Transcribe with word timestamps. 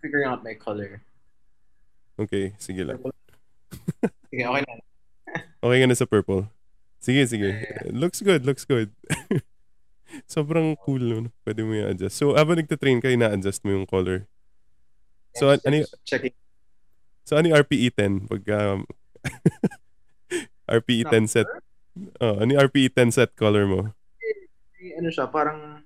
figuring 0.00 0.26
out 0.26 0.42
my 0.42 0.56
color. 0.56 1.04
Okay, 2.18 2.52
sige 2.60 2.84
lang. 2.84 3.00
Purple. 3.00 3.16
Okay, 4.32 4.44
na. 4.44 4.74
Okay 5.64 5.78
ka 5.78 5.86
na 5.86 5.96
sa 5.96 6.08
purple? 6.08 6.48
Sige, 7.00 7.24
sige. 7.28 7.52
Yeah, 7.52 7.92
Looks 7.92 8.24
good, 8.24 8.44
looks 8.48 8.64
good. 8.64 8.92
Sobrang 10.32 10.74
cool 10.82 11.00
nun. 11.00 11.24
Pwede 11.44 11.62
mo 11.62 11.76
i-adjust. 11.76 12.16
So, 12.16 12.34
habang 12.34 12.58
nagtitrain 12.58 12.98
ka, 12.98 13.12
ina-adjust 13.12 13.62
mo 13.62 13.76
yung 13.76 13.86
color. 13.86 14.26
So, 15.36 15.52
Just 15.54 15.64
ano 15.68 15.76
checking. 16.02 16.34
So, 17.24 17.38
ano 17.38 17.54
RPE 17.54 17.94
10? 17.94 18.26
Pag, 18.26 18.42
um, 18.50 18.88
RPE 20.80 21.08
10 21.08 21.26
set. 21.30 21.48
Oh, 22.18 22.40
ano 22.40 22.50
RPE 22.56 22.90
10 22.94 23.10
set 23.12 23.30
color 23.36 23.66
mo? 23.66 23.80
Ano 24.96 25.08
siya, 25.12 25.28
parang 25.28 25.84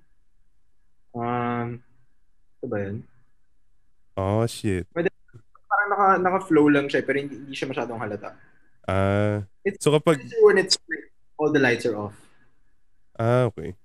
um 1.15 1.67
ito 2.59 2.65
ba 2.67 2.77
yun? 2.79 3.03
Oh, 4.15 4.47
shit. 4.47 4.87
Parang 4.95 5.89
naka, 5.91 6.05
naka-flow 6.23 6.71
lang 6.71 6.87
siya 6.87 7.03
pero 7.03 7.19
hindi, 7.19 7.35
hindi 7.35 7.51
siya 7.53 7.67
masyadong 7.67 7.99
halata. 7.99 8.35
Ah, 8.87 9.43
It's- 9.65 9.81
so 9.83 9.91
kapag, 9.91 10.23
when 10.45 10.57
it's 10.57 10.75
spring, 10.79 11.09
all 11.35 11.51
the 11.51 11.59
lights 11.59 11.83
are 11.85 11.97
off. 11.97 12.15
ah, 13.19 13.47
okay. 13.51 13.75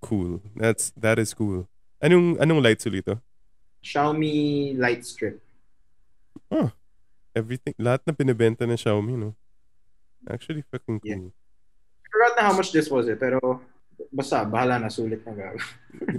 Cool. 0.00 0.40
That's, 0.56 0.90
that 0.96 1.18
is 1.18 1.30
cool. 1.34 1.68
Anong, 2.02 2.40
anong 2.40 2.62
lights 2.62 2.86
ulit 2.86 3.06
to? 3.06 3.20
Xiaomi 3.84 4.74
light 4.78 5.04
strip. 5.04 5.38
Everything, 7.32 7.72
lahat 7.80 8.04
na 8.04 8.12
binibenta 8.12 8.68
ng 8.68 8.76
Xiaomi, 8.76 9.16
no? 9.16 9.32
Actually, 10.28 10.60
fucking 10.68 11.00
cool. 11.00 11.32
I 11.32 12.06
forgot 12.12 12.32
na 12.36 12.42
how 12.44 12.54
much 12.54 12.70
this 12.70 12.92
was 12.92 13.08
eh, 13.08 13.16
pero 13.16 13.40
basta, 14.10 14.42
bahala 14.42 14.80
na, 14.80 14.90
sulit 14.90 15.22
na 15.22 15.32
gago. 15.36 15.60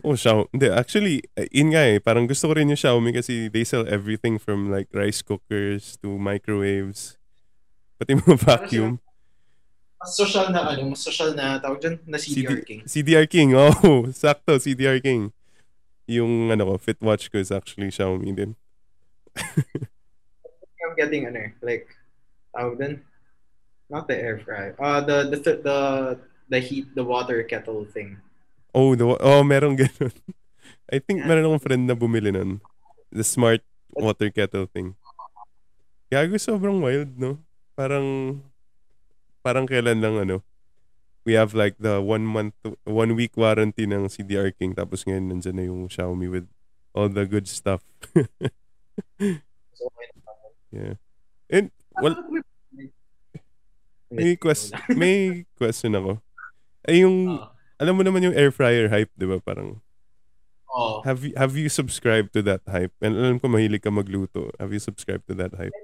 Oh, 0.05 0.15
Xiaomi. 0.15 0.47
Hindi, 0.53 0.67
actually, 0.69 1.15
eh, 1.35 1.49
yun 1.49 1.73
nga 1.73 1.83
eh. 1.83 1.97
Parang 1.97 2.29
gusto 2.29 2.47
ko 2.47 2.53
rin 2.55 2.69
yung 2.69 2.79
Xiaomi 2.79 3.11
kasi 3.11 3.49
they 3.49 3.65
sell 3.65 3.83
everything 3.89 4.37
from 4.37 4.69
like 4.69 4.87
rice 4.93 5.25
cookers 5.25 5.97
to 5.99 6.15
microwaves. 6.15 7.17
Pati 7.97 8.15
mga 8.15 8.37
vacuum. 8.37 9.01
Mas 9.97 10.13
social 10.15 10.53
na 10.53 10.71
ano, 10.71 10.93
mas 10.93 11.01
social 11.01 11.33
na 11.33 11.57
tawag 11.57 11.81
dyan, 11.81 11.95
na 12.05 12.21
CDR 12.21 12.61
CD 12.61 12.63
King. 12.63 12.81
CDR 12.85 13.27
King. 13.27 13.49
Oh, 13.57 14.07
sakto. 14.13 14.55
CDR 14.61 15.01
King. 15.01 15.33
Yung 16.05 16.53
ano 16.53 16.69
ko, 16.69 16.73
fit 16.77 17.01
watch 17.01 17.27
ko 17.33 17.41
is 17.41 17.51
actually 17.51 17.89
Xiaomi 17.89 18.31
din. 18.31 18.53
I'm 20.83 20.93
getting 20.99 21.25
ano 21.25 21.49
eh, 21.49 21.51
like, 21.63 21.87
tawag 22.53 22.77
dun, 22.77 22.93
not 23.89 24.05
the 24.05 24.15
air 24.19 24.37
fryer, 24.43 24.75
uh, 24.77 25.01
the, 25.01 25.31
the, 25.31 25.37
the, 25.39 25.53
the 25.63 25.73
heat, 26.59 26.91
the 26.95 27.03
water 27.03 27.43
kettle 27.43 27.85
thing. 27.85 28.17
Oh, 28.73 28.95
the, 28.97 29.05
oh, 29.05 29.43
meron 29.43 29.77
ganun. 29.77 30.11
I 30.91 30.99
think 30.99 31.21
Yeah. 31.23 31.29
meron 31.29 31.45
akong 31.45 31.63
friend 31.63 31.83
na 31.87 31.95
bumili 31.95 32.33
nun. 32.33 32.59
The 33.13 33.23
smart 33.23 33.61
water 33.93 34.29
kettle 34.33 34.65
thing. 34.65 34.97
Gago, 36.09 36.37
sobrang 36.37 36.81
wild, 36.81 37.13
no? 37.17 37.41
Parang, 37.73 38.41
parang 39.41 39.65
kailan 39.65 40.01
lang, 40.01 40.17
ano, 40.17 40.45
we 41.25 41.33
have 41.33 41.53
like 41.53 41.77
the 41.79 42.01
one 42.01 42.25
month, 42.25 42.53
one 42.83 43.15
week 43.15 43.33
warranty 43.37 43.87
ng 43.87 44.09
CDR 44.11 44.51
King 44.53 44.75
tapos 44.75 45.07
ngayon 45.07 45.31
nandyan 45.31 45.55
na 45.55 45.63
yung 45.65 45.87
Xiaomi 45.87 46.27
with 46.29 46.47
all 46.93 47.09
the 47.09 47.25
good 47.25 47.47
stuff. 47.47 47.81
Yeah. 50.73 50.97
And, 51.53 51.69
well, 52.01 52.17
may, 54.09 54.35
quest, 54.35 54.73
may 54.89 55.45
question 55.53 55.93
ako. 55.93 56.17
Ay, 56.87 57.03
yung, 57.07 57.31
Uh, 57.31 57.47
alam 57.79 57.95
mo 57.95 58.03
naman 58.03 58.23
yung 58.23 58.35
air 58.35 58.51
fryer 58.51 58.87
hype, 58.91 59.11
di 59.15 59.27
ba? 59.27 59.39
Parang, 59.39 59.79
oh. 60.71 61.01
have 61.03 61.23
you, 61.23 61.33
have 61.35 61.55
you 61.55 61.67
subscribed 61.67 62.31
to 62.35 62.41
that 62.43 62.61
hype? 62.67 62.93
And 62.99 63.15
alam 63.15 63.39
ko 63.39 63.47
mahilig 63.47 63.83
ka 63.83 63.91
magluto. 63.91 64.51
Have 64.59 64.71
you 64.71 64.79
subscribed 64.79 65.27
to 65.31 65.35
that 65.35 65.55
hype? 65.55 65.75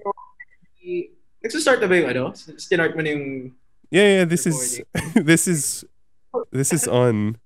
Nagsa-start 1.39 1.79
na 1.79 1.87
ba 1.87 1.95
yung 1.95 2.09
ano? 2.11 2.23
Stinart 2.35 2.95
mo 2.95 3.01
na 3.03 3.11
yung 3.15 3.55
Yeah, 3.89 4.21
yeah, 4.21 4.25
this 4.25 4.45
is, 4.45 4.85
this 5.17 5.49
is, 5.49 5.81
this 6.51 6.71
is 6.73 6.85
on. 6.87 7.37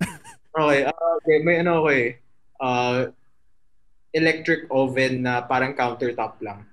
Okay, 0.56 0.88
ah, 0.88 1.12
okay, 1.20 1.44
may 1.44 1.60
ano 1.60 1.84
ako 1.84 1.88
eh. 1.92 2.16
Uh, 2.56 3.12
electric 4.16 4.64
oven 4.72 5.20
na 5.20 5.44
parang 5.44 5.76
countertop 5.76 6.40
lang. 6.40 6.64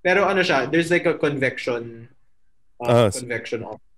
Pero 0.00 0.24
ano 0.24 0.40
siya, 0.40 0.64
there's 0.64 0.88
like 0.88 1.04
a 1.04 1.12
convection 1.12 2.08
uh, 2.80 3.12
so- 3.12 3.20
convection 3.20 3.60
oven. 3.68 3.89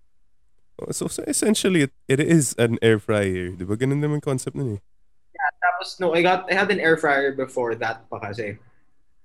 So, 0.90 1.06
so 1.06 1.22
essentially, 1.28 1.86
it, 1.86 1.92
it 2.08 2.18
is 2.18 2.56
an 2.58 2.78
air 2.82 2.98
fryer. 2.98 3.54
Di 3.54 3.62
ba? 3.62 3.78
Ganun 3.78 4.02
naman 4.02 4.18
concept 4.18 4.56
nun 4.58 4.78
eh. 4.78 4.80
Tapos 5.62 5.98
no, 5.98 6.14
I 6.14 6.22
got 6.22 6.46
I 6.50 6.54
had 6.54 6.70
an 6.70 6.78
air 6.78 6.98
fryer 6.98 7.34
before 7.34 7.74
that 7.78 8.06
pa 8.10 8.18
kasi. 8.18 8.58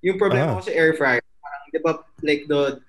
Yung 0.05 0.17
problema 0.21 0.53
Ah. 0.53 0.55
ko 0.57 0.65
sa 0.65 0.73
air 0.73 0.93
fryer, 0.93 1.21
parang 1.41 1.63
'di 1.69 1.79
ba 1.81 1.91
like 2.21 2.45
the 2.49 2.81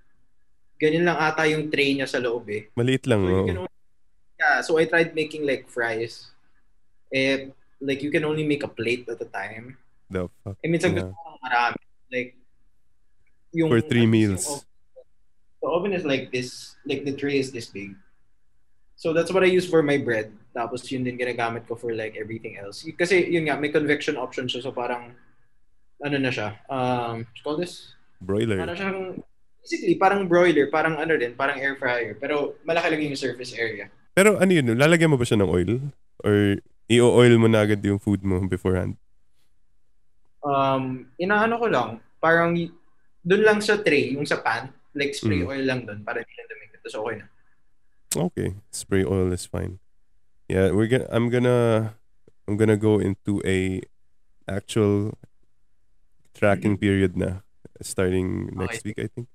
ganyan 0.80 1.04
lang 1.08 1.16
ata 1.16 1.44
yung 1.48 1.68
tray 1.68 1.92
niya 1.92 2.08
sa 2.08 2.20
loob 2.20 2.48
eh. 2.48 2.68
Maliit 2.76 3.04
lang, 3.04 3.24
So 3.24 3.32
oh. 3.32 3.44
can 3.44 3.58
only, 3.64 3.76
yeah, 4.40 4.56
so 4.64 4.76
I 4.80 4.84
tried 4.88 5.12
making 5.12 5.44
like 5.44 5.68
fries. 5.68 6.32
Eh 7.12 7.52
like 7.80 8.00
you 8.00 8.10
can 8.10 8.24
only 8.24 8.44
make 8.44 8.64
a 8.64 8.70
plate 8.70 9.04
at 9.08 9.20
a 9.20 9.28
time. 9.28 9.76
The 10.08 10.28
fuck. 10.44 10.56
Eh, 10.64 10.68
minsan 10.72 10.96
Yeah. 10.96 11.12
gusto 11.12 11.20
ko 11.20 11.36
marami. 11.44 11.80
Like, 12.08 12.32
yung... 13.52 13.68
For 13.68 13.84
three 13.84 14.08
meals. 14.08 14.48
yung 14.48 14.56
oven- 14.56 14.64
the 15.60 15.68
oven 15.68 15.92
is 15.92 16.04
like 16.08 16.32
this, 16.32 16.74
like 16.88 17.04
the 17.04 17.12
tray 17.12 17.36
is 17.38 17.52
this 17.52 17.68
big. 17.68 17.92
So 18.98 19.14
that's 19.14 19.30
what 19.30 19.46
I 19.46 19.50
use 19.50 19.62
for 19.62 19.78
my 19.78 19.94
bread. 19.94 20.34
Tapos 20.50 20.82
yun 20.90 21.06
din 21.06 21.14
ginagamit 21.14 21.70
ko 21.70 21.78
for 21.78 21.94
like 21.94 22.18
everything 22.18 22.58
else. 22.58 22.82
Kasi 22.98 23.30
yun 23.30 23.46
nga, 23.46 23.54
may 23.54 23.70
convection 23.70 24.18
option 24.18 24.50
siya. 24.50 24.66
So 24.66 24.74
parang, 24.74 25.14
ano 26.02 26.16
na 26.18 26.34
siya, 26.34 26.58
um, 26.66 27.22
what's 27.22 27.42
called 27.46 27.62
this? 27.62 27.94
Broiler. 28.18 28.58
Parang 28.58 28.74
siyang, 28.74 29.00
basically, 29.62 29.94
parang 29.94 30.26
broiler, 30.26 30.66
parang 30.66 30.98
ano 30.98 31.14
din, 31.14 31.38
parang 31.38 31.62
air 31.62 31.78
fryer. 31.78 32.18
Pero 32.18 32.58
malaki 32.66 32.90
lang 32.90 33.06
yung 33.06 33.14
surface 33.14 33.54
area. 33.54 33.86
Pero 34.18 34.34
ano 34.34 34.50
yun, 34.50 34.74
lalagyan 34.74 35.14
mo 35.14 35.18
ba 35.18 35.22
siya 35.22 35.38
ng 35.38 35.50
oil? 35.50 35.78
Or 36.26 36.58
i-oil 36.90 37.38
mo 37.38 37.46
na 37.46 37.62
agad 37.62 37.78
yung 37.86 38.02
food 38.02 38.26
mo 38.26 38.42
beforehand? 38.50 38.98
Um, 40.42 41.06
inaano 41.22 41.54
ko 41.62 41.70
lang, 41.70 42.02
parang 42.18 42.58
dun 43.22 43.42
lang 43.46 43.62
sa 43.62 43.78
tray, 43.78 44.18
yung 44.18 44.26
sa 44.26 44.42
pan, 44.42 44.74
like 44.98 45.14
spray 45.14 45.46
Mm. 45.46 45.50
oil 45.54 45.62
lang 45.62 45.80
dun 45.86 46.02
para 46.02 46.18
hindi 46.18 46.34
lang 46.34 46.50
dumikit. 46.50 46.82
So 46.90 47.06
okay 47.06 47.22
na. 47.22 47.26
Okay, 48.16 48.56
spray 48.70 49.04
oil 49.04 49.32
is 49.32 49.44
fine. 49.44 49.80
Yeah, 50.48 50.72
we're 50.72 50.88
gonna. 50.88 51.08
I'm 51.10 51.28
gonna. 51.28 51.94
I'm 52.48 52.56
gonna 52.56 52.80
go 52.80 52.98
into 52.98 53.42
a 53.44 53.82
actual 54.48 55.12
tracking 56.32 56.80
mm-hmm. 56.80 56.86
period 56.88 57.12
na 57.16 57.44
starting 57.82 58.48
oh, 58.56 58.64
next 58.64 58.84
week, 58.84 58.96
I 58.96 59.12
think. 59.12 59.28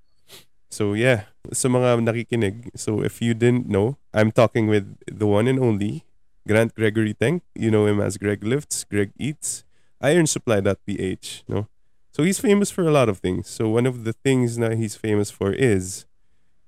So 0.74 0.98
yeah, 0.98 1.30
sa 1.54 1.70
mga 1.70 2.02
nakikinig. 2.02 2.74
So 2.74 3.06
if 3.06 3.22
you 3.22 3.30
didn't 3.30 3.70
know, 3.70 3.94
I'm 4.10 4.34
talking 4.34 4.66
with 4.66 4.90
the 5.06 5.30
one 5.30 5.46
and 5.46 5.62
only 5.62 6.02
Grant 6.42 6.74
Gregory 6.74 7.14
Teng. 7.14 7.46
You 7.54 7.70
know 7.70 7.86
him 7.86 8.02
as 8.02 8.18
Greg 8.18 8.42
Lifts, 8.42 8.82
Greg 8.82 9.14
Eats, 9.14 9.62
IronSupply.ph. 10.02 11.46
No, 11.46 11.70
so 12.10 12.26
he's 12.26 12.42
famous 12.42 12.74
for 12.74 12.82
a 12.82 12.90
lot 12.90 13.06
of 13.06 13.22
things. 13.22 13.46
So 13.46 13.70
one 13.70 13.86
of 13.86 14.02
the 14.02 14.12
things 14.12 14.58
that 14.58 14.74
he's 14.74 14.98
famous 14.98 15.30
for 15.30 15.54
is 15.54 16.06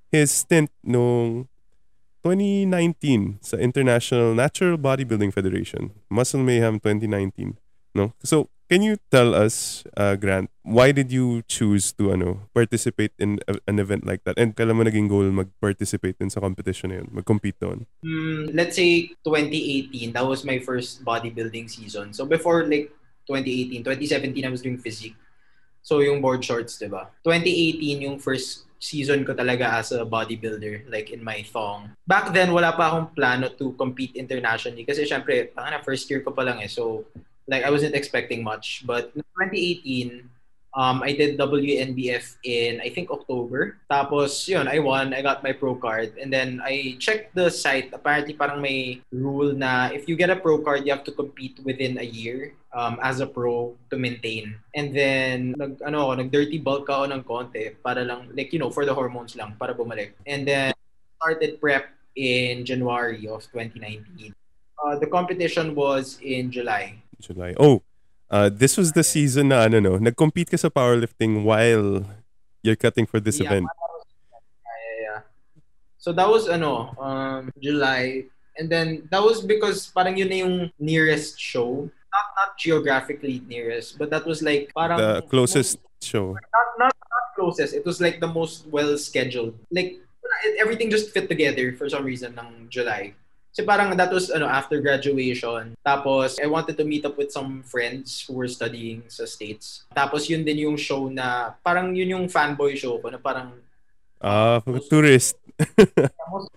his 0.07 0.31
stint 0.31 0.71
nung 0.87 1.51
2019 2.27 3.39
sa 3.39 3.55
International 3.55 4.35
Natural 4.35 4.75
Bodybuilding 4.75 5.31
Federation, 5.31 5.95
Muscle 6.11 6.43
Mayhem 6.43 6.83
2019. 6.83 7.55
No? 7.95 8.11
So, 8.19 8.51
can 8.67 8.83
you 8.83 8.99
tell 9.07 9.31
us, 9.31 9.87
uh, 9.95 10.19
Grant, 10.19 10.51
why 10.67 10.91
did 10.91 11.07
you 11.07 11.39
choose 11.47 11.95
to 11.95 12.11
ano 12.11 12.51
participate 12.51 13.15
in 13.15 13.39
a- 13.47 13.63
an 13.63 13.79
event 13.79 14.03
like 14.03 14.27
that? 14.27 14.35
And 14.35 14.51
kailan 14.51 14.75
mo 14.75 14.83
naging 14.83 15.07
goal 15.07 15.23
mag-participate 15.31 16.19
din 16.19 16.27
sa 16.27 16.43
competition 16.43 16.91
na 16.91 16.99
yun, 16.99 17.07
mag-compete 17.15 17.55
doon? 17.63 17.87
Mm, 18.03 18.51
let's 18.51 18.75
say 18.75 19.07
2018, 19.23 20.11
that 20.11 20.27
was 20.27 20.43
my 20.43 20.59
first 20.59 20.99
bodybuilding 21.07 21.71
season. 21.71 22.11
So 22.11 22.27
before 22.27 22.67
like 22.67 22.91
2018, 23.31 23.87
2017 23.87 24.43
I 24.43 24.51
was 24.51 24.59
doing 24.59 24.75
physique. 24.75 25.15
So 25.87 26.03
yung 26.03 26.19
board 26.19 26.43
shorts, 26.43 26.75
'di 26.75 26.91
ba? 26.91 27.07
2018 27.23 28.03
yung 28.03 28.19
first 28.19 28.67
season 28.77 29.23
ko 29.23 29.33
talaga 29.33 29.79
as 29.79 29.95
a 29.95 30.03
bodybuilder, 30.03 30.91
like 30.91 31.09
in 31.09 31.23
my 31.23 31.41
thong. 31.47 31.95
Back 32.05 32.35
then, 32.35 32.53
wala 32.53 32.75
pa 32.75 32.91
akong 32.93 33.15
plano 33.15 33.49
to 33.55 33.73
compete 33.73 34.13
internationally 34.19 34.85
kasi 34.85 35.07
syempre, 35.07 35.49
na 35.55 35.81
first 35.81 36.05
year 36.11 36.21
ko 36.21 36.29
pa 36.35 36.45
lang 36.45 36.61
eh. 36.61 36.69
So, 36.69 37.07
like, 37.49 37.65
I 37.65 37.73
wasn't 37.73 37.95
expecting 37.97 38.43
much. 38.43 38.85
But 38.85 39.15
in 39.17 39.25
2018, 39.33 40.36
um, 40.77 41.01
I 41.01 41.11
did 41.11 41.41
WNBF 41.41 42.37
in, 42.45 42.79
I 42.79 42.93
think, 42.93 43.09
October. 43.09 43.81
Tapos, 43.89 44.47
yun, 44.47 44.69
I 44.69 44.77
won. 44.77 45.11
I 45.11 45.25
got 45.25 45.41
my 45.41 45.51
pro 45.51 45.73
card. 45.73 46.13
And 46.21 46.31
then, 46.31 46.61
I 46.63 46.95
checked 47.01 47.33
the 47.33 47.49
site. 47.49 47.89
Apparently, 47.91 48.37
parang 48.37 48.61
may 48.61 49.01
rule 49.11 49.51
na 49.57 49.89
if 49.89 50.07
you 50.07 50.15
get 50.15 50.29
a 50.29 50.37
pro 50.37 50.61
card, 50.61 50.85
you 50.85 50.93
have 50.93 51.03
to 51.09 51.11
compete 51.11 51.57
within 51.65 51.97
a 51.97 52.05
year 52.05 52.53
um, 52.77 53.01
as 53.01 53.19
a 53.19 53.25
pro 53.25 53.73
to 53.89 53.97
maintain. 53.97 54.53
And 54.77 54.93
then, 54.93 55.57
nag, 55.57 55.81
ano 55.81 56.05
ako, 56.05 56.13
nag-dirty 56.21 56.61
bulk 56.61 56.85
ako 56.85 57.09
ng 57.09 57.25
konti 57.25 57.73
para 57.81 58.05
lang, 58.05 58.29
like, 58.37 58.53
you 58.53 58.61
know, 58.61 58.69
for 58.69 58.85
the 58.85 58.93
hormones 58.93 59.33
lang, 59.33 59.57
para 59.57 59.73
bumalik. 59.73 60.13
And 60.29 60.45
then, 60.45 60.77
started 61.17 61.57
prep 61.57 61.89
in 62.13 62.61
January 62.61 63.25
of 63.25 63.41
2019. 63.49 64.29
Uh, 64.77 64.93
the 65.01 65.09
competition 65.09 65.73
was 65.73 66.21
in 66.21 66.53
July. 66.53 67.01
July. 67.17 67.57
Oh, 67.57 67.81
Uh, 68.29 68.49
this 68.51 68.75
was 68.75 68.91
the 68.91 69.03
season 69.03 69.49
na 69.55 69.63
ano 69.63 69.79
no, 69.79 69.95
nag-compete 69.95 70.51
ka 70.51 70.57
sa 70.59 70.67
powerlifting 70.67 71.47
while 71.47 72.03
you're 72.59 72.75
cutting 72.75 73.07
for 73.07 73.23
this 73.23 73.39
Yeah, 73.39 73.47
event. 73.47 73.65
Yeah, 73.71 74.77
yeah, 74.83 74.97
yeah. 74.99 75.19
So 75.97 76.11
that 76.11 76.27
was 76.27 76.51
ano, 76.51 76.91
um, 76.99 77.51
July. 77.63 78.27
And 78.57 78.67
then 78.67 79.07
that 79.11 79.21
was 79.21 79.39
because 79.39 79.87
parang 79.95 80.17
yun 80.17 80.27
na 80.27 80.37
yung 80.43 80.55
nearest 80.75 81.39
show. 81.39 81.87
Not 81.87 82.27
not 82.35 82.49
geographically 82.57 83.45
nearest, 83.45 83.95
but 84.01 84.09
that 84.09 84.25
was 84.25 84.41
like 84.41 84.73
parang 84.73 84.97
The 84.97 85.21
closest 85.29 85.77
show. 86.01 86.33
not 86.33 86.67
not 86.81 86.95
not 86.97 87.25
closest. 87.37 87.77
It 87.77 87.85
was 87.85 88.01
like 88.01 88.19
the 88.19 88.27
most 88.27 88.65
well 88.67 88.97
scheduled. 88.97 89.55
Like 89.71 90.01
everything 90.59 90.89
just 90.89 91.13
fit 91.13 91.29
together 91.29 91.77
for 91.77 91.87
some 91.87 92.03
reason 92.03 92.33
ng 92.35 92.67
July. 92.73 93.13
So 93.57 93.65
parang 93.65 93.97
that 93.97 94.13
was 94.13 94.29
ano 94.29 94.45
after 94.45 94.77
graduation. 94.77 95.73
Tapos 95.81 96.37
I 96.37 96.45
wanted 96.45 96.77
to 96.77 96.85
meet 96.85 97.09
up 97.09 97.17
with 97.17 97.33
some 97.33 97.65
friends 97.65 98.21
who 98.21 98.37
were 98.37 98.45
studying 98.45 99.01
sa 99.09 99.25
States. 99.25 99.89
Tapos 99.97 100.29
yun 100.29 100.45
din 100.45 100.69
yung 100.69 100.77
show 100.77 101.09
na 101.09 101.57
parang 101.65 101.89
yun 101.97 102.13
yung 102.13 102.25
fanboy 102.29 102.77
show 102.77 103.01
ko 103.01 103.09
na 103.09 103.17
parang 103.17 103.57
Ah, 104.21 104.61
for 104.61 104.77
tourist. 104.77 105.41
most, 106.29 106.49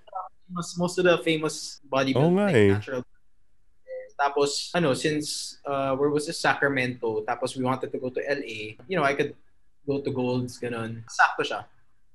most, 0.52 0.72
most 0.76 0.94
of 1.00 1.08
the 1.08 1.16
famous 1.24 1.80
bodybuilding 1.88 2.36
nga 2.36 2.48
like, 2.52 2.56
eh. 2.68 2.72
natural 2.76 3.02
tapos 4.20 4.68
ano 4.76 4.92
since 4.92 5.56
uh, 5.64 5.96
where 5.96 6.12
was 6.12 6.28
this 6.28 6.36
Sacramento 6.36 7.24
tapos 7.24 7.56
we 7.56 7.64
wanted 7.64 7.88
to 7.88 7.96
go 7.96 8.12
to 8.12 8.20
LA 8.20 8.76
you 8.84 9.00
know 9.00 9.04
I 9.04 9.16
could 9.16 9.32
go 9.88 10.04
to 10.04 10.12
Golds 10.12 10.60
ganun 10.60 11.00
sakto 11.08 11.40
siya 11.40 11.64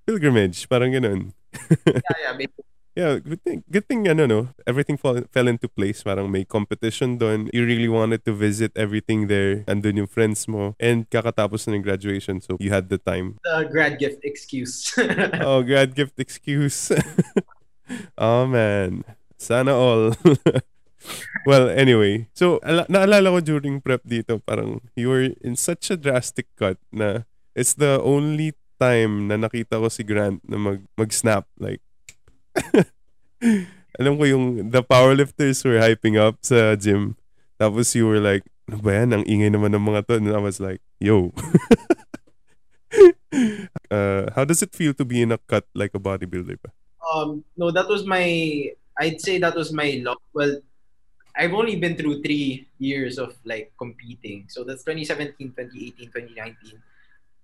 Pilgrimage, 0.05 0.69
parang 0.69 0.93
ganun. 0.93 1.33
yeah 1.89 2.29
yeah 2.29 2.33
basically. 2.37 2.74
Yeah, 2.95 3.19
good 3.19 3.43
thing, 3.43 3.59
good 3.67 3.91
thing 3.91 4.07
ano 4.07 4.23
no, 4.23 4.39
everything 4.63 4.95
fall, 4.95 5.19
fell 5.27 5.51
into 5.51 5.67
place. 5.67 5.99
Parang 5.99 6.31
may 6.31 6.47
competition 6.47 7.19
doon. 7.19 7.51
You 7.51 7.67
really 7.67 7.91
wanted 7.91 8.23
to 8.23 8.31
visit 8.31 8.71
everything 8.79 9.27
there. 9.27 9.67
Andun 9.67 9.99
yung 9.99 10.07
friends 10.07 10.47
mo. 10.47 10.79
And 10.79 11.03
kakatapos 11.11 11.67
na 11.67 11.75
ng 11.75 11.83
graduation, 11.83 12.39
so 12.39 12.55
you 12.55 12.71
had 12.71 12.87
the 12.87 12.95
time. 12.95 13.35
the 13.43 13.67
grad 13.67 13.99
gift 13.99 14.23
excuse 14.23 14.95
Oh, 15.43 15.59
grad 15.59 15.91
gift 15.91 16.15
excuse. 16.23 16.95
oh 18.17 18.47
man. 18.47 19.03
Sana 19.35 19.75
all. 19.75 20.15
well, 21.45 21.67
anyway. 21.67 22.31
So, 22.31 22.63
ala- 22.63 22.87
naalala 22.87 23.27
ko 23.35 23.39
during 23.43 23.83
prep 23.83 24.07
dito, 24.07 24.39
parang 24.39 24.79
you 24.95 25.11
were 25.11 25.35
in 25.43 25.59
such 25.59 25.91
a 25.91 25.99
drastic 25.99 26.47
cut 26.55 26.79
na 26.95 27.27
it's 27.51 27.75
the 27.75 27.99
only 27.99 28.55
time 28.79 29.27
na 29.27 29.35
nakita 29.39 29.79
ko 29.79 29.87
si 29.87 30.03
Grant 30.03 30.39
na 30.47 30.55
mag, 30.59 30.79
mag-snap. 30.99 31.47
Like, 31.59 31.84
alam 33.99 34.19
ko 34.19 34.23
yung 34.27 34.71
the 34.71 34.83
powerlifters 34.83 35.63
were 35.63 35.79
hyping 35.79 36.19
up 36.19 36.35
sa 36.43 36.75
gym. 36.75 37.15
Tapos 37.55 37.95
you 37.95 38.07
were 38.07 38.19
like, 38.19 38.43
ano 38.67 38.83
ba 38.83 38.99
yan? 38.99 39.13
Ang 39.15 39.23
ingay 39.27 39.51
naman 39.51 39.71
ng 39.75 39.85
mga 39.85 40.07
to. 40.07 40.15
And 40.19 40.35
I 40.35 40.43
was 40.43 40.59
like, 40.59 40.81
yo. 40.99 41.31
uh, 43.91 44.31
how 44.35 44.43
does 44.43 44.63
it 44.63 44.75
feel 44.75 44.93
to 44.95 45.05
be 45.05 45.21
in 45.21 45.31
a 45.31 45.37
cut 45.37 45.65
like 45.75 45.95
a 45.95 46.01
bodybuilder 46.01 46.59
ba? 46.59 46.71
um 47.13 47.43
no 47.57 47.71
that 47.71 47.87
was 47.87 48.05
my 48.05 48.69
I'd 48.97 49.21
say 49.21 49.37
that 49.39 49.55
was 49.55 49.71
my 49.71 50.01
luck 50.03 50.21
well 50.33 50.57
I've 51.35 51.53
only 51.53 51.75
been 51.75 51.99
through 51.99 52.23
three 52.23 52.67
years 52.79 53.19
of 53.19 53.35
like 53.45 53.73
competing 53.77 54.45
so 54.47 54.63
that's 54.63 54.83
2017 54.83 55.53
2018 55.53 56.09
2019 56.09 56.81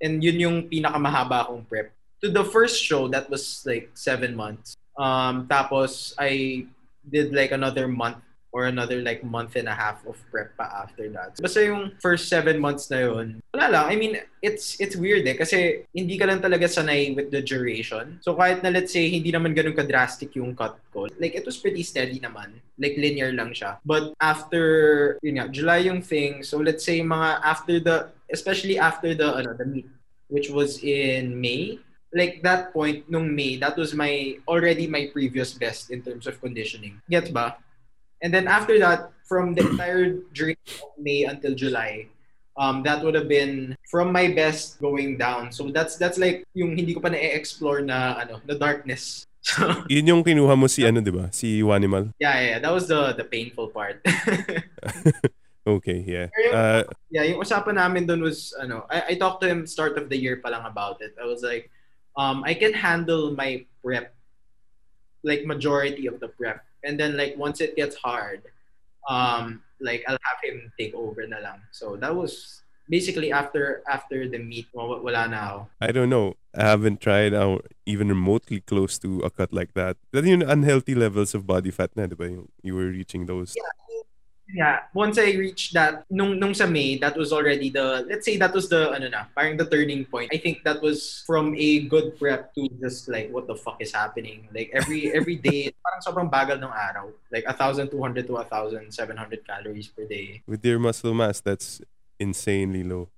and 0.01 0.23
yun 0.23 0.39
yung 0.39 0.57
pinakamahaba 0.69 1.47
kong 1.47 1.65
prep 1.69 1.93
to 2.23 2.29
the 2.29 2.45
first 2.45 2.81
show 2.81 3.07
that 3.09 3.29
was 3.29 3.61
like 3.65 3.91
seven 3.93 4.35
months 4.35 4.77
um 4.99 5.47
tapos 5.47 6.15
I 6.19 6.65
did 7.05 7.33
like 7.33 7.51
another 7.51 7.87
month 7.87 8.21
or 8.51 8.67
another 8.67 8.99
like 8.99 9.23
month 9.23 9.55
and 9.55 9.67
a 9.67 9.73
half 9.73 10.03
of 10.05 10.19
prep 10.27 10.51
pa 10.59 10.83
after 10.83 11.07
that. 11.07 11.39
Basta 11.39 11.63
yung 11.63 11.95
first 12.03 12.27
seven 12.27 12.59
months 12.59 12.91
na 12.91 13.07
yun, 13.07 13.39
wala 13.55 13.71
lang. 13.71 13.85
I 13.87 13.95
mean, 13.95 14.19
it's 14.43 14.75
it's 14.83 14.99
weird 14.99 15.23
eh. 15.23 15.39
Kasi 15.39 15.87
hindi 15.95 16.19
ka 16.19 16.27
lang 16.27 16.43
talaga 16.43 16.67
sanay 16.67 17.15
with 17.15 17.31
the 17.31 17.39
duration. 17.39 18.19
So 18.19 18.35
kahit 18.35 18.59
na 18.59 18.69
let's 18.69 18.91
say, 18.91 19.07
hindi 19.07 19.31
naman 19.31 19.55
ganun 19.55 19.75
ka-drastic 19.75 20.35
yung 20.35 20.51
cut 20.51 20.75
ko. 20.91 21.07
Like, 21.15 21.31
it 21.31 21.47
was 21.47 21.57
pretty 21.63 21.81
steady 21.83 22.19
naman. 22.19 22.59
Like, 22.75 22.99
linear 22.99 23.31
lang 23.31 23.55
siya. 23.55 23.79
But 23.87 24.11
after, 24.19 25.15
yun 25.23 25.39
nga, 25.39 25.47
July 25.47 25.87
yung 25.87 26.03
thing. 26.03 26.43
So 26.43 26.59
let's 26.59 26.83
say 26.83 26.99
mga 26.99 27.39
after 27.47 27.79
the, 27.79 28.11
especially 28.27 28.75
after 28.75 29.15
the, 29.15 29.31
ano, 29.31 29.55
the 29.55 29.63
meet, 29.63 29.87
which 30.27 30.51
was 30.51 30.83
in 30.83 31.39
May, 31.39 31.79
like 32.13 32.43
that 32.43 32.73
point 32.73 33.09
nung 33.09 33.33
May, 33.33 33.57
that 33.57 33.77
was 33.77 33.93
my 33.93 34.37
already 34.47 34.87
my 34.87 35.09
previous 35.11 35.53
best 35.53 35.91
in 35.91 36.01
terms 36.01 36.27
of 36.27 36.39
conditioning. 36.41 37.01
Gets 37.09 37.29
ba? 37.29 37.57
And 38.21 38.33
then 38.33 38.47
after 38.47 38.77
that, 38.79 39.11
from 39.25 39.55
the 39.55 39.65
entire 39.65 40.19
during 40.33 40.59
May 40.99 41.23
until 41.23 41.55
July, 41.55 42.07
um, 42.57 42.83
that 42.83 43.03
would 43.03 43.15
have 43.15 43.27
been 43.27 43.75
from 43.89 44.11
my 44.11 44.27
best 44.27 44.79
going 44.79 45.17
down. 45.17 45.51
So 45.51 45.71
that's 45.71 45.95
that's 45.97 46.19
like 46.19 46.45
yung 46.53 46.75
hindi 46.77 46.93
ko 46.93 46.99
pa 46.99 47.09
na-explore 47.09 47.81
na 47.81 48.21
ano, 48.21 48.43
the 48.45 48.55
darkness. 48.55 49.25
So 49.41 49.65
Yun 49.89 50.05
yung 50.05 50.21
kinuha 50.21 50.53
mo 50.53 50.69
si 50.69 50.85
ano, 50.85 51.01
di 51.01 51.09
ba? 51.09 51.33
Si 51.33 51.65
Wanimal. 51.65 52.13
yeah, 52.21 52.37
yeah, 52.39 52.59
that 52.59 52.69
was 52.69 52.85
the 52.85 53.17
the 53.17 53.25
painful 53.25 53.73
part. 53.73 54.03
Okay, 55.61 56.01
yeah. 56.09 56.27
Uh, 56.49 56.81
yeah, 57.13 57.21
yung 57.21 57.45
usapan 57.45 57.77
namin 57.77 58.09
doon 58.09 58.25
was 58.25 58.49
ano, 58.57 58.89
I, 58.89 59.13
I 59.13 59.21
talked 59.21 59.45
to 59.45 59.49
him 59.49 59.69
start 59.69 59.93
of 59.93 60.09
the 60.09 60.17
year 60.17 60.41
pa 60.41 60.49
lang 60.49 60.65
about 60.65 60.97
it. 61.05 61.13
I 61.21 61.29
was 61.29 61.45
like, 61.45 61.69
um, 62.17 62.43
I 62.43 62.53
can 62.53 62.73
handle 62.73 63.31
my 63.31 63.65
prep, 63.83 64.13
like 65.23 65.45
majority 65.45 66.07
of 66.07 66.19
the 66.19 66.27
prep, 66.27 66.63
and 66.83 66.99
then 66.99 67.17
like 67.17 67.37
once 67.37 67.61
it 67.61 67.75
gets 67.75 67.95
hard, 67.95 68.41
um, 69.07 69.61
like 69.79 70.03
I'll 70.07 70.19
have 70.21 70.39
him 70.43 70.71
take 70.77 70.93
over 70.95 71.25
na 71.27 71.37
lang. 71.39 71.61
So 71.71 71.95
that 71.97 72.15
was 72.15 72.61
basically 72.89 73.31
after 73.31 73.81
after 73.87 74.27
the 74.27 74.37
meet, 74.37 74.67
wala 74.73 75.27
na 75.27 75.39
ako. 75.47 75.59
I 75.79 75.91
don't 75.91 76.09
know. 76.09 76.35
I 76.51 76.67
haven't 76.67 76.99
tried 76.99 77.33
out 77.33 77.71
even 77.85 78.09
remotely 78.09 78.59
close 78.59 78.99
to 78.99 79.23
a 79.23 79.29
cut 79.29 79.53
like 79.53 79.73
that. 79.73 79.95
That 80.11 80.25
yung 80.25 80.43
unhealthy 80.43 80.95
levels 80.95 81.33
of 81.33 81.47
body 81.47 81.71
fat 81.71 81.95
na, 81.95 82.07
di 82.07 82.15
ba? 82.15 82.27
Yung, 82.27 82.51
you 82.61 82.75
were 82.75 82.91
reaching 82.91 83.25
those. 83.25 83.55
Yeah, 83.55 83.71
once 84.93 85.17
I 85.17 85.31
reached 85.33 85.73
that, 85.73 86.05
nung, 86.09 86.39
nung 86.39 86.53
sa 86.53 86.65
May, 86.65 86.97
that 86.97 87.15
was 87.17 87.31
already 87.31 87.69
the, 87.69 88.05
let's 88.07 88.25
say 88.25 88.37
that 88.37 88.53
was 88.53 88.69
the, 88.69 88.91
ano 88.91 89.09
na, 89.09 89.25
parang 89.35 89.57
the 89.57 89.65
turning 89.65 90.05
point. 90.05 90.31
I 90.33 90.37
think 90.37 90.63
that 90.63 90.81
was 90.81 91.23
from 91.25 91.55
a 91.57 91.87
good 91.87 92.17
prep 92.19 92.53
to 92.55 92.69
just 92.79 93.09
like, 93.09 93.31
what 93.31 93.47
the 93.47 93.55
fuck 93.55 93.81
is 93.81 93.93
happening? 93.93 94.47
Like 94.53 94.71
every 94.73 95.13
every 95.17 95.35
day, 95.35 95.73
parang 95.83 96.01
sobrang 96.01 96.29
bagal 96.31 96.57
ng 96.57 96.71
araw. 96.71 97.09
Like 97.31 97.45
1,200 97.45 98.27
to 98.27 98.33
1,700 98.33 99.47
calories 99.47 99.87
per 99.87 100.05
day. 100.05 100.41
With 100.47 100.65
your 100.65 100.79
muscle 100.79 101.13
mass, 101.13 101.39
that's 101.39 101.81
insanely 102.19 102.83
low. 102.83 103.09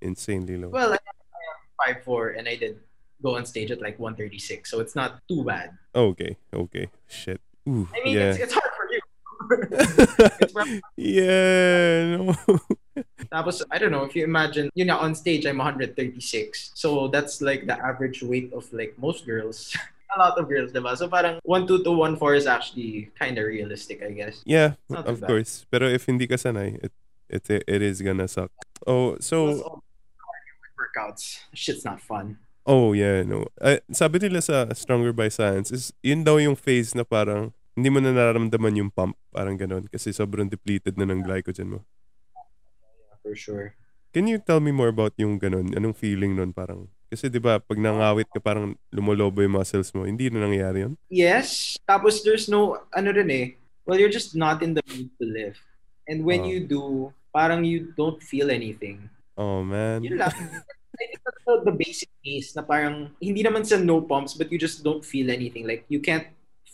Insanely 0.00 0.56
low. 0.56 0.68
Well, 0.68 0.92
I 0.92 0.98
am 0.98 1.94
um, 1.94 2.02
5'4", 2.04 2.38
and 2.38 2.48
I 2.48 2.56
did 2.56 2.78
go 3.22 3.36
on 3.36 3.44
stage 3.44 3.70
at 3.70 3.80
like 3.80 3.98
136, 3.98 4.70
so 4.70 4.80
it's 4.80 4.96
not 4.96 5.20
too 5.28 5.44
bad. 5.44 5.76
Okay, 5.94 6.36
okay. 6.52 6.88
Shit. 7.06 7.40
Ooh, 7.68 7.86
I 7.94 8.04
mean, 8.04 8.16
yeah. 8.16 8.30
it's, 8.32 8.38
it's 8.38 8.54
hard. 8.54 8.70
it's 10.40 10.54
yeah, 10.96 12.16
no. 12.16 12.34
Tapos, 13.32 13.62
I 13.70 13.78
don't 13.78 13.90
know, 13.90 14.04
if 14.04 14.14
you 14.14 14.24
imagine, 14.24 14.70
yun 14.74 14.88
na, 14.88 14.98
on 14.98 15.14
stage, 15.14 15.46
I'm 15.46 15.58
136. 15.58 16.72
So, 16.74 17.08
that's 17.08 17.40
like 17.40 17.66
the 17.66 17.78
average 17.78 18.22
weight 18.22 18.52
of 18.52 18.70
like 18.72 18.94
most 18.98 19.26
girls. 19.26 19.76
A 20.16 20.18
lot 20.18 20.38
of 20.38 20.48
girls, 20.48 20.72
diba? 20.72 20.96
So, 20.96 21.06
parang 21.06 21.38
1'2 21.46 21.84
to 21.86 21.90
1'4 21.94 22.36
is 22.36 22.46
actually 22.46 23.10
kind 23.18 23.38
of 23.38 23.46
realistic, 23.46 24.02
I 24.02 24.10
guess. 24.10 24.42
yeah, 24.44 24.74
of 24.90 25.20
bad. 25.20 25.28
course. 25.28 25.66
Pero 25.70 25.86
if 25.86 26.06
hindi 26.06 26.26
ka 26.26 26.34
sanay, 26.34 26.82
it, 26.82 26.92
it, 27.30 27.62
it 27.66 27.82
is 27.82 28.02
gonna 28.02 28.26
suck. 28.26 28.50
Oh, 28.86 29.16
so, 29.20 29.54
the 29.54 29.62
workouts, 30.74 31.46
shit's 31.54 31.84
not 31.84 32.00
fun. 32.00 32.38
oh 32.66 32.92
yeah, 32.92 33.22
no. 33.22 33.46
Uh, 33.60 33.78
sabi 33.90 34.18
nila 34.18 34.42
sa 34.42 34.66
Stronger 34.74 35.12
by 35.12 35.28
Science 35.30 35.70
is, 35.70 35.92
yun 36.02 36.22
daw 36.26 36.38
yung 36.38 36.56
phase 36.58 36.94
na 36.94 37.04
parang, 37.06 37.54
hindi 37.80 37.88
mo 37.88 37.96
na 38.04 38.12
nararamdaman 38.12 38.76
yung 38.76 38.92
pump, 38.92 39.16
parang 39.32 39.56
ganun. 39.56 39.88
Kasi 39.88 40.12
sobrang 40.12 40.44
depleted 40.52 41.00
na 41.00 41.08
ng 41.08 41.24
glycogen 41.24 41.72
mo. 41.72 41.80
For 43.24 43.32
sure. 43.32 43.72
Can 44.12 44.28
you 44.28 44.36
tell 44.36 44.60
me 44.60 44.68
more 44.68 44.92
about 44.92 45.16
yung 45.16 45.40
ganun? 45.40 45.72
Anong 45.72 45.96
feeling 45.96 46.36
nun 46.36 46.52
parang? 46.52 46.92
Kasi 47.10 47.26
'di 47.26 47.42
ba 47.42 47.58
pag 47.58 47.74
nangawit 47.74 48.30
ka 48.30 48.38
parang 48.38 48.76
lumolobo 48.92 49.40
yung 49.42 49.56
muscles 49.56 49.90
mo. 49.96 50.04
Hindi 50.06 50.28
na 50.30 50.44
nangyayari 50.46 50.86
yun? 50.86 50.94
Yes. 51.10 51.74
Tapos, 51.88 52.22
there's 52.22 52.46
no, 52.46 52.78
ano 52.94 53.08
rin 53.10 53.30
eh, 53.32 53.46
well, 53.82 53.98
you're 53.98 54.12
just 54.12 54.36
not 54.36 54.62
in 54.62 54.76
the 54.76 54.84
mood 54.86 55.10
to 55.18 55.26
live. 55.26 55.56
And 56.06 56.22
when 56.22 56.42
Oh. 56.42 56.50
you 56.50 56.58
do, 56.66 56.82
parang 57.30 57.62
you 57.66 57.94
don't 57.94 58.18
feel 58.22 58.50
anything. 58.50 59.10
Oh 59.38 59.62
man. 59.64 60.02
Yun 60.04 60.18
lang. 60.20 60.34
I 61.00 61.06
think 61.06 61.22
that's 61.22 61.42
the, 61.46 61.54
the 61.70 61.74
basic 61.74 62.10
case 62.20 62.52
na 62.52 62.60
parang 62.66 63.14
hindi 63.22 63.40
naman 63.40 63.64
sa 63.64 63.78
no 63.78 64.02
pumps 64.02 64.34
but 64.34 64.50
you 64.50 64.58
just 64.58 64.82
don't 64.82 65.06
feel 65.06 65.30
anything. 65.30 65.64
Like 65.64 65.86
you 65.88 66.02
can't 66.02 66.26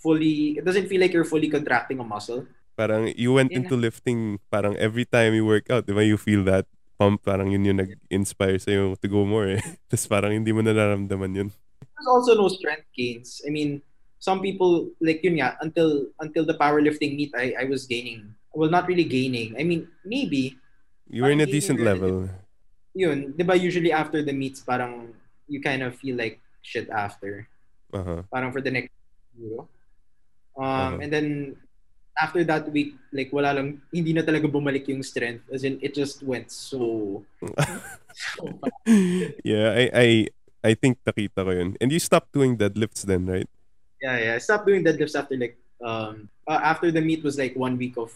fully, 0.02 0.58
it 0.58 0.64
doesn't 0.64 0.88
feel 0.88 1.00
like 1.00 1.12
you're 1.12 1.28
fully 1.28 1.48
contracting 1.48 1.98
a 2.00 2.04
muscle. 2.04 2.46
Parang 2.76 3.08
you 3.16 3.32
went 3.32 3.52
Yun 3.52 3.64
into 3.64 3.76
lifting 3.76 4.38
parang 4.52 4.76
every 4.76 5.08
time 5.08 5.32
you 5.32 5.48
work 5.48 5.72
out, 5.72 5.88
'di 5.88 5.96
ba? 5.96 6.04
You 6.04 6.20
feel 6.20 6.44
that 6.44 6.68
pump 7.00 7.24
parang 7.24 7.52
yun 7.52 7.64
yung 7.64 7.80
nag-inspire 7.80 8.56
sa'yo 8.56 8.96
to 8.96 9.08
go 9.08 9.24
more 9.24 9.48
eh. 9.56 9.62
Tapos 9.88 10.08
parang 10.08 10.32
hindi 10.32 10.52
mo 10.52 10.60
na 10.60 10.76
nararamdaman 10.76 11.32
yun. 11.32 11.48
There's 11.80 12.08
also 12.08 12.36
no 12.36 12.48
strength 12.52 12.88
gains. 12.92 13.40
I 13.44 13.52
mean, 13.52 13.80
some 14.20 14.44
people 14.44 14.92
like 15.00 15.24
yun 15.24 15.40
nga 15.40 15.56
until 15.64 16.12
until 16.20 16.44
the 16.44 16.56
powerlifting 16.56 17.16
meet 17.16 17.32
I 17.32 17.56
I 17.56 17.64
was 17.64 17.88
gaining. 17.88 18.36
Well, 18.52 18.72
not 18.72 18.88
really 18.88 19.04
gaining. 19.04 19.56
I 19.56 19.64
mean, 19.64 19.88
maybe 20.04 20.56
You 21.06 21.22
were 21.22 21.30
in 21.30 21.40
a 21.40 21.46
decent 21.46 21.78
level. 21.80 22.28
Yun, 22.96 23.36
di 23.36 23.44
ba 23.44 23.54
usually 23.54 23.92
after 23.92 24.24
the 24.24 24.32
meets, 24.32 24.64
parang 24.64 25.14
you 25.46 25.60
kind 25.62 25.84
of 25.84 25.94
feel 25.94 26.16
like 26.16 26.40
shit 26.66 26.90
after. 26.90 27.46
Uh-huh. 27.92 28.26
Parang 28.32 28.50
for 28.50 28.58
the 28.60 28.72
next 28.72 28.90
Euro. 29.38 29.68
Um, 30.56 30.64
Uh-huh. 30.64 31.04
And 31.04 31.12
then 31.12 31.56
after 32.16 32.40
that 32.44 32.72
week, 32.72 32.96
like 33.12 33.32
wala 33.32 33.52
lang, 33.52 33.80
hindi 33.92 34.16
na 34.16 34.25
talaga 34.25 34.48
bumalik 34.48 34.88
yung 34.88 35.04
strength. 35.04 35.44
As 35.52 35.64
in, 35.64 35.78
it 35.84 35.94
just 35.94 36.22
went 36.25 36.50
so... 36.50 37.22
so 38.16 38.48
yeah, 39.44 39.76
I 39.76 39.84
I 39.92 40.08
I 40.64 40.72
think 40.75 40.98
nakita 41.04 41.44
ko 41.44 41.52
yun. 41.52 41.76
And 41.78 41.92
you 41.92 42.00
stopped 42.00 42.32
doing 42.32 42.56
deadlifts 42.56 43.04
then, 43.04 43.28
right? 43.28 43.48
Yeah, 44.00 44.16
yeah. 44.18 44.32
I 44.34 44.40
stopped 44.40 44.66
doing 44.66 44.82
deadlifts 44.82 45.14
after 45.14 45.36
like 45.36 45.60
um 45.84 46.32
uh, 46.48 46.60
after 46.64 46.88
the 46.88 47.04
meet 47.04 47.20
was 47.20 47.36
like 47.36 47.52
one 47.54 47.76
week 47.76 48.00
of 48.00 48.10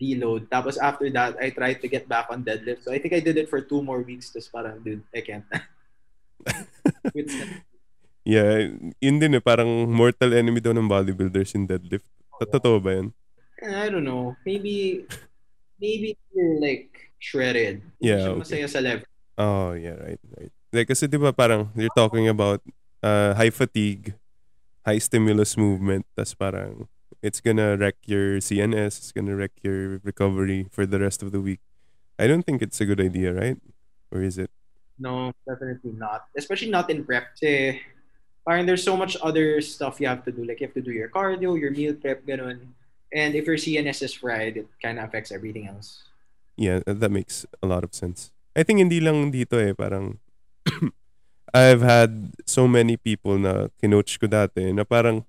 deload. 0.00 0.48
Tapos 0.48 0.78
after 0.78 1.10
that, 1.10 1.36
I 1.42 1.50
tried 1.50 1.82
to 1.82 1.88
get 1.90 2.08
back 2.08 2.30
on 2.30 2.46
deadlift. 2.46 2.86
So 2.86 2.94
I 2.94 3.02
think 3.02 3.12
I 3.12 3.20
did 3.20 3.36
it 3.36 3.50
for 3.50 3.60
two 3.60 3.82
more 3.82 4.00
weeks. 4.00 4.30
Tapos 4.30 4.48
parang, 4.48 4.78
dude, 4.80 5.02
I 5.12 5.20
can't. 5.20 5.44
Yeah, 8.30 8.78
yun 9.02 9.18
din 9.18 9.34
eh, 9.34 9.42
parang 9.42 9.90
mortal 9.90 10.30
enemy 10.38 10.62
daw 10.62 10.70
ng 10.70 10.86
bodybuilders 10.86 11.50
in 11.58 11.66
deadlift. 11.66 12.06
Totoo 12.38 12.78
ba 12.78 13.02
yun? 13.02 13.10
I 13.58 13.90
don't 13.90 14.06
know. 14.06 14.38
Maybe 14.46 15.02
maybe 15.82 16.14
you're 16.30 16.62
like 16.62 17.10
shredded. 17.18 17.82
Hindi 17.98 18.06
Yeah, 18.06 18.30
okay. 18.30 18.38
masaya 18.38 18.66
sa 18.70 18.78
level. 18.78 19.04
Oh, 19.34 19.74
yeah, 19.74 19.98
right, 19.98 20.22
right. 20.38 20.52
Like, 20.70 20.86
kasi 20.88 21.10
di 21.10 21.18
ba 21.18 21.34
parang 21.34 21.74
you're 21.74 21.92
talking 21.98 22.30
about 22.30 22.62
uh, 23.02 23.34
high 23.34 23.50
fatigue, 23.50 24.14
high 24.86 25.02
stimulus 25.02 25.58
movement, 25.58 26.06
tas 26.14 26.30
parang 26.32 26.86
it's 27.18 27.42
gonna 27.42 27.74
wreck 27.76 27.98
your 28.06 28.38
CNS, 28.38 29.02
it's 29.02 29.12
gonna 29.12 29.34
wreck 29.34 29.52
your 29.66 29.98
recovery 30.06 30.70
for 30.70 30.86
the 30.86 31.02
rest 31.02 31.20
of 31.26 31.34
the 31.34 31.40
week. 31.42 31.60
I 32.14 32.30
don't 32.30 32.46
think 32.46 32.62
it's 32.62 32.80
a 32.80 32.86
good 32.86 33.00
idea, 33.00 33.34
right? 33.34 33.58
Or 34.14 34.22
is 34.22 34.38
it? 34.38 34.54
No, 35.00 35.32
definitely 35.48 35.96
not. 35.96 36.28
Especially 36.36 36.70
not 36.70 36.88
in 36.92 37.04
prep. 37.04 37.32
Kasi 37.34 37.80
parang 38.46 38.66
there's 38.66 38.84
so 38.84 38.96
much 38.96 39.16
other 39.22 39.60
stuff 39.60 40.00
you 40.00 40.08
have 40.08 40.24
to 40.24 40.32
do. 40.32 40.44
Like 40.44 40.60
you 40.60 40.66
have 40.66 40.74
to 40.74 40.82
do 40.84 40.92
your 40.92 41.08
cardio, 41.08 41.58
your 41.58 41.70
meal 41.70 41.94
prep, 41.94 42.24
ganun. 42.26 42.74
And 43.12 43.34
if 43.34 43.46
your 43.46 43.56
CNS 43.58 44.02
is 44.02 44.14
fried, 44.14 44.56
it 44.56 44.68
kind 44.82 44.98
of 44.98 45.04
affects 45.04 45.32
everything 45.32 45.66
else. 45.66 46.04
Yeah, 46.56 46.80
that 46.86 47.00
that 47.00 47.10
makes 47.10 47.46
a 47.62 47.66
lot 47.66 47.82
of 47.82 47.94
sense. 47.94 48.30
I 48.54 48.62
think 48.62 48.78
hindi 48.78 49.00
lang 49.00 49.30
dito 49.32 49.56
eh, 49.58 49.72
parang 49.74 50.18
I've 51.54 51.82
had 51.82 52.30
so 52.46 52.68
many 52.68 52.96
people 52.96 53.38
na 53.38 53.68
kinoach 53.82 54.14
ko 54.20 54.26
dati 54.30 54.70
na 54.70 54.84
parang 54.86 55.26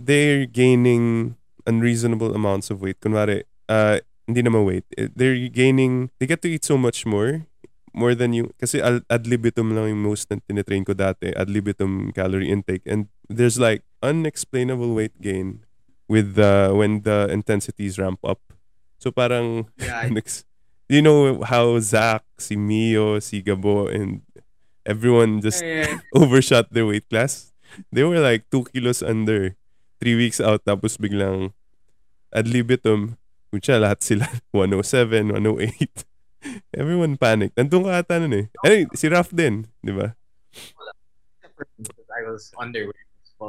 they're 0.00 0.46
gaining 0.48 1.36
unreasonable 1.68 2.32
amounts 2.32 2.70
of 2.72 2.80
weight. 2.80 3.00
Kunwari, 3.00 3.44
uh, 3.68 4.00
hindi 4.24 4.40
naman 4.40 4.64
weight. 4.64 4.86
eh, 4.96 5.08
They're 5.12 5.36
gaining, 5.52 6.08
they 6.18 6.24
get 6.26 6.40
to 6.42 6.48
eat 6.48 6.64
so 6.64 6.78
much 6.80 7.04
more 7.04 7.44
more 7.92 8.14
than 8.14 8.32
you 8.32 8.50
kasi 8.60 8.78
ad 8.82 9.22
libitum 9.26 9.74
lang 9.74 9.90
yung 9.90 10.02
most 10.02 10.30
na 10.30 10.38
tinitrain 10.46 10.86
ko 10.86 10.94
dati 10.94 11.34
ad 11.34 11.50
libitum 11.50 12.14
calorie 12.14 12.50
intake 12.50 12.86
and 12.86 13.10
there's 13.26 13.58
like 13.58 13.82
unexplainable 14.02 14.94
weight 14.94 15.14
gain 15.20 15.62
with 16.06 16.34
the 16.34 16.70
when 16.74 17.02
the 17.02 17.26
intensities 17.30 17.98
ramp 17.98 18.18
up 18.22 18.38
so 19.00 19.10
parang 19.10 19.66
Yeah, 19.80 20.06
Next, 20.12 20.44
you 20.86 21.00
know 21.00 21.40
how 21.42 21.78
Zach, 21.80 22.22
si 22.36 22.54
Mio, 22.54 23.16
si 23.18 23.40
Gabo, 23.40 23.88
and 23.88 24.20
everyone 24.84 25.40
just 25.40 25.64
Eh, 25.64 25.88
overshot 26.14 26.68
their 26.68 26.84
weight 26.84 27.08
class. 27.08 27.52
They 27.88 28.04
were 28.04 28.20
like 28.20 28.44
two 28.52 28.68
kilos 28.68 29.00
under. 29.00 29.56
Three 30.00 30.16
weeks 30.16 30.40
out, 30.40 30.64
tapos 30.64 30.96
biglang 31.00 31.52
ad 32.32 32.48
libitum. 32.48 33.16
Kutsa, 33.52 33.80
lahat 33.80 34.00
sila 34.04 34.28
107, 34.52 35.32
108. 35.32 36.04
Everyone 36.72 37.16
panicked. 37.16 37.56
Nandun 37.56 37.84
ka 37.84 38.00
ata 38.00 38.20
nun 38.20 38.32
eh. 38.32 38.46
Ay, 38.64 38.86
si 38.96 39.08
Raf 39.08 39.28
din, 39.32 39.68
di 39.84 39.92
ba? 39.92 40.16
I 42.10 42.22
was 42.26 42.52
well. 42.56 43.48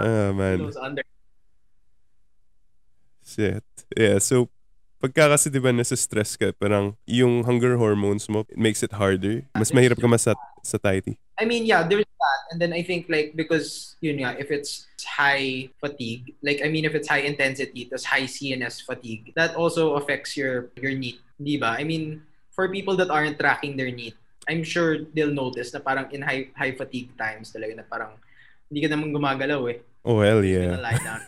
ah, 0.00 0.28
I 0.28 0.32
man. 0.32 0.64
was 0.64 0.76
under. 0.76 1.04
Shit. 3.24 3.64
Yeah, 3.96 4.18
so 4.20 4.48
pagka 5.00 5.28
kasi 5.28 5.52
di 5.52 5.60
ba 5.60 5.72
nasa 5.72 5.96
stress 5.96 6.36
ka, 6.36 6.52
parang 6.56 6.96
yung 7.04 7.44
hunger 7.44 7.76
hormones 7.76 8.28
mo, 8.28 8.48
it 8.48 8.60
makes 8.60 8.80
it 8.80 8.96
harder. 8.96 9.44
Mas 9.52 9.72
mahirap 9.72 10.00
ka 10.00 10.08
masat 10.08 10.38
satiety. 10.64 11.20
I 11.38 11.44
mean, 11.44 11.66
yeah, 11.66 11.84
there's 11.84 12.04
that. 12.04 12.40
And 12.50 12.60
then 12.60 12.72
I 12.72 12.82
think 12.82 13.06
like 13.08 13.36
because 13.36 13.96
yun 14.00 14.24
nga, 14.24 14.36
if 14.40 14.50
it's 14.50 14.88
high 15.04 15.68
fatigue, 15.80 16.32
like 16.42 16.64
I 16.64 16.68
mean 16.68 16.84
if 16.84 16.94
it's 16.96 17.08
high 17.08 17.24
intensity, 17.28 17.84
tas 17.84 18.04
high 18.04 18.24
CNS 18.24 18.82
fatigue, 18.84 19.32
that 19.36 19.54
also 19.54 20.00
affects 20.00 20.36
your 20.36 20.72
your 20.80 20.96
NEAT, 20.96 21.20
di 21.36 21.60
ba? 21.60 21.76
I 21.76 21.84
mean, 21.84 22.24
for 22.56 22.68
people 22.72 22.96
that 22.96 23.12
aren't 23.12 23.36
tracking 23.38 23.76
their 23.76 23.92
NEAT, 23.92 24.16
I'm 24.48 24.64
sure 24.64 25.04
they'll 25.12 25.34
notice 25.34 25.74
na 25.76 25.80
parang 25.84 26.08
in 26.14 26.24
high 26.24 26.48
high 26.56 26.72
fatigue 26.72 27.12
times 27.20 27.52
talaga 27.52 27.82
na 27.82 27.84
parang 27.84 28.16
hindi 28.72 28.80
ka 28.82 28.88
naman 28.90 29.12
gumagalaw 29.12 29.60
eh. 29.70 29.78
Oh, 30.06 30.22
hell 30.22 30.40
yeah. 30.40 30.78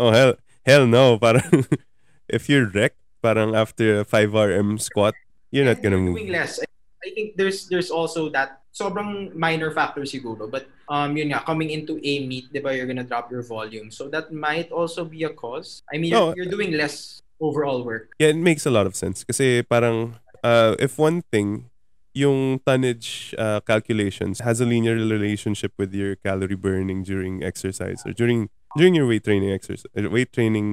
Oh, 0.00 0.08
hell, 0.16 0.32
hell 0.64 0.86
no. 0.88 1.20
Parang, 1.20 1.44
if 2.28 2.48
you're 2.48 2.72
wrecked, 2.72 2.96
parang 3.20 3.52
after 3.52 4.00
a 4.00 4.04
5 4.04 4.32
RM 4.32 4.80
squat, 4.80 5.12
you're 5.52 5.68
not 5.68 5.82
gonna 5.84 6.00
move. 6.00 6.16
Doing 6.16 6.32
less. 6.32 6.56
I, 6.56 6.64
I 7.04 7.10
think 7.12 7.36
there's 7.36 7.68
there's 7.68 7.92
also 7.92 8.32
that 8.32 8.59
sobrang 8.70 9.34
minor 9.34 9.70
factor 9.74 10.02
siguro 10.06 10.46
but 10.46 10.66
um 10.86 11.16
yun 11.18 11.34
nga 11.34 11.42
coming 11.42 11.70
into 11.70 11.98
a 12.02 12.22
meet 12.26 12.46
'di 12.50 12.62
ba 12.62 12.70
you're 12.74 12.86
gonna 12.86 13.06
drop 13.06 13.26
your 13.30 13.42
volume 13.42 13.90
so 13.90 14.06
that 14.06 14.30
might 14.30 14.70
also 14.70 15.02
be 15.04 15.26
a 15.26 15.32
cause 15.32 15.82
I 15.90 15.98
mean 15.98 16.14
No. 16.14 16.34
you're, 16.38 16.46
doing 16.50 16.74
less 16.74 17.22
overall 17.42 17.82
work 17.82 18.14
Yeah, 18.22 18.30
it 18.30 18.38
makes 18.38 18.66
a 18.66 18.70
lot 18.70 18.84
of 18.86 18.94
sense. 18.94 19.24
Kasi 19.24 19.64
parang, 19.64 20.20
uh, 20.44 20.76
if 20.78 20.98
one 21.00 21.22
thing, 21.32 21.70
yung 22.12 22.58
tonnage 22.66 23.32
uh, 23.38 23.62
calculations 23.64 24.42
has 24.42 24.60
a 24.60 24.66
linear 24.66 24.98
relationship 24.98 25.72
with 25.78 25.94
your 25.94 26.18
calorie 26.20 26.58
burning 26.58 27.00
during 27.06 27.40
exercise 27.40 28.02
or 28.04 28.12
during 28.12 28.50
during 28.76 28.94
your 28.98 29.06
weight 29.06 29.24
training 29.24 29.50
exercise, 29.50 29.86
weight 29.94 30.30
training 30.34 30.68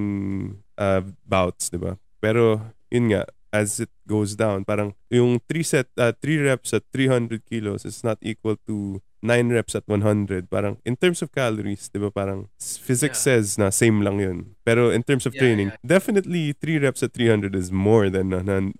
uh, 0.76 1.02
bouts, 1.26 1.70
di 1.70 1.78
ba? 1.78 1.96
Pero 2.20 2.74
yun 2.90 3.10
nga, 3.14 3.26
as 3.52 3.80
it 3.80 3.90
goes 4.06 4.34
down, 4.34 4.64
parang 4.64 4.94
yung 5.08 5.40
3 5.48 5.62
set, 5.62 5.88
uh, 5.96 6.12
3 6.20 6.38
reps 6.44 6.72
at 6.72 6.84
300 6.92 7.44
kilos 7.44 7.84
is 7.84 8.04
not 8.04 8.18
equal 8.20 8.56
to 8.66 9.00
9 9.20 9.50
reps 9.50 9.74
at 9.74 9.82
100. 9.88 10.46
Parang 10.48 10.78
in 10.84 10.94
terms 10.94 11.22
of 11.22 11.32
calories, 11.32 11.90
di 11.90 11.98
ba 11.98 12.10
parang 12.10 12.46
physics 12.60 13.18
Yeah. 13.18 13.40
says 13.40 13.58
na 13.58 13.70
same 13.70 14.04
lang 14.04 14.20
yun. 14.20 14.54
Pero 14.62 14.92
in 14.94 15.02
terms 15.02 15.26
of 15.26 15.34
Yeah, 15.34 15.42
training, 15.42 15.68
yeah. 15.74 15.80
definitely 15.82 16.54
3 16.54 16.78
reps 16.78 17.02
at 17.02 17.12
300 17.16 17.56
is 17.56 17.72
more 17.72 18.06
than 18.08 18.30
uh, 18.30 18.44
9 18.46 18.72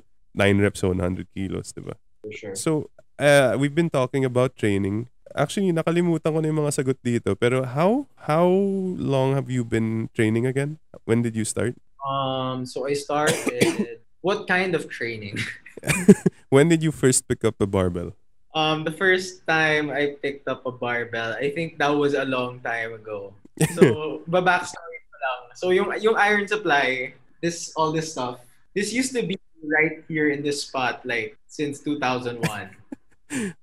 reps 0.62 0.84
at 0.84 0.94
100 0.94 1.26
kilos, 1.34 1.72
di 1.74 1.82
ba? 1.82 1.96
for 2.22 2.30
sure 2.30 2.54
So, 2.54 2.90
uh, 3.18 3.58
we've 3.58 3.74
been 3.74 3.90
talking 3.90 4.22
about 4.24 4.54
training. 4.54 5.08
Actually, 5.34 5.70
nakalimutan 5.70 6.32
ko 6.34 6.38
na 6.40 6.48
yung 6.50 6.62
mga 6.66 6.72
sagot 6.82 6.98
dito. 7.04 7.36
Pero 7.36 7.62
how 7.62 8.08
how 8.26 8.48
long 8.96 9.36
have 9.36 9.52
you 9.52 9.60
been 9.62 10.08
training 10.16 10.46
again? 10.48 10.78
When 11.04 11.20
did 11.22 11.34
you 11.34 11.44
start? 11.44 11.74
um 12.08 12.62
so 12.64 12.86
I 12.86 12.94
started 12.94 14.00
what 14.20 14.46
kind 14.46 14.74
of 14.74 14.88
training 14.88 15.38
when 16.50 16.68
did 16.68 16.82
you 16.82 16.90
first 16.90 17.28
pick 17.28 17.44
up 17.44 17.54
a 17.60 17.66
barbell? 17.66 18.14
um 18.54 18.82
the 18.82 18.90
first 18.90 19.46
time 19.46 19.90
I 19.90 20.16
picked 20.20 20.48
up 20.48 20.64
a 20.66 20.72
barbell 20.72 21.36
I 21.36 21.50
think 21.50 21.78
that 21.78 21.92
was 21.92 22.14
a 22.14 22.24
long 22.24 22.60
time 22.60 22.94
ago 22.94 23.34
so 23.74 24.22
ba 24.26 24.40
backstory 24.40 24.98
ko 25.04 25.16
lang 25.20 25.40
so 25.54 25.64
yung 25.70 25.92
yung 26.00 26.16
iron 26.16 26.48
supply 26.48 27.14
this 27.44 27.70
all 27.76 27.92
this 27.92 28.12
stuff 28.12 28.40
this 28.74 28.92
used 28.92 29.14
to 29.14 29.22
be 29.22 29.36
right 29.62 30.02
here 30.08 30.30
in 30.30 30.40
this 30.42 30.64
spot 30.64 31.04
like 31.04 31.36
since 31.46 31.84
2001 31.84 32.40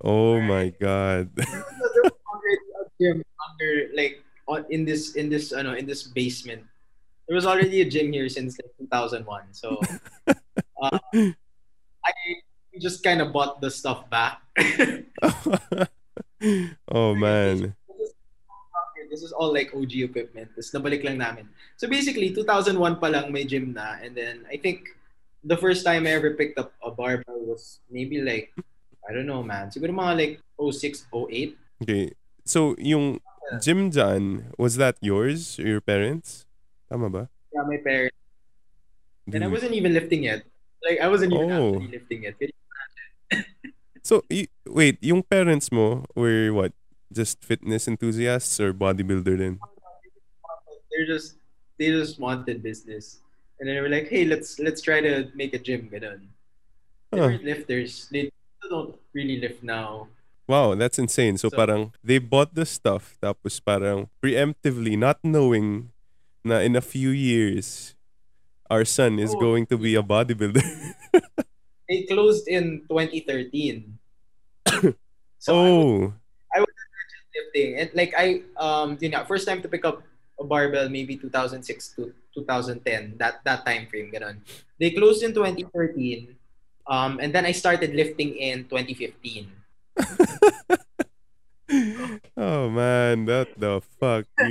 oh 0.04 0.40
my 0.42 0.70
god. 0.78 1.32
there 1.36 2.06
was 2.06 2.16
already 2.30 2.68
a 2.78 2.84
gym 3.02 3.18
under 3.42 3.90
like 3.96 4.22
on, 4.48 4.66
in 4.70 4.86
this 4.86 5.16
in 5.16 5.30
this 5.30 5.52
ano 5.52 5.74
in 5.74 5.86
this 5.86 6.04
basement. 6.04 6.64
There 7.28 7.36
was 7.36 7.46
already 7.46 7.82
a 7.82 7.90
gym 7.90 8.14
here 8.14 8.30
since 8.30 8.58
like 8.58 8.72
2001. 8.78 9.26
So 9.52 9.80
uh, 10.82 11.00
I 11.14 12.12
just 12.80 13.04
kind 13.04 13.22
of 13.22 13.34
bought 13.34 13.62
the 13.62 13.72
stuff 13.72 14.10
back. 14.10 14.42
oh 16.92 17.16
man. 17.26 17.76
This 19.10 19.24
is 19.24 19.32
all 19.32 19.54
like 19.54 19.72
OG 19.74 19.96
equipment. 20.12 20.50
This 20.56 20.74
nabalik 20.76 21.04
lang 21.04 21.18
namin. 21.18 21.48
So 21.78 21.88
basically 21.88 22.34
2001 22.36 23.00
pa 23.00 23.08
lang 23.08 23.32
may 23.32 23.46
gym 23.46 23.74
na 23.74 23.96
and 24.04 24.12
then 24.14 24.46
I 24.52 24.58
think 24.58 24.92
the 25.46 25.56
first 25.56 25.86
time 25.86 26.06
I 26.06 26.18
ever 26.18 26.36
picked 26.36 26.60
up 26.60 26.74
a 26.84 26.92
barbell 26.92 27.40
was 27.48 27.80
maybe 27.90 28.20
like 28.20 28.52
I 29.08 29.14
don't 29.14 29.30
know 29.30 29.42
man. 29.42 29.70
Siguro 29.72 29.94
mga 29.94 30.14
like 30.18 30.34
06, 30.60 31.06
08. 31.14 31.58
Okay. 31.84 32.12
So, 32.46 32.78
yung 32.78 33.20
gym 33.62 33.90
dyan, 33.90 34.54
was 34.58 34.78
that 34.78 34.98
yours 35.02 35.58
or 35.58 35.66
your 35.66 35.82
parents? 35.82 36.45
Tama 36.90 37.10
ba? 37.10 37.24
Yeah, 37.54 37.64
my 37.66 37.78
parents. 37.78 38.16
And 39.32 39.44
I 39.44 39.48
wasn't 39.48 39.74
even 39.74 39.94
lifting 39.94 40.26
it. 40.26 40.46
Like 40.86 41.02
I 41.02 41.08
wasn't 41.10 41.34
even 41.34 41.50
Oh. 41.52 41.76
actually 41.82 41.92
lifting 41.98 42.24
it. 42.30 42.36
So, 44.06 44.22
y- 44.30 44.46
wait, 44.70 45.02
yung 45.02 45.26
parents 45.26 45.74
mo 45.74 46.06
were 46.14 46.54
what? 46.54 46.74
Just 47.10 47.42
fitness 47.42 47.90
enthusiasts 47.90 48.54
or 48.62 48.70
bodybuilder 48.70 49.34
then? 49.34 49.58
They're 50.94 51.10
just 51.10 51.42
they 51.82 51.90
just 51.90 52.22
wanted 52.22 52.62
business. 52.62 53.18
And 53.58 53.66
then 53.66 53.76
they 53.76 53.82
were 53.82 53.90
like, 53.90 54.06
hey, 54.14 54.26
let's 54.30 54.60
let's 54.62 54.78
try 54.86 55.02
to 55.02 55.34
make 55.34 55.58
a 55.58 55.62
gym. 55.62 55.90
Ganun. 55.90 56.30
They 57.10 57.18
Huh. 57.18 57.34
weren't 57.34 57.44
lifters. 57.50 58.06
They 58.14 58.30
don't 58.70 58.94
really 59.14 59.42
lift 59.42 59.66
now. 59.66 60.06
Wow, 60.46 60.78
that's 60.78 61.02
insane. 61.02 61.42
So, 61.42 61.50
So- 61.50 61.58
parang 61.58 61.90
they 62.06 62.22
bought 62.22 62.54
the 62.54 62.70
stuff 62.70 63.18
tapos 63.18 63.58
parang 63.58 64.06
preemptively 64.22 64.94
not 64.94 65.18
knowing 65.26 65.90
na 66.46 66.62
in 66.62 66.78
a 66.78 66.86
few 66.86 67.10
years 67.10 67.98
our 68.70 68.86
son 68.86 69.18
is 69.18 69.34
Oh. 69.34 69.42
going 69.42 69.66
to 69.66 69.78
be 69.78 69.98
a 69.98 70.06
bodybuilder. 70.06 70.62
They 71.86 72.02
closed 72.10 72.50
in 72.50 72.82
2013. 72.90 73.54
so 75.38 75.54
I 76.50 76.58
was 76.58 76.66
oh. 76.66 77.30
lifting. 77.38 77.78
And 77.78 77.94
like 77.94 78.10
I 78.18 78.42
um 78.58 78.98
you 78.98 79.14
know, 79.14 79.22
first 79.30 79.46
time 79.46 79.62
to 79.62 79.70
pick 79.70 79.86
up 79.86 80.02
a 80.42 80.44
barbell 80.44 80.90
maybe 80.90 81.14
2006 81.14 81.62
to 81.96 82.10
2010 82.34 83.22
that 83.22 83.46
that 83.46 83.70
time 83.70 83.86
frame 83.86 84.10
ganun. 84.10 84.42
They 84.82 84.98
closed 84.98 85.22
in 85.22 85.38
2013 85.38 85.70
um 86.90 87.22
and 87.22 87.30
then 87.30 87.46
I 87.46 87.54
started 87.54 87.94
lifting 87.94 88.34
in 88.34 88.66
2015. 88.66 89.46
oh 92.34 92.66
man, 92.74 93.30
that 93.30 93.54
the 93.62 93.78
fuck. 94.02 94.26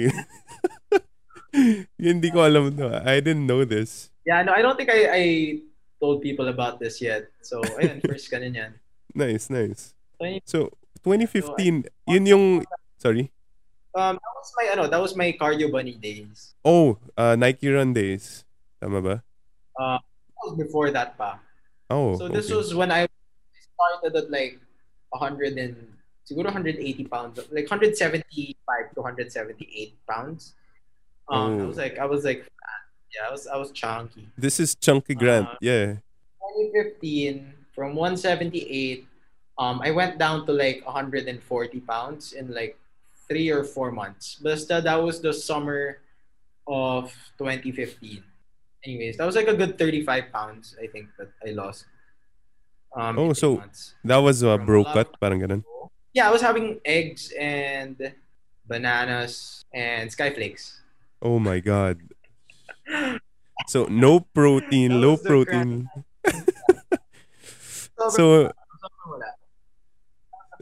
Hindi 2.00 2.28
ko 2.34 2.42
alam 2.42 2.75
to. 2.76 3.00
I 3.02 3.23
didn't 3.23 3.46
know 3.46 3.62
this. 3.64 4.11
Yeah, 4.26 4.42
no, 4.42 4.52
I 4.52 4.62
don't 4.62 4.76
think 4.76 4.90
I 4.90 5.00
I 5.11 5.25
told 6.00 6.23
people 6.23 6.49
about 6.49 6.80
this 6.82 6.99
yet. 7.00 7.30
So 7.42 7.62
ayun, 7.78 8.02
first 8.08 8.30
ganun 8.30 8.54
yan. 8.54 8.73
Nice, 9.14 9.46
nice. 9.46 9.94
So, 10.49 10.73
2015, 11.06 11.87
yun 12.08 12.25
yung 12.26 12.44
sorry. 12.99 13.30
Um 13.94 14.18
that 14.18 14.34
was 14.34 14.50
my 14.58 14.66
ano, 14.75 14.84
that 14.90 14.99
was 14.99 15.14
my 15.14 15.30
cardio 15.37 15.70
bunny 15.70 15.94
days. 15.94 16.58
Oh, 16.66 16.99
uh, 17.14 17.37
Nike 17.38 17.70
Run 17.70 17.94
days. 17.94 18.42
Tama 18.82 18.99
ba? 18.99 19.16
That 19.78 20.02
was 20.42 20.58
before 20.58 20.90
that 20.90 21.14
pa. 21.14 21.38
Oh, 21.92 22.18
So 22.18 22.26
this 22.26 22.50
okay. 22.50 22.58
was 22.58 22.75
when 22.75 22.90
I 22.90 23.06
started 23.54 24.16
at 24.16 24.30
like 24.32 24.58
100 25.14 25.61
and 25.61 25.76
siguro 26.26 26.50
180 26.50 26.80
pounds, 27.06 27.38
like 27.52 27.68
175 27.70 28.56
to 28.96 28.99
178 28.99 29.94
pounds. 30.08 30.56
Um, 31.28 31.61
I 31.61 31.64
was 31.64 31.76
like, 31.76 31.99
I 31.99 32.04
was 32.07 32.25
like, 32.25 32.45
yeah, 33.14 33.28
I 33.28 33.31
was, 33.33 33.47
I 33.47 33.57
was 33.57 33.71
chunky. 33.73 34.28
This 34.37 34.61
is 34.61 34.75
Chunky 34.75 35.14
Grant. 35.14 35.49
Uh, 35.49 35.54
yeah. 35.61 35.87
2015, 36.54 37.52
from 37.75 37.95
178, 37.95 39.07
um, 39.59 39.81
I 39.83 39.90
went 39.90 40.19
down 40.19 40.47
to 40.47 40.52
like 40.52 40.85
140 40.85 41.81
pounds 41.81 42.33
in 42.33 42.52
like 42.52 42.76
three 43.28 43.50
or 43.50 43.64
four 43.64 43.90
months. 43.90 44.37
Basta 44.37 44.81
that 44.85 44.97
was 44.97 45.21
the 45.21 45.33
summer 45.33 45.99
of 46.66 47.12
2015. 47.38 48.23
Anyways, 48.85 49.16
that 49.16 49.25
was 49.25 49.35
like 49.37 49.49
a 49.49 49.54
good 49.54 49.78
35 49.78 50.31
pounds, 50.33 50.76
I 50.83 50.87
think, 50.87 51.09
that 51.19 51.28
I 51.47 51.50
lost. 51.52 51.87
Um, 52.95 53.19
Oh, 53.19 53.33
so- 53.33 53.57
months. 53.57 53.95
That 54.04 54.19
was 54.19 54.43
a 54.43 54.57
From 54.57 54.66
bro 54.66 54.85
cut, 54.85 55.09
parang 55.21 55.40
ganun. 55.40 55.64
Yeah, 56.12 56.28
I 56.28 56.31
was 56.31 56.43
having 56.43 56.78
eggs 56.85 57.33
and 57.35 57.97
bananas 58.69 59.64
and 59.75 60.09
skyflakes. 60.11 60.78
Oh 61.23 61.38
my 61.38 61.61
god. 61.61 61.99
So 63.66 63.85
no 63.87 64.21
protein, 64.21 65.00
low 65.00 65.16
protein. 65.16 65.88
So 68.11 68.50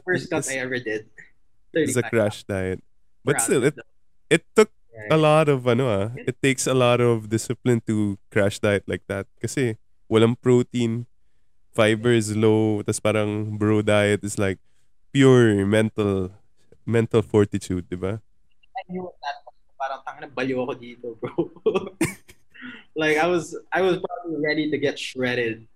first 0.05 0.29
cut 0.29 0.47
I 0.49 0.55
ever 0.59 0.79
did. 0.79 1.09
it's 1.73 1.95
a 1.97 2.03
35 2.03 2.11
crash 2.11 2.43
diet. 2.43 2.83
But 3.25 3.41
still, 3.41 3.63
it 3.63 3.75
it 4.29 4.43
took 4.55 4.69
a 5.09 5.17
lot 5.17 5.49
of 5.49 5.65
ano 5.67 5.87
ah, 5.89 6.07
it 6.27 6.37
takes 6.43 6.67
a 6.67 6.75
lot 6.75 7.01
of 7.01 7.29
discipline 7.29 7.81
to 7.87 8.19
crash 8.31 8.59
diet 8.59 8.83
like 8.87 9.03
that. 9.07 9.25
Kasi 9.41 9.79
walang 10.11 10.35
protein, 10.39 11.07
fiber 11.71 12.11
is 12.13 12.35
low, 12.35 12.83
tas 12.83 12.99
parang 12.99 13.57
bro 13.57 13.81
diet 13.81 14.23
is 14.23 14.37
like 14.37 14.59
pure 15.15 15.65
mental 15.65 16.31
mental 16.85 17.23
fortitude, 17.23 17.87
di 17.89 17.95
ba? 17.97 18.19
I 18.75 18.81
knew 18.91 19.07
at 19.07 19.15
that 19.23 19.42
parang 19.83 19.99
tanga 20.07 20.19
na 20.23 20.31
baliw 20.31 20.63
ako 20.63 20.73
dito, 20.79 21.07
bro. 21.19 21.35
like 22.95 23.19
I 23.19 23.27
was 23.27 23.51
I 23.67 23.83
was 23.83 23.99
probably 23.99 24.39
ready 24.39 24.71
to 24.71 24.79
get 24.79 24.95
shredded. 24.95 25.67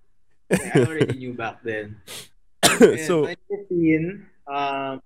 Like, 0.48 0.72
I 0.72 0.88
already 0.88 1.20
knew 1.20 1.36
back 1.36 1.60
then. 1.60 2.00
And 2.80 3.04
so 3.04 3.28
2015, 3.28 4.24
um, 4.48 5.04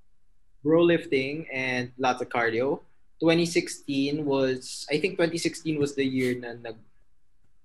bro 0.61 0.85
lifting 0.85 1.49
and 1.49 1.89
lots 1.97 2.21
of 2.21 2.29
cardio. 2.29 2.85
2016 3.21 4.25
was, 4.25 4.85
I 4.89 4.97
think 4.97 5.13
2016 5.13 5.77
was 5.77 5.93
the 5.93 6.05
year 6.05 6.33
na 6.37 6.57
nag 6.57 6.77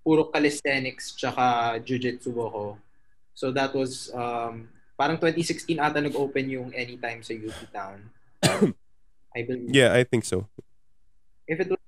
puro 0.05 0.29
calisthenics 0.29 1.16
tsaka 1.16 1.81
jiu-jitsu 1.81 2.31
ako. 2.37 2.77
So 3.33 3.51
that 3.57 3.72
was, 3.72 4.12
um, 4.12 4.68
parang 5.01 5.16
2016 5.16 5.81
ata 5.81 6.01
nag-open 6.01 6.49
yung 6.53 6.68
Anytime 6.77 7.25
sa 7.25 7.33
UP 7.33 7.57
Town. 7.72 8.05
I 9.37 9.44
believe. 9.44 9.72
yeah, 9.72 9.92
I 9.92 10.05
think 10.05 10.25
so. 10.25 10.49
If 11.46 11.61
it 11.62 11.68
was, 11.70 11.78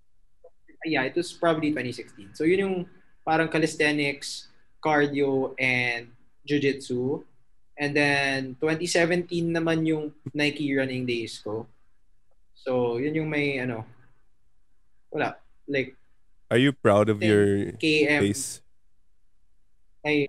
yeah, 0.87 1.03
it 1.05 1.15
was 1.15 1.33
probably 1.35 1.71
2016. 1.71 2.35
So 2.35 2.45
yun 2.45 2.59
yung 2.59 2.77
parang 3.27 3.51
calisthenics, 3.51 4.49
cardio, 4.81 5.53
and 5.59 6.09
jiu-jitsu. 6.47 7.23
And 7.79 7.95
then 7.95 8.57
2017 8.59 9.29
naman 9.55 9.87
yung 9.87 10.11
Nike 10.35 10.75
running 10.75 11.07
days 11.07 11.39
ko. 11.39 11.67
So 12.55 12.99
yun 12.99 13.15
yung 13.15 13.31
may 13.31 13.59
ano, 13.59 13.87
wala. 15.11 15.37
Like 15.69 15.95
Are 16.51 16.57
you 16.59 16.73
proud 16.73 17.13
of 17.13 17.21
10 17.21 17.29
your 17.29 17.47
KM, 17.77 18.21
pace? 18.25 18.65
my, 20.01 20.25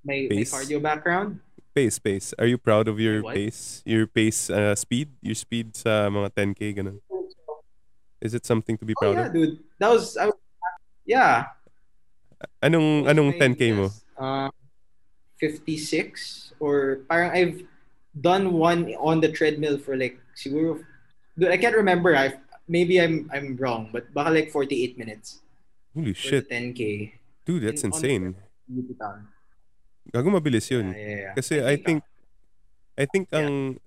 my, 0.00 0.18
my 0.32 0.36
Pace? 0.40 0.50
cardio 0.50 0.80
background. 0.80 1.38
Pace, 1.74 1.98
pace. 1.98 2.32
Are 2.38 2.46
you 2.46 2.56
proud 2.56 2.88
of 2.88 2.96
your 3.02 3.20
My 3.20 3.28
what? 3.28 3.34
pace? 3.34 3.82
Your 3.84 4.06
pace 4.06 4.48
uh, 4.48 4.72
speed? 4.78 5.10
Your 5.20 5.34
speed 5.34 5.76
sa 5.76 6.08
mga 6.08 6.32
10k 6.32 6.60
ganun. 6.80 7.03
Is 8.24 8.32
it 8.32 8.48
something 8.48 8.80
to 8.80 8.84
be 8.88 8.96
Oh 8.96 9.00
proud 9.04 9.16
yeah, 9.20 9.26
of? 9.28 9.32
dude. 9.36 9.60
That 9.78 9.90
was, 9.92 10.16
I 10.16 10.32
was 10.32 10.40
yeah. 11.04 11.52
Anong 12.64 13.04
anong 13.04 13.36
my 13.36 13.38
10k 13.38 13.62
mo? 13.76 13.92
Uh, 14.16 14.48
56 15.40 16.56
or 16.60 17.04
parang 17.08 17.30
I've 17.36 17.60
done 18.16 18.56
one 18.56 18.88
on 18.96 19.20
the 19.20 19.28
treadmill 19.28 19.76
for 19.76 19.92
like 19.96 20.16
siguro 20.32 20.80
dude, 21.36 21.50
I 21.52 21.58
can't 21.60 21.76
remember 21.76 22.16
I 22.16 22.38
maybe 22.68 22.96
I'm 23.00 23.28
I'm 23.34 23.56
wrong 23.60 23.90
but 23.92 24.08
baka 24.14 24.30
like 24.32 24.48
48 24.48 24.96
minutes 24.96 25.44
Holy 25.92 26.14
shit. 26.16 26.48
the 26.48 26.54
10k 26.54 27.12
Dude, 27.44 27.60
that's 27.68 27.84
on- 27.84 27.92
insane. 27.92 28.40
Gago 30.08 30.32
mabilis 30.32 30.64
Yeah, 30.72 30.76
yun. 30.80 30.86
yeah, 30.96 31.16
yeah. 31.28 31.32
Kasi 31.36 31.60
I 31.60 31.76
think 31.76 32.00
I 32.96 33.04
think 33.04 33.28
Yeah. 33.28 33.44
ang 33.44 33.80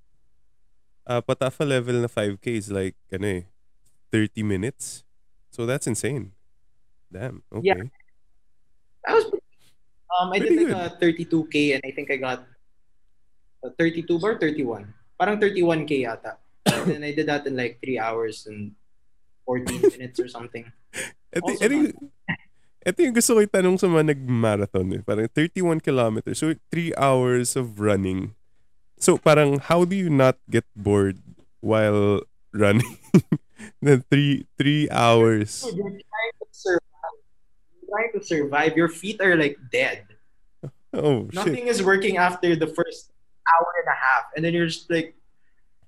uh, 1.10 1.22
patafa 1.26 1.66
level 1.66 1.98
na 2.04 2.10
5k 2.12 2.46
is 2.54 2.70
like 2.70 2.94
ano 3.10 3.42
eh 3.42 3.44
30 4.12 4.44
minutes. 4.44 5.04
So 5.52 5.66
that's 5.66 5.88
insane. 5.88 6.32
Damn. 7.12 7.44
Okay. 7.52 7.74
Yeah. 7.74 7.84
That 9.08 9.14
was 9.16 9.26
um 10.20 10.32
I 10.34 10.40
Pretty 10.40 10.58
did 10.58 10.72
like 10.72 10.94
a 10.94 10.98
32k 11.00 11.76
and 11.76 11.82
I 11.86 11.92
think 11.92 12.12
I 12.12 12.18
got 12.18 12.44
a 13.64 13.70
32 13.76 14.20
bar 14.20 14.38
31 14.40 14.94
parang 15.18 15.42
31k 15.42 16.06
yata 16.06 16.38
and 16.68 16.94
then 16.94 17.04
I 17.04 17.12
did 17.12 17.28
that 17.28 17.48
in 17.48 17.58
like 17.58 17.82
3 17.84 18.00
hours 18.00 18.46
and 18.46 18.72
14 19.46 19.82
minutes 19.98 20.20
or 20.20 20.30
something 20.30 20.68
Ito, 21.34 21.44
Also 21.44 21.60
ito, 21.68 21.76
ito 22.88 22.98
yung 23.04 23.16
gusto 23.16 23.32
ko 23.36 23.40
itanong 23.44 23.76
sa 23.76 23.92
mga 23.92 24.16
nag-marathon 24.16 24.88
eh. 24.96 25.02
Parang 25.04 25.28
31 25.30 25.84
kilometers. 25.84 26.40
So, 26.40 26.56
3 26.72 26.96
hours 26.96 27.60
of 27.60 27.84
running. 27.84 28.34
So, 28.96 29.20
parang 29.20 29.60
how 29.60 29.84
do 29.84 29.94
you 29.94 30.08
not 30.08 30.40
get 30.48 30.64
bored 30.74 31.20
while 31.60 32.24
running? 32.56 32.98
The 33.82 34.04
3 34.10 34.46
3 34.58 34.90
hours. 34.90 35.64
Dude, 35.64 35.78
you're 35.78 35.90
trying 35.90 36.36
to 36.42 36.48
survive. 36.52 37.18
You're 37.74 37.90
trying 37.90 38.12
to 38.14 38.22
survive. 38.26 38.72
Your 38.78 38.90
feet 38.90 39.22
are 39.22 39.36
like 39.36 39.58
dead. 39.72 40.06
Oh, 40.94 41.26
shit. 41.30 41.36
Nothing 41.36 41.68
is 41.68 41.84
working 41.84 42.18
after 42.18 42.56
the 42.56 42.68
first 42.68 43.12
hour 43.48 43.70
and 43.84 43.90
a 43.92 43.98
half. 43.98 44.26
And 44.36 44.42
then 44.44 44.54
you're 44.54 44.68
just 44.68 44.90
like, 44.90 45.16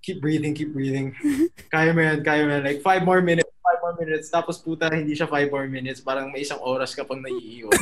keep 0.02 0.22
breathing, 0.22 0.54
keep 0.54 0.74
breathing. 0.74 1.16
kaya 1.74 1.94
mo 1.94 2.02
yan, 2.02 2.24
kaya 2.24 2.46
mo 2.46 2.52
yan. 2.60 2.64
Like, 2.64 2.82
five 2.82 3.04
more 3.04 3.22
minutes, 3.22 3.52
five 3.64 3.80
more 3.82 3.96
minutes. 4.00 4.28
Tapos 4.30 4.60
puta, 4.62 4.92
hindi 4.92 5.16
siya 5.16 5.28
five 5.28 5.52
more 5.52 5.68
minutes. 5.68 6.00
Parang 6.00 6.32
may 6.32 6.44
isang 6.44 6.60
oras 6.62 6.96
ka 6.96 7.04
pang 7.04 7.24
naiiwan. 7.24 7.74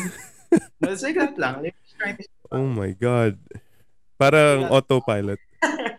But 0.79 0.95
it's 0.95 1.03
like 1.03 1.19
that 1.19 1.35
lang. 1.35 1.59
Like, 1.59 1.75
to 1.75 2.23
Oh 2.55 2.63
my 2.63 2.95
God. 2.95 3.35
Parang 4.15 4.71
autopilot. 4.71 5.43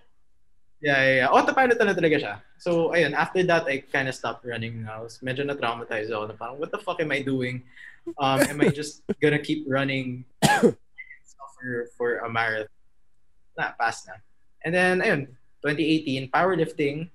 Yeah, 0.78 1.02
yeah, 1.02 1.14
yeah. 1.24 1.28
Autopilot 1.28 1.78
na 1.78 1.94
talaga 1.94 2.16
siya. 2.22 2.34
So, 2.58 2.94
ayun, 2.94 3.10
after 3.10 3.42
that, 3.50 3.66
I 3.66 3.82
kind 3.82 4.06
of 4.06 4.14
stopped 4.14 4.46
running. 4.46 4.86
I 4.86 5.02
was 5.02 5.18
medyo 5.18 5.42
na-traumatized 5.42 6.14
ako 6.14 6.30
na 6.30 6.36
parang, 6.38 6.58
what 6.62 6.70
the 6.70 6.78
fuck 6.78 7.02
am 7.02 7.10
I 7.10 7.22
doing? 7.22 7.66
Um, 8.14 8.40
am 8.46 8.62
I 8.62 8.70
just 8.70 9.02
gonna 9.18 9.42
keep 9.42 9.66
running 9.66 10.24
for, 11.58 11.90
for 11.98 12.22
a 12.22 12.30
marathon? 12.30 12.70
Na, 13.58 13.74
pass 13.74 14.06
na. 14.06 14.22
And 14.62 14.70
then, 14.70 15.02
ayun, 15.02 15.34
2018, 15.66 16.30
powerlifting 16.30 17.10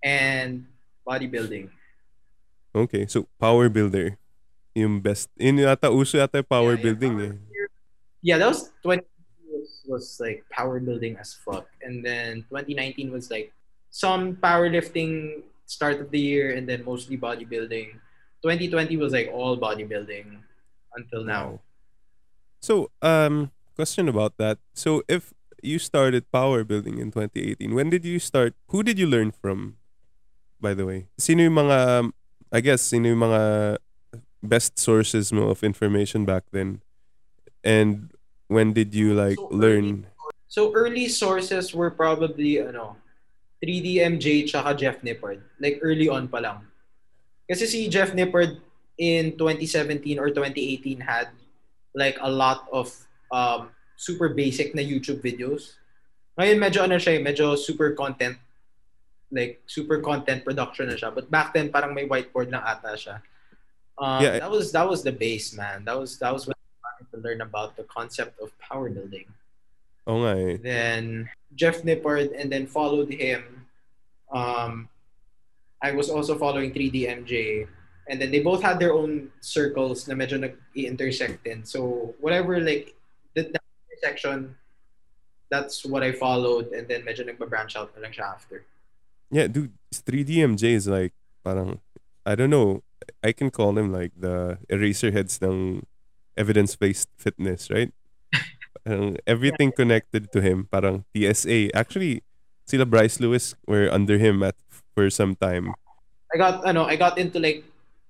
and 0.00 0.64
bodybuilding. 1.04 1.68
Okay, 2.72 3.04
so 3.08 3.28
power 3.36 3.68
builder. 3.68 4.16
Yung 4.76 5.00
best. 5.00 5.28
Yun 5.36 5.60
yata, 5.60 5.92
uso 5.92 6.16
yata 6.16 6.40
power 6.44 6.76
Yeah, 6.76 6.80
yeah, 6.80 6.84
building 6.84 7.14
power 7.16 7.28
eh. 7.28 7.36
Yeah, 8.24 8.36
that 8.40 8.48
was 8.48 8.72
20 8.84 9.04
was, 9.86 10.18
like 10.20 10.44
power 10.50 10.80
building 10.80 11.16
as 11.18 11.34
fuck. 11.34 11.66
And 11.82 12.04
then 12.04 12.44
2019 12.48 13.12
was 13.12 13.30
like 13.30 13.52
some 13.90 14.36
powerlifting 14.36 15.42
start 15.66 16.00
of 16.00 16.10
the 16.10 16.20
year 16.20 16.54
and 16.54 16.68
then 16.68 16.84
mostly 16.84 17.18
bodybuilding. 17.18 17.98
2020 18.42 18.96
was 18.96 19.12
like 19.12 19.30
all 19.32 19.56
bodybuilding 19.58 20.38
until 20.94 21.24
now. 21.24 21.60
So, 22.60 22.90
um, 23.02 23.50
question 23.74 24.08
about 24.08 24.36
that. 24.38 24.58
So, 24.74 25.02
if 25.08 25.34
you 25.62 25.78
started 25.78 26.30
power 26.30 26.64
building 26.64 26.98
in 26.98 27.10
2018, 27.10 27.74
when 27.74 27.90
did 27.90 28.04
you 28.04 28.18
start? 28.18 28.54
Who 28.68 28.82
did 28.82 28.98
you 28.98 29.06
learn 29.06 29.30
from? 29.30 29.76
By 30.60 30.72
the 30.72 30.86
way, 30.86 31.06
sino 31.18 31.44
yung 31.44 31.60
mga, 31.60 32.12
I 32.50 32.60
guess, 32.60 32.80
sino 32.80 33.12
yung 33.12 33.20
mga 33.20 33.76
best 34.42 34.78
sources 34.78 35.32
mo 35.32 35.52
of 35.52 35.62
information 35.62 36.24
back 36.24 36.44
then? 36.50 36.80
And 37.62 38.15
when 38.48 38.72
did 38.72 38.94
you 38.94 39.14
like 39.14 39.36
So 39.38 39.48
learn? 39.50 40.06
So 40.48 40.72
early 40.72 41.08
sources 41.08 41.74
were 41.74 41.90
probably 41.90 42.62
ano 42.62 42.96
3DMJ 43.60 44.46
tsaka 44.48 44.74
Jeff 44.76 45.02
Nippard. 45.02 45.42
Like 45.58 45.80
early 45.82 46.08
on 46.08 46.28
pa 46.28 46.38
lang. 46.38 46.58
Kasi 47.50 47.66
si 47.66 47.88
Jeff 47.88 48.12
Nippard 48.12 48.58
in 48.98 49.36
2017 49.38 50.18
or 50.18 50.30
2018 50.30 51.00
had 51.00 51.28
like 51.94 52.16
a 52.20 52.30
lot 52.30 52.66
of 52.72 52.92
um, 53.32 53.70
super 53.96 54.30
basic 54.30 54.74
na 54.74 54.82
YouTube 54.82 55.20
videos. 55.22 55.76
Ngayon 56.38 56.58
medyo 56.60 56.84
ano 56.84 56.96
siya, 57.00 57.16
eh, 57.16 57.22
medyo 57.22 57.56
super 57.56 57.92
content 57.96 58.36
like 59.32 59.58
super 59.66 59.98
content 59.98 60.44
production 60.44 60.86
na 60.86 60.94
siya. 60.94 61.10
But 61.10 61.30
back 61.30 61.50
then 61.56 61.72
parang 61.72 61.94
may 61.96 62.06
whiteboard 62.06 62.52
lang 62.52 62.62
ata 62.62 62.94
siya. 62.94 63.18
Um, 63.98 64.20
Yeah. 64.22 64.38
that 64.38 64.52
was 64.52 64.70
that 64.76 64.86
was 64.86 65.00
the 65.02 65.12
base, 65.12 65.56
man. 65.56 65.82
That 65.88 65.96
was 65.98 66.20
that 66.20 66.30
was 66.30 66.46
when 66.46 66.54
to 67.12 67.16
learn 67.20 67.40
about 67.40 67.76
the 67.76 67.84
concept 67.84 68.40
of 68.40 68.56
power 68.58 68.88
building 68.88 69.26
Oh 70.06 70.22
eh. 70.24 70.56
then 70.62 71.28
Jeff 71.54 71.82
Nippard, 71.82 72.30
and 72.38 72.50
then 72.50 72.66
followed 72.66 73.10
him. 73.10 73.66
Um, 74.30 74.88
I 75.82 75.92
was 75.92 76.08
also 76.08 76.38
following 76.38 76.72
3DMJ, 76.72 77.66
and 78.08 78.20
then 78.20 78.30
they 78.30 78.40
both 78.40 78.62
had 78.62 78.78
their 78.78 78.94
own 78.94 79.30
circles 79.40 80.06
na 80.06 80.14
medyo 80.14 80.38
nag-intersect 80.38 81.42
din. 81.42 81.64
So 81.64 82.14
whatever 82.20 82.60
like 82.60 82.94
that, 83.34 83.52
that 83.52 83.62
intersection, 83.90 84.54
that's 85.50 85.84
what 85.84 86.02
I 86.02 86.12
followed, 86.12 86.70
and 86.70 86.86
then 86.86 87.02
medyo 87.02 87.26
nagba-branch 87.26 87.74
out 87.74 87.90
na 87.96 88.06
lang 88.06 88.12
siya 88.14 88.30
after. 88.30 88.62
Yeah, 89.30 89.48
dude, 89.48 89.74
3DMJ 89.90 90.78
is 90.78 90.86
like, 90.86 91.14
parang, 91.42 91.80
I 92.24 92.36
don't 92.36 92.50
know, 92.50 92.84
I 93.24 93.32
can 93.32 93.50
call 93.50 93.76
him 93.76 93.92
like 93.92 94.12
the 94.14 94.58
Eraserheads 94.70 95.42
ng 95.42 95.82
evidence-based 96.36 97.08
fitness, 97.16 97.70
right? 97.70 97.92
Parang 98.84 99.16
everything 99.26 99.72
connected 99.72 100.30
to 100.32 100.40
him, 100.40 100.68
parang 100.70 101.04
TSA. 101.16 101.74
Actually, 101.74 102.22
sila 102.64 102.86
Bryce 102.86 103.20
Lewis 103.20 103.54
were 103.66 103.88
under 103.90 104.18
him 104.18 104.42
at 104.42 104.54
for 104.94 105.10
some 105.10 105.34
time. 105.36 105.74
I 106.32 106.38
got 106.38 106.66
ano, 106.66 106.84
I 106.84 106.96
got 106.96 107.18
into 107.18 107.38
like 107.38 107.64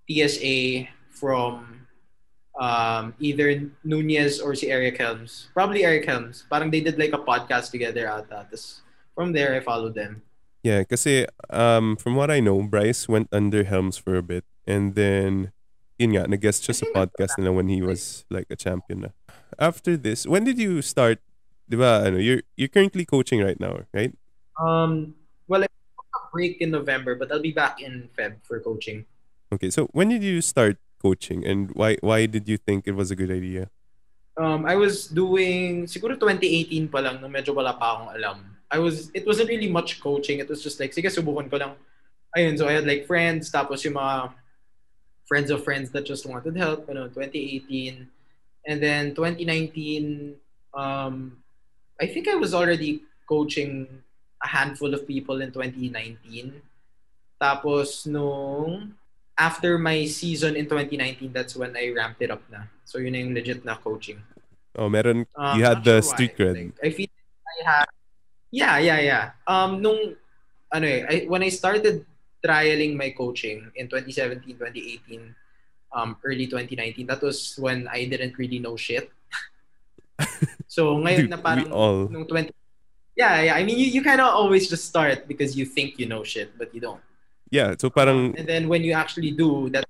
TSA 0.09 0.89
from 1.11 1.87
um, 2.59 3.15
either 3.21 3.69
Nunez 3.85 4.41
or 4.41 4.55
si 4.55 4.71
Eric 4.71 4.99
Helms. 4.99 5.49
Probably 5.53 5.85
Eric 5.85 6.07
Helms. 6.07 6.45
Parang 6.49 6.71
they 6.71 6.81
did 6.81 6.99
like 6.99 7.13
a 7.13 7.21
podcast 7.21 7.71
together 7.71 8.09
ata. 8.09 8.49
Tapos 8.49 8.81
from 9.15 9.33
there 9.33 9.55
I 9.55 9.61
followed 9.61 9.95
them. 9.95 10.23
Yeah, 10.67 10.83
kasi 10.83 11.31
um, 11.51 11.95
from 11.95 12.19
what 12.19 12.31
I 12.31 12.41
know, 12.41 12.59
Bryce 12.67 13.07
went 13.07 13.31
under 13.31 13.63
Helms 13.63 13.97
for 13.97 14.19
a 14.19 14.25
bit. 14.25 14.43
And 14.67 14.99
then, 14.99 15.55
yun 15.99 16.17
nga, 16.17 16.29
nag-guest 16.29 16.65
siya 16.65 16.75
sa 16.77 16.87
podcast 16.93 17.41
nila 17.41 17.53
when 17.53 17.69
he 17.69 17.81
was 17.81 18.25
like 18.29 18.47
a 18.53 18.57
champion 18.57 19.09
na. 19.09 19.11
After 19.59 19.97
this, 19.97 20.27
when 20.27 20.45
did 20.45 20.59
you 20.59 20.83
start, 20.83 21.19
di 21.69 21.77
ba, 21.77 22.05
ano, 22.05 22.21
you're, 22.21 22.45
you're 22.57 22.73
currently 22.73 23.05
coaching 23.05 23.41
right 23.41 23.59
now, 23.59 23.85
right? 23.93 24.13
Um, 24.61 25.15
well, 25.49 25.65
I 25.65 25.69
took 25.69 26.09
a 26.13 26.21
break 26.33 26.61
in 26.61 26.71
November, 26.71 27.15
but 27.15 27.33
I'll 27.33 27.45
be 27.45 27.53
back 27.53 27.81
in 27.81 28.09
Feb 28.17 28.45
for 28.45 28.61
coaching. 28.61 29.05
Okay, 29.53 29.71
so 29.71 29.87
when 29.93 30.09
did 30.09 30.23
you 30.23 30.41
start 30.41 30.79
coaching 31.01 31.47
and 31.47 31.71
why 31.79 31.97
why 32.01 32.27
did 32.27 32.49
you 32.49 32.57
think 32.57 32.89
it 32.89 32.99
was 32.99 33.11
a 33.11 33.17
good 33.17 33.31
idea? 33.31 33.71
Um, 34.37 34.67
I 34.67 34.75
was 34.77 35.07
doing 35.09 35.87
siguro 35.87 36.19
2018 36.19 36.91
pa 36.91 36.99
lang 37.01 37.23
nung 37.23 37.33
medyo 37.33 37.55
wala 37.55 37.73
pa 37.79 37.97
akong 37.97 38.11
alam. 38.17 38.39
I 38.69 38.83
was 38.83 39.15
it 39.15 39.23
wasn't 39.25 39.49
really 39.49 39.71
much 39.71 40.03
coaching. 40.03 40.43
It 40.43 40.51
was 40.51 40.61
just 40.67 40.83
like 40.83 40.93
sige 40.93 41.07
subukan 41.07 41.47
ko 41.49 41.57
lang. 41.63 41.73
Ayun, 42.37 42.59
so 42.59 42.67
I 42.67 42.77
had 42.77 42.85
like 42.85 43.07
friends 43.07 43.49
tapos 43.49 43.87
yung 43.87 43.97
mga 43.97 44.35
friends 45.27 45.51
of 45.51 45.63
friends 45.63 45.91
that 45.91 46.07
just 46.07 46.25
wanted 46.27 46.57
help, 46.57 46.89
you 46.89 46.95
know, 46.95 47.07
2018. 47.11 48.09
And 48.67 48.83
then 48.83 49.15
2019 49.15 50.35
um 50.75 51.37
I 52.01 52.07
think 52.07 52.29
I 52.29 52.35
was 52.37 52.55
already 52.55 53.03
coaching 53.29 53.87
a 54.43 54.49
handful 54.49 54.95
of 54.95 55.07
people 55.07 55.43
in 55.43 55.51
2019. 55.51 56.63
Tapos 57.43 58.07
nung 58.07 58.95
after 59.37 59.77
my 59.77 60.07
season 60.07 60.57
in 60.57 60.65
2019, 60.65 61.33
that's 61.33 61.55
when 61.57 61.77
I 61.77 61.93
ramped 61.93 62.23
it 62.23 62.31
up 62.31 62.41
na. 62.49 62.65
So 62.89 62.99
yun 62.99 63.13
na 63.13 63.19
yung 63.21 63.35
legit 63.37 63.65
na 63.65 63.77
coaching. 63.77 64.23
Oh, 64.77 64.89
meron, 64.89 65.25
Um, 65.37 65.59
you 65.59 65.65
had 65.65 65.85
the 65.85 66.01
sure 66.01 66.13
street 66.13 66.33
why. 66.37 66.45
cred. 66.45 66.55
Like, 66.55 66.77
I 66.85 66.91
feel 66.93 67.11
I 67.47 67.59
had 67.65 67.89
Yeah, 68.53 68.79
yeah, 68.79 69.01
yeah. 69.03 69.25
Um 69.45 69.83
nung 69.83 70.15
ano 70.73 70.87
eh, 70.87 71.03
I, 71.05 71.15
when 71.29 71.43
I 71.43 71.51
started 71.51 72.07
trialing 72.47 72.95
my 72.95 73.11
coaching 73.11 73.67
in 73.75 73.91
2017, 73.91 74.55
2018, 74.55 75.35
um 75.91 76.15
early 76.23 76.47
2019, 76.47 77.07
that 77.11 77.19
was 77.23 77.59
when 77.59 77.91
I 77.91 78.07
didn't 78.07 78.39
really 78.39 78.63
know 78.63 78.79
shit. 78.79 79.11
so 80.71 80.95
ngayon 81.03 81.27
Dude, 81.27 81.35
na 81.35 81.41
parang 81.43 81.75
all. 81.75 82.07
nung 82.07 82.23
20 82.23 82.55
Yeah, 83.17 83.49
yeah. 83.49 83.57
I 83.57 83.65
mean, 83.65 83.81
you, 83.81 83.89
you 83.89 84.05
kind 84.05 84.21
of 84.21 84.29
always 84.29 84.69
just 84.69 84.85
start 84.85 85.25
because 85.25 85.57
you 85.57 85.65
think 85.65 85.97
you 85.97 86.05
know 86.05 86.21
shit, 86.21 86.53
but 86.61 86.69
you 86.77 86.85
don't. 86.85 87.01
Yeah, 87.49 87.73
so 87.73 87.89
parang, 87.89 88.37
and 88.37 88.45
then 88.45 88.69
when 88.69 88.85
you 88.85 88.93
actually 88.93 89.33
do 89.33 89.73
that 89.73 89.89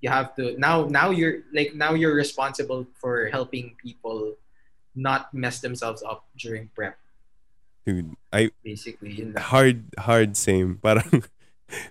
you 0.00 0.08
have 0.08 0.34
to 0.36 0.54
now 0.58 0.86
now 0.86 1.10
you're 1.10 1.42
like 1.52 1.74
now 1.74 1.94
you're 1.94 2.14
responsible 2.14 2.86
for 2.94 3.26
helping 3.26 3.74
people 3.82 4.34
not 4.94 5.32
mess 5.34 5.60
themselves 5.60 6.02
up 6.02 6.26
during 6.36 6.70
prep 6.74 6.96
dude, 7.86 8.14
I, 8.32 8.50
basically 8.64 9.12
yun 9.12 9.32
lang. 9.34 9.42
hard, 9.42 9.78
hard 9.98 10.36
same. 10.36 10.78
Parang, 10.82 11.24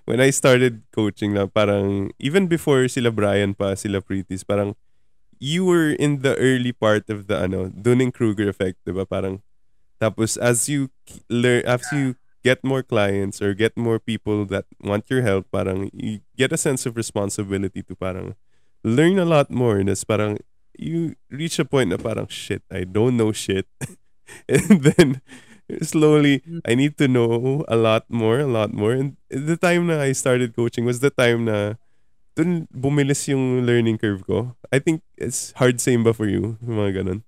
when 0.04 0.20
I 0.20 0.30
started 0.30 0.82
coaching 0.92 1.34
na, 1.34 1.46
parang, 1.46 2.10
even 2.18 2.46
before 2.46 2.88
sila 2.88 3.10
Brian 3.10 3.54
pa, 3.54 3.74
sila 3.74 4.00
Preetis, 4.00 4.42
parang, 4.42 4.74
you 5.38 5.64
were 5.64 5.90
in 5.94 6.22
the 6.22 6.34
early 6.36 6.72
part 6.72 7.08
of 7.10 7.26
the, 7.28 7.38
ano, 7.38 7.70
Dunning-Kruger 7.70 8.48
effect, 8.48 8.78
di 8.84 8.92
ba? 8.92 9.06
Parang, 9.06 9.42
tapos, 10.00 10.36
as 10.36 10.68
you 10.68 10.90
learn, 11.30 11.62
as 11.66 11.82
you 11.92 12.16
get 12.42 12.62
more 12.62 12.82
clients 12.82 13.42
or 13.42 13.54
get 13.54 13.76
more 13.76 13.98
people 13.98 14.44
that 14.46 14.66
want 14.82 15.06
your 15.10 15.22
help, 15.22 15.46
parang, 15.50 15.90
you 15.92 16.20
get 16.36 16.52
a 16.52 16.58
sense 16.58 16.86
of 16.86 16.96
responsibility 16.96 17.82
to 17.82 17.94
parang, 17.94 18.34
learn 18.82 19.18
a 19.18 19.24
lot 19.24 19.50
more. 19.50 19.78
And 19.78 19.88
it's 19.88 20.04
parang, 20.04 20.38
you 20.78 21.14
reach 21.30 21.58
a 21.58 21.64
point 21.64 21.90
na 21.90 21.98
parang, 21.98 22.26
shit, 22.28 22.62
I 22.70 22.84
don't 22.84 23.16
know 23.16 23.32
shit. 23.32 23.66
and 24.48 24.82
then, 24.82 25.20
slowly, 25.82 26.40
mm. 26.40 26.60
I 26.66 26.74
need 26.74 26.96
to 26.98 27.08
know 27.08 27.64
a 27.68 27.76
lot 27.76 28.04
more, 28.08 28.40
a 28.40 28.46
lot 28.48 28.72
more. 28.72 28.92
And 28.92 29.16
the 29.30 29.56
time 29.56 29.86
na 29.88 30.00
I 30.00 30.12
started 30.12 30.56
coaching 30.56 30.84
was 30.84 31.00
the 31.00 31.10
time 31.10 31.44
na 31.44 31.74
dun 32.34 32.68
bumilis 32.72 33.26
yung 33.28 33.66
learning 33.66 33.98
curve 33.98 34.24
ko. 34.26 34.54
I 34.72 34.78
think 34.78 35.02
it's 35.16 35.52
hard 35.58 35.80
same 35.80 36.04
ba 36.04 36.14
for 36.14 36.26
you? 36.28 36.56
Mga 36.64 37.02
ganun. 37.04 37.20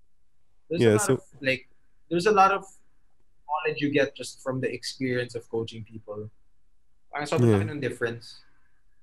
there's 0.70 0.80
Yeah, 0.86 0.94
a 0.94 1.02
lot 1.02 1.06
so- 1.06 1.18
of 1.18 1.22
like 1.42 1.66
there's 2.08 2.26
a 2.30 2.34
lot 2.34 2.54
of 2.54 2.62
knowledge 3.46 3.82
you 3.82 3.90
get 3.90 4.14
just 4.14 4.38
from 4.38 4.62
the 4.62 4.70
experience 4.70 5.34
of 5.34 5.42
coaching 5.50 5.82
people 5.82 6.30
parang 7.10 7.26
sobrang 7.26 7.66
Yeah. 7.66 7.74
ng 7.74 7.82
difference 7.82 8.38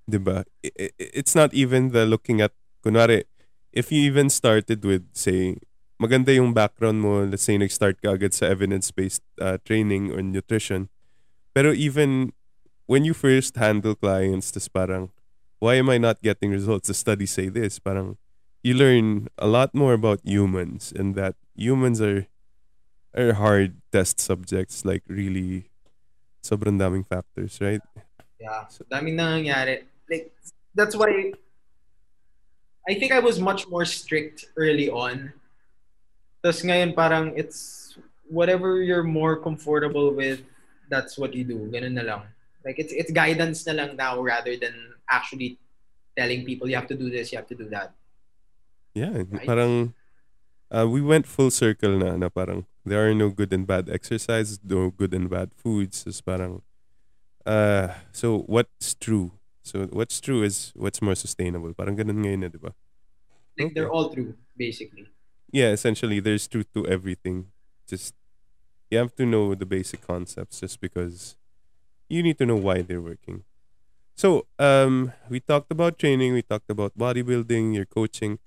Diba? 0.08 0.48
I- 0.64 0.72
i- 0.88 0.96
It's 1.20 1.36
not 1.36 1.52
even 1.52 1.92
the 1.92 2.08
looking 2.08 2.40
at, 2.40 2.56
kunwari, 2.80 3.28
if 3.76 3.92
you 3.92 4.00
even 4.08 4.32
started 4.32 4.80
with, 4.88 5.04
say, 5.12 5.60
maganda 6.00 6.34
yung 6.34 6.54
background 6.54 7.02
mo, 7.02 7.26
let's 7.26 7.44
say 7.44 7.58
nag-start 7.58 8.02
ka 8.02 8.14
agad 8.14 8.34
sa 8.34 8.46
evidence-based 8.48 9.26
uh, 9.42 9.58
training 9.66 10.14
or 10.14 10.22
nutrition, 10.22 10.90
pero 11.54 11.74
even 11.74 12.34
when 12.86 13.04
you 13.04 13.14
first 13.14 13.58
handle 13.58 13.98
clients, 13.98 14.54
tas 14.54 14.70
parang, 14.70 15.10
why 15.60 15.76
am 15.76 15.90
I 15.90 15.98
not 15.98 16.22
getting 16.22 16.54
results? 16.54 16.88
The 16.88 16.94
studies 16.94 17.34
say 17.34 17.50
this, 17.50 17.80
parang, 17.80 18.18
you 18.64 18.74
learn 18.74 19.28
a 19.38 19.48
lot 19.48 19.74
more 19.74 19.94
about 19.94 20.22
humans 20.24 20.94
and 20.96 21.16
that 21.16 21.36
humans 21.56 22.02
are 22.02 22.28
are 23.18 23.34
hard 23.34 23.82
test 23.92 24.20
subjects, 24.20 24.86
like 24.86 25.02
really, 25.10 25.74
sobrang 26.46 26.78
daming 26.78 27.08
factors, 27.08 27.58
right? 27.58 27.82
Yeah. 28.40 28.70
So 28.70 28.86
daming 28.86 29.18
nangyayari. 29.18 29.90
Like 30.06 30.32
that's 30.76 30.96
why 30.96 31.34
I 32.88 32.94
think 32.94 33.12
I 33.12 33.20
was 33.20 33.42
much 33.42 33.68
more 33.68 33.84
strict 33.84 34.46
early 34.56 34.90
on. 34.90 35.34
Tapos 36.48 36.64
ngayon 36.64 36.96
parang 36.96 37.36
it's 37.36 37.92
whatever 38.32 38.80
you're 38.80 39.04
more 39.04 39.36
comfortable 39.36 40.16
with, 40.16 40.48
that's 40.88 41.20
what 41.20 41.36
you 41.36 41.44
do. 41.44 41.68
Ganun 41.68 42.00
na 42.00 42.08
lang. 42.08 42.22
Like 42.64 42.80
it's 42.80 42.96
it's 42.96 43.12
guidance 43.12 43.68
na 43.68 43.76
lang 43.76 44.00
now 44.00 44.16
rather 44.24 44.56
than 44.56 44.96
actually 45.12 45.60
telling 46.16 46.48
people 46.48 46.72
you 46.72 46.80
have 46.80 46.88
to 46.88 46.96
do 46.96 47.12
this, 47.12 47.36
you 47.36 47.38
have 47.38 47.52
to 47.52 47.56
do 47.60 47.68
that. 47.76 47.92
Yeah, 48.96 49.28
Right. 49.28 49.44
parang 49.44 49.92
uh, 50.72 50.88
we 50.88 51.04
went 51.04 51.28
full 51.28 51.52
circle 51.52 52.00
na 52.00 52.16
na 52.16 52.32
parang 52.32 52.64
there 52.88 53.04
are 53.04 53.12
no 53.12 53.28
good 53.28 53.52
and 53.52 53.68
bad 53.68 53.92
exercises, 53.92 54.64
no 54.64 54.88
good 54.90 55.12
and 55.12 55.28
bad 55.28 55.52
foods. 55.52 56.08
It's 56.08 56.24
parang 56.24 56.64
uh 57.44 57.92
so 58.16 58.48
what's 58.48 58.96
true? 58.96 59.36
So 59.68 59.84
what's 59.92 60.24
true 60.24 60.48
is 60.48 60.72
what's 60.80 61.04
more 61.04 61.20
sustainable. 61.20 61.76
Parang 61.76 62.00
ganun 62.00 62.24
ngayon 62.24 62.40
na, 62.48 62.48
di 62.48 62.56
ba? 62.60 62.72
Like 63.60 63.76
they're 63.76 63.92
Okay. 63.92 63.92
all 63.92 64.08
true, 64.16 64.40
basically. 64.56 65.12
Yeah, 65.52 65.70
essentially 65.72 66.20
there's 66.20 66.48
truth 66.48 66.68
to 66.74 66.86
everything. 66.88 67.48
Just 67.88 68.14
you 68.92 68.98
have 69.00 69.16
to 69.18 69.26
know 69.26 69.56
the 69.56 69.66
basic 69.66 70.02
concepts 70.02 70.62
just 70.62 70.82
because 70.82 71.36
you 72.10 72.24
need 72.24 72.38
to 72.40 72.46
know 72.46 72.56
why 72.58 72.82
they're 72.82 73.02
working. 73.02 73.44
So, 74.18 74.48
um 74.60 75.14
we 75.30 75.40
talked 75.42 75.72
about 75.72 76.00
training, 76.00 76.34
we 76.34 76.44
talked 76.44 76.70
about 76.72 76.98
bodybuilding, 76.98 77.76
your 77.76 77.86
coaching. 77.86 78.40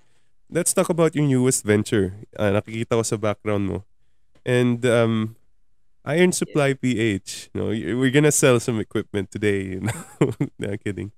Let's 0.51 0.75
talk 0.75 0.89
about 0.91 1.15
your 1.17 1.27
newest 1.27 1.65
venture. 1.65 2.25
Uh, 2.39 2.53
nakikita 2.61 2.99
ko 2.99 3.03
sa 3.05 3.17
background 3.19 3.69
mo. 3.71 3.79
And 4.47 4.85
um 4.87 5.37
Iron 6.07 6.33
Supply 6.33 6.75
PH. 6.75 7.51
No, 7.55 7.71
y- 7.75 7.95
we're 7.95 8.15
gonna 8.15 8.33
sell 8.33 8.61
some 8.61 8.81
equipment 8.81 9.31
today. 9.31 9.77
You 9.79 9.81
know? 9.89 10.01
no, 10.59 10.77
kidding. 10.79 11.13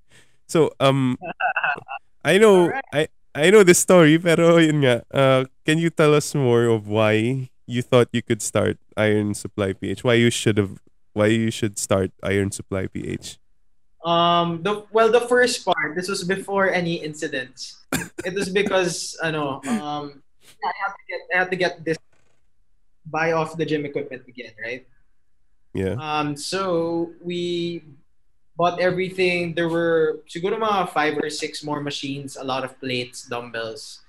So, 0.48 0.72
um, 0.80 1.18
I 2.24 2.38
know, 2.38 2.72
I 2.92 3.08
I 3.34 3.50
know 3.50 3.62
this 3.64 3.78
story, 3.80 4.18
pero 4.18 4.58
yun 4.58 4.82
nga. 4.84 5.02
Uh, 5.12 5.44
can 5.64 5.78
you 5.78 5.90
tell 5.90 6.14
us 6.14 6.34
more 6.34 6.66
of 6.66 6.88
why 6.88 7.48
you 7.66 7.82
thought 7.82 8.08
you 8.12 8.22
could 8.22 8.42
start 8.42 8.78
Iron 8.96 9.34
Supply 9.34 9.72
PH? 9.72 10.04
Why 10.04 10.14
you 10.14 10.30
should 10.30 10.58
have, 10.58 10.78
why 11.12 11.26
you 11.26 11.50
should 11.50 11.78
start 11.78 12.10
Iron 12.22 12.50
Supply 12.50 12.86
PH? 12.86 13.38
Um, 14.04 14.62
the 14.62 14.82
well, 14.90 15.10
the 15.12 15.22
first 15.30 15.64
part, 15.64 15.94
this 15.94 16.08
was 16.08 16.24
before 16.24 16.70
any 16.70 16.96
incidents. 16.98 17.86
it 18.26 18.34
was 18.34 18.50
because, 18.50 19.16
ano, 19.22 19.62
um, 19.62 20.22
I 20.58 20.72
had 20.74 20.90
to 20.90 21.04
get, 21.06 21.20
I 21.32 21.38
had 21.38 21.50
to 21.50 21.56
get 21.56 21.84
this, 21.84 21.98
buy 23.06 23.32
off 23.32 23.56
the 23.56 23.64
gym 23.64 23.86
equipment 23.86 24.22
again, 24.26 24.52
right? 24.62 24.86
Yeah. 25.72 25.94
Um, 25.98 26.36
so 26.36 27.12
we 27.22 27.84
bought 28.56 28.80
everything. 28.80 29.54
There 29.54 29.68
were 29.68 30.20
siguro 30.26 30.58
mga 30.58 30.90
five 30.90 31.16
or 31.18 31.30
six 31.30 31.62
more 31.62 31.80
machines, 31.80 32.36
a 32.36 32.44
lot 32.44 32.64
of 32.64 32.78
plates, 32.80 33.26
dumbbells, 33.30 34.01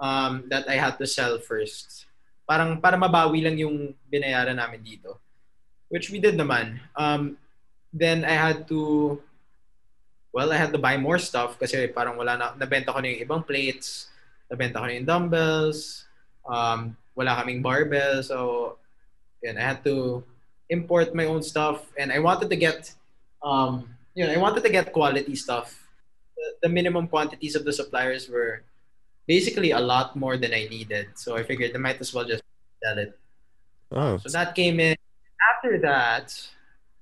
um, 0.00 0.44
that 0.48 0.68
I 0.68 0.76
had 0.76 0.98
to 0.98 1.06
sell 1.06 1.38
first. 1.38 2.06
Parang 2.46 2.78
para 2.78 2.96
mabawi 2.96 3.42
lang 3.42 3.56
yung 3.58 3.94
binayaran 4.06 4.56
namin 4.56 4.80
dito. 4.82 5.18
Which 5.88 6.10
we 6.10 6.18
did 6.18 6.34
naman. 6.34 6.82
Um, 6.94 7.38
then 7.92 8.26
I 8.26 8.34
had 8.34 8.66
to 8.68 9.18
well, 10.36 10.52
I 10.52 10.60
had 10.60 10.68
to 10.76 10.82
buy 10.82 11.00
more 11.00 11.16
stuff 11.16 11.56
kasi 11.56 11.88
parang 11.88 12.20
wala 12.20 12.36
na, 12.36 12.46
nabenta 12.60 12.92
ko 12.92 13.00
na 13.00 13.08
yung 13.08 13.24
ibang 13.24 13.40
plates, 13.40 14.12
nabenta 14.52 14.84
ko 14.84 14.84
na 14.84 15.00
yung 15.00 15.08
dumbbells, 15.08 16.04
um, 16.44 16.92
wala 17.16 17.40
kaming 17.40 17.64
barbell, 17.64 18.20
so 18.20 18.76
yun, 19.40 19.56
I 19.56 19.64
had 19.64 19.80
to 19.88 20.20
import 20.68 21.16
my 21.16 21.24
own 21.24 21.40
stuff 21.40 21.88
and 21.96 22.12
I 22.12 22.18
wanted 22.18 22.50
to 22.50 22.58
get 22.58 22.92
um 23.40 23.86
you 24.18 24.26
know 24.26 24.32
I 24.32 24.36
wanted 24.36 24.64
to 24.64 24.72
get 24.72 24.92
quality 24.92 25.36
stuff. 25.36 25.72
The, 26.36 26.66
the 26.66 26.68
minimum 26.68 27.08
quantities 27.08 27.54
of 27.54 27.64
the 27.64 27.72
suppliers 27.72 28.28
were 28.28 28.62
basically 29.26 29.70
a 29.72 29.80
lot 29.80 30.16
more 30.16 30.36
than 30.36 30.54
I 30.54 30.66
needed. 30.68 31.08
So 31.14 31.36
I 31.36 31.42
figured 31.42 31.74
I 31.74 31.78
might 31.78 32.00
as 32.00 32.14
well 32.14 32.24
just 32.24 32.42
sell 32.82 32.98
it. 32.98 33.18
Oh, 33.90 34.18
So 34.18 34.30
that 34.30 34.54
came 34.54 34.80
in. 34.80 34.96
After 35.54 35.78
that, 35.82 36.32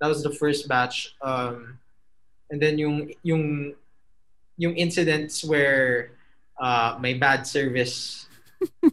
that 0.01 0.09
was 0.09 0.23
the 0.23 0.31
first 0.33 0.69
batch. 0.69 1.15
Um, 1.23 1.79
and 2.51 2.61
then 2.61 2.79
yung 2.79 3.13
yung 3.23 3.75
yung 4.59 4.75
incidents 4.77 5.45
where 5.45 6.13
uh, 6.61 6.97
my 7.01 7.15
bad 7.15 7.47
service 7.47 8.27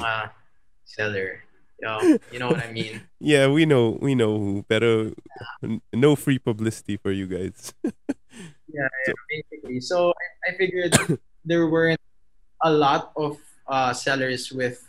mga 0.00 0.30
seller. 0.84 1.40
You 1.80 1.86
know, 1.86 2.00
you 2.32 2.38
know 2.38 2.48
what 2.48 2.64
I 2.64 2.72
mean? 2.72 3.02
yeah, 3.20 3.48
we 3.48 3.66
know, 3.66 3.98
we 4.00 4.14
know 4.14 4.38
who, 4.38 4.64
pero 4.64 5.12
n- 5.62 5.82
no 5.92 6.16
free 6.16 6.38
publicity 6.38 6.96
for 6.96 7.10
you 7.12 7.26
guys. 7.26 7.74
Yeah, 8.74 8.90
yeah, 9.06 9.14
basically. 9.30 9.78
So 9.78 10.10
I, 10.10 10.50
I 10.50 10.56
figured 10.58 10.98
there 11.44 11.66
weren't 11.68 12.00
a 12.62 12.72
lot 12.72 13.12
of 13.16 13.38
uh, 13.68 13.92
sellers 13.92 14.50
with 14.52 14.88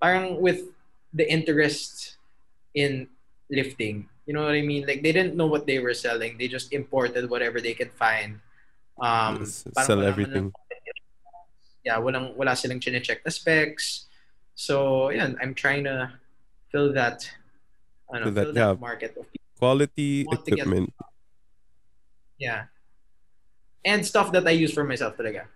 parang 0.00 0.40
with 0.40 0.64
the 1.12 1.24
interest 1.30 2.16
in 2.74 3.08
lifting. 3.50 4.08
You 4.26 4.34
know 4.34 4.44
what 4.44 4.54
I 4.54 4.62
mean? 4.62 4.86
Like 4.86 5.02
they 5.02 5.12
didn't 5.12 5.34
know 5.36 5.46
what 5.46 5.66
they 5.66 5.78
were 5.78 5.94
selling. 5.94 6.38
They 6.38 6.48
just 6.48 6.72
imported 6.72 7.28
whatever 7.28 7.60
they 7.60 7.74
could 7.74 7.92
find. 7.92 8.40
Um, 9.00 9.44
sell 9.46 10.02
everything. 10.04 10.52
yeah, 11.84 11.96
walang 11.96 12.36
wala 12.36 12.52
silang 12.54 12.80
chine-check 12.80 13.24
na 13.24 13.30
specs. 13.32 14.06
So, 14.54 15.08
yeah, 15.08 15.32
I'm 15.40 15.54
trying 15.56 15.84
to 15.84 16.12
fill 16.68 16.92
that 16.92 17.24
ano, 18.12 18.28
Fill 18.28 18.34
that 18.36 18.44
fill 18.44 18.52
that 18.52 18.72
gap. 18.76 18.80
market 18.80 19.16
of 19.16 19.24
Quality 19.56 20.24
Want 20.28 20.44
get- 20.44 20.52
equipment. 20.60 20.92
yeah. 22.38 22.64
And 23.84 24.04
stuff 24.04 24.32
that 24.32 24.46
I 24.46 24.52
use 24.52 24.72
for 24.72 24.84
myself 24.84 25.16
talaga. 25.16 25.48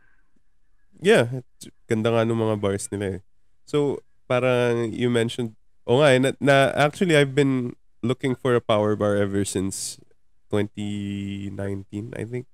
Yeah, 1.04 1.44
ganda 1.84 2.08
nga 2.08 2.24
nung 2.24 2.40
mga 2.40 2.56
bars 2.56 2.88
nila 2.88 3.20
eh. 3.20 3.22
So, 3.68 4.00
parang 4.24 4.88
you 4.88 5.12
mentioned, 5.12 5.52
oh 5.84 6.00
nga, 6.00 6.16
eh, 6.16 6.20
na, 6.20 6.32
na 6.40 6.72
actually 6.72 7.12
I've 7.12 7.36
been 7.36 7.76
looking 8.00 8.32
for 8.32 8.56
a 8.56 8.64
power 8.64 8.96
bar 8.96 9.20
ever 9.20 9.44
since 9.44 10.00
2019, 10.48 12.16
I 12.16 12.24
think. 12.24 12.48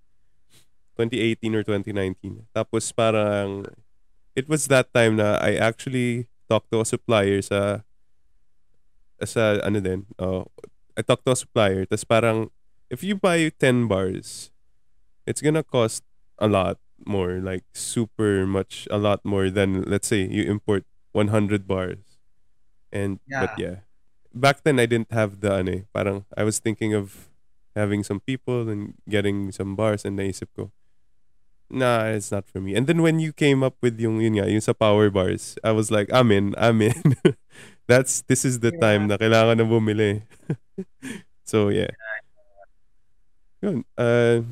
2018 0.99 1.55
or 1.55 1.63
2019. 1.63 2.51
Tapos 2.51 2.91
parang, 2.91 3.71
it 4.35 4.51
was 4.51 4.67
that 4.67 4.91
time 4.91 5.15
na 5.15 5.39
I 5.39 5.55
actually 5.55 6.27
talked 6.51 6.75
to 6.75 6.83
a 6.83 6.87
supplier 6.91 7.39
sa, 7.47 7.87
sa 9.23 9.63
ano 9.63 9.79
din, 9.79 10.11
uh, 10.19 10.43
I 10.99 11.07
talked 11.07 11.23
to 11.31 11.33
a 11.33 11.39
supplier, 11.39 11.87
tapos 11.87 12.03
parang, 12.03 12.51
if 12.91 13.07
you 13.07 13.15
buy 13.15 13.47
10 13.63 13.87
bars, 13.87 14.51
it's 15.23 15.39
gonna 15.39 15.63
cost 15.63 16.03
a 16.43 16.51
lot 16.51 16.83
more, 17.07 17.41
like 17.41 17.65
super 17.75 18.47
much, 18.47 18.87
a 18.91 18.99
lot 18.99 19.25
more 19.25 19.51
than 19.51 19.83
let's 19.83 20.09
say 20.09 20.27
you 20.27 20.45
import 20.45 20.85
100 21.13 21.67
bars. 21.67 22.19
And 22.93 23.21
but 23.29 23.59
yeah, 23.59 23.87
back 24.35 24.63
then 24.65 24.79
I 24.81 24.87
didn't 24.87 25.13
have 25.13 25.41
the 25.41 25.55
ano, 25.55 25.73
eh, 25.73 25.83
parang 25.95 26.25
I 26.37 26.45
was 26.45 26.59
thinking 26.59 26.95
of 26.95 27.31
having 27.77 28.03
some 28.03 28.21
people 28.21 28.69
and 28.69 28.95
getting 29.09 29.53
some 29.53 29.77
bars 29.77 30.05
and 30.05 30.19
naisip 30.19 30.51
ko, 30.57 30.71
nah, 31.71 32.11
it's 32.11 32.33
not 32.33 32.49
for 32.51 32.61
me. 32.61 32.75
And 32.75 32.87
then 32.87 33.03
when 33.03 33.21
you 33.21 33.33
came 33.33 33.63
up 33.63 33.77
with 33.81 33.99
yung 34.01 34.21
yun 34.21 34.43
nga, 34.43 34.51
yung 34.51 34.61
sa 34.61 34.75
power 34.75 35.09
bars, 35.11 35.57
I 35.63 35.71
was 35.71 35.91
like, 35.91 36.11
I'm 36.13 36.31
in, 36.31 36.55
I'm 36.59 36.83
in. 36.83 37.15
That's 37.87 38.23
this 38.27 38.45
is 38.45 38.61
the 38.61 38.71
time 38.71 39.07
na 39.07 39.19
kailangan 39.19 39.59
na 39.59 39.67
bumili. 39.67 40.23
so 41.45 41.71
yeah. 41.71 41.91
Yun. 43.63 43.85
Uh, 43.97 44.43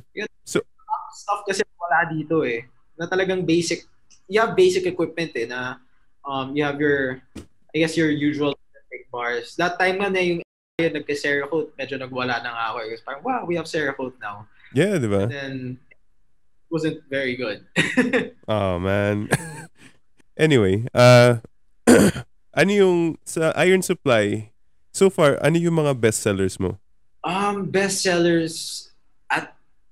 Stuff 1.18 1.42
kasi 1.42 1.66
wala 1.74 2.06
dito 2.06 2.46
eh. 2.46 2.62
Na 2.94 3.10
talagang 3.10 3.42
basic, 3.42 3.82
you 4.30 4.38
have 4.38 4.54
basic 4.54 4.86
equipment 4.86 5.34
eh, 5.34 5.50
na 5.50 5.82
um, 6.22 6.54
you 6.54 6.62
have 6.62 6.78
your, 6.78 7.18
I 7.74 7.82
guess 7.82 7.98
your 7.98 8.14
usual 8.14 8.54
big 8.90 9.10
bars. 9.10 9.58
That 9.58 9.82
time 9.82 9.98
nga 9.98 10.08
na 10.14 10.22
yung 10.22 10.40
yun, 10.78 10.94
nagka-Cerakote, 10.94 11.74
medyo 11.74 11.98
nagwala 11.98 12.38
na 12.38 12.54
nga 12.54 12.64
ako. 12.70 12.76
Kasi 12.86 13.02
Parang, 13.02 13.22
wow, 13.26 13.42
we 13.42 13.58
have 13.58 13.66
Cerakote 13.66 14.14
now. 14.22 14.46
yeah, 14.70 14.94
di 14.94 15.10
ba? 15.10 15.26
And 15.26 15.32
then, 15.34 15.54
it 15.90 16.70
wasn't 16.70 17.02
very 17.10 17.34
good. 17.34 17.66
Oh, 18.48 18.78
man. 18.78 19.28
anyway, 20.38 20.86
uh, 20.94 21.42
ano 22.60 22.70
yung 22.70 23.18
sa 23.26 23.50
Iron 23.58 23.82
Supply, 23.82 24.54
so 24.94 25.10
far, 25.10 25.36
ano 25.42 25.58
yung 25.58 25.76
mga 25.76 25.98
best 25.98 26.22
sellers 26.22 26.56
mo? 26.56 26.78
Um, 27.26 27.66
best 27.68 28.00
sellers 28.00 28.87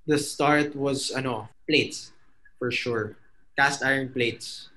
the 0.07 0.19
start 0.19 0.75
was 0.75 1.11
ano 1.11 1.49
plates 1.69 2.12
for 2.59 2.71
sure. 2.71 3.16
Cast 3.59 3.83
iron 3.83 4.09
plates. 4.11 4.69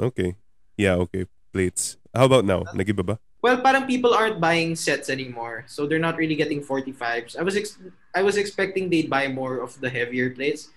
Okay. 0.00 0.36
Yeah, 0.76 0.96
okay. 1.08 1.26
Plates. 1.52 1.96
How 2.14 2.24
about 2.26 2.44
now? 2.44 2.62
Nagiba 2.74 3.04
ba? 3.04 3.16
Well, 3.40 3.60
parang 3.64 3.86
people 3.88 4.12
aren't 4.12 4.36
buying 4.40 4.76
sets 4.76 5.08
anymore, 5.08 5.64
so 5.66 5.86
they're 5.88 6.02
not 6.02 6.16
really 6.20 6.36
getting 6.36 6.60
45s. 6.60 7.38
I 7.38 7.42
was 7.42 7.56
ex- 7.56 7.80
I 8.12 8.20
was 8.22 8.36
expecting 8.36 8.90
they'd 8.92 9.08
buy 9.08 9.28
more 9.32 9.64
of 9.64 9.80
the 9.80 9.88
heavier 9.88 10.28
plates, 10.30 10.68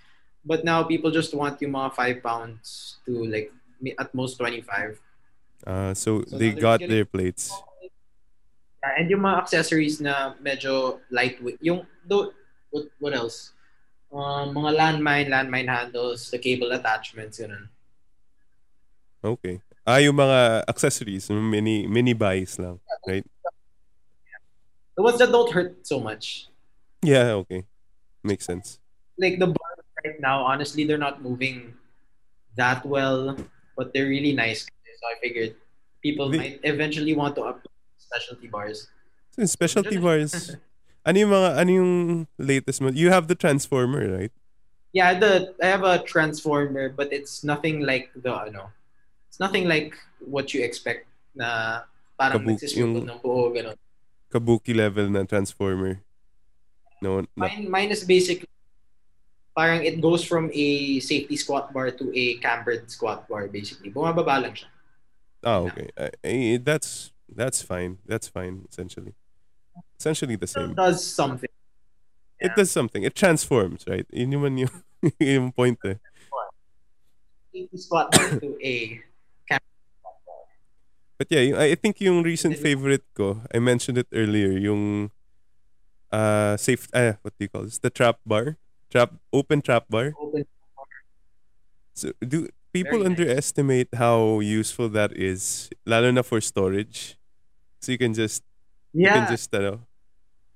but 0.48 0.63
now 0.63 0.84
people 0.84 1.12
just 1.12 1.36
want 1.36 1.60
yung 1.60 1.76
mga 1.76 1.91
5 1.91 2.24
pounds 2.24 2.98
to 3.04 3.28
like 3.28 3.52
at 4.00 4.15
most 4.15 4.39
25. 4.39 4.96
Uh, 5.67 5.91
so, 5.93 6.24
So 6.24 6.38
they 6.39 6.52
got 6.56 6.80
getting- 6.80 6.96
their 6.96 7.06
plates. 7.06 7.52
Yeah, 8.84 8.96
and 9.00 9.08
yung 9.12 9.24
mga 9.24 9.38
accessories 9.48 10.00
na 10.00 10.36
medyo 10.39 11.00
lightweight. 11.12 11.60
Yung 11.63 11.84
do, 12.08 12.32
what 12.72 12.84
what 13.00 13.13
else? 13.15 13.52
Um, 14.13 14.54
mga 14.54 14.78
landmine, 14.78 15.28
landmine 15.28 15.65
handles, 15.67 16.30
the 16.30 16.38
cable 16.38 16.69
attachments, 16.71 17.41
ganun. 17.41 17.65
Okay. 19.26 19.58
Ah, 19.82 19.97
yung 19.97 20.15
mga 20.15 20.69
accessories, 20.69 21.28
mini 21.34 21.88
mini 21.89 22.13
buys 22.13 22.56
lang, 22.62 22.78
right? 23.10 23.26
The 24.95 25.02
ones 25.02 25.17
that 25.17 25.34
don't 25.34 25.49
hurt 25.52 25.82
so 25.82 25.97
much. 25.99 26.47
Yeah, 27.02 27.34
okay. 27.41 27.65
Makes 28.21 28.45
sense. 28.45 28.78
Like 29.17 29.39
the 29.41 29.47
bar 29.49 29.73
right 30.06 30.21
now, 30.21 30.45
honestly, 30.45 30.86
they're 30.86 31.02
not 31.02 31.26
moving 31.26 31.73
that 32.56 32.86
well, 32.86 33.36
but 33.76 33.91
they're 33.91 34.08
really 34.08 34.32
nice. 34.38 34.63
So 34.69 35.06
I 35.10 35.17
figured 35.19 35.58
people 36.06 36.30
The- 36.30 36.38
might 36.38 36.60
eventually 36.63 37.17
want 37.17 37.34
to 37.41 37.49
upgrade 37.49 37.73
specialty 37.97 38.47
bars. 38.47 38.88
Specialty 39.41 39.97
bars, 40.06 40.54
ano 41.06 41.18
yung 41.20 41.32
mga, 41.32 41.50
ano 41.60 41.70
yung 41.72 41.94
latest 42.39 42.82
mo? 42.82 42.89
You 42.89 43.12
have 43.12 43.28
the 43.28 43.36
Transformer, 43.36 44.08
right? 44.08 44.32
Yeah, 44.94 45.18
the 45.18 45.58
I 45.58 45.74
have 45.74 45.82
a 45.82 46.06
transformer, 46.06 46.86
but 46.94 47.10
it's 47.10 47.42
nothing 47.42 47.82
like 47.82 48.13
the 48.13 48.30
ano. 48.30 48.70
It's 49.26 49.42
nothing 49.42 49.66
like 49.66 49.98
what 50.22 50.54
you 50.54 50.62
expect 50.62 51.10
na 51.34 51.82
parang 52.13 52.46
Kabu- 52.46 52.62
yung- 52.78 53.02
ng 53.02 53.18
buo 53.18 53.50
ganun. 53.50 53.74
Kabuki 54.30 54.78
level 54.78 55.10
na 55.10 55.26
Transformer. 55.26 55.98
No, 57.02 57.26
na, 57.26 57.50
Mine, 57.50 57.66
mine 57.74 57.89
is 57.89 58.06
basically 58.06 58.46
parang 59.58 59.82
it 59.82 59.98
goes 59.98 60.22
from 60.22 60.54
a 60.54 61.00
safety 61.02 61.38
squat 61.42 61.74
bar 61.74 61.89
to 61.89 62.13
a 62.13 62.38
cambered 62.38 62.86
squat 62.86 63.26
bar 63.26 63.50
basically. 63.50 63.89
Bumababa 63.89 64.46
lang 64.46 64.54
siya. 64.54 64.70
oh, 65.42 65.74
okay. 65.74 65.89
I, 65.98 66.10
I- 66.22 66.62
that's, 66.62 67.10
that's 67.26 67.66
fine. 67.66 67.98
That's 68.06 68.30
fine, 68.30 68.70
essentially. 68.70 69.18
Essentially 70.00 70.36
the 70.36 70.48
same. 70.48 70.72
it 70.72 70.76
does 70.76 71.06
something. 71.06 71.50
It 72.40 72.52
does 72.56 72.72
something. 72.72 73.04
It 73.04 73.16
transforms, 73.16 73.86
right? 73.88 74.06
Yun 74.12 74.32
naman 74.32 74.60
yung, 74.60 74.74
yung 75.20 75.52
point 75.52 75.80
eh. 75.86 75.96
To 77.54 78.58
a. 78.62 79.00
But 81.18 81.28
yeah, 81.30 81.56
I 81.56 81.76
think 81.76 82.02
yung 82.02 82.24
recent 82.24 82.58
favorite 82.58 83.06
ko, 83.16 83.40
I 83.54 83.60
mentioned 83.60 83.98
it 83.98 84.08
earlier, 84.12 84.58
yung 84.58 85.12
uh 86.12 86.58
safe 86.58 86.90
uh, 86.94 87.14
what 87.22 87.34
do 87.40 87.46
you 87.46 87.50
call 87.50 87.64
this? 87.64 87.80
The 87.80 87.90
trap 87.90 88.20
bar. 88.26 88.58
Trap 88.92 89.14
open 89.32 89.62
trap 89.62 89.86
bar. 89.90 90.14
Open 90.20 90.44
So 91.94 92.12
do 92.20 92.50
people 92.74 93.00
nice. 93.00 93.14
underestimate 93.14 93.94
how 93.94 94.42
useful 94.42 94.90
that 94.90 95.14
is? 95.14 95.70
Lalo 95.86 96.12
na 96.12 96.26
for 96.26 96.42
storage. 96.42 97.16
So 97.80 97.94
you 97.94 97.98
can 97.98 98.14
just 98.14 98.42
you 98.94 99.06
Yeah. 99.06 99.26
can 99.26 99.28
just 99.28 99.50
ano, 99.54 99.82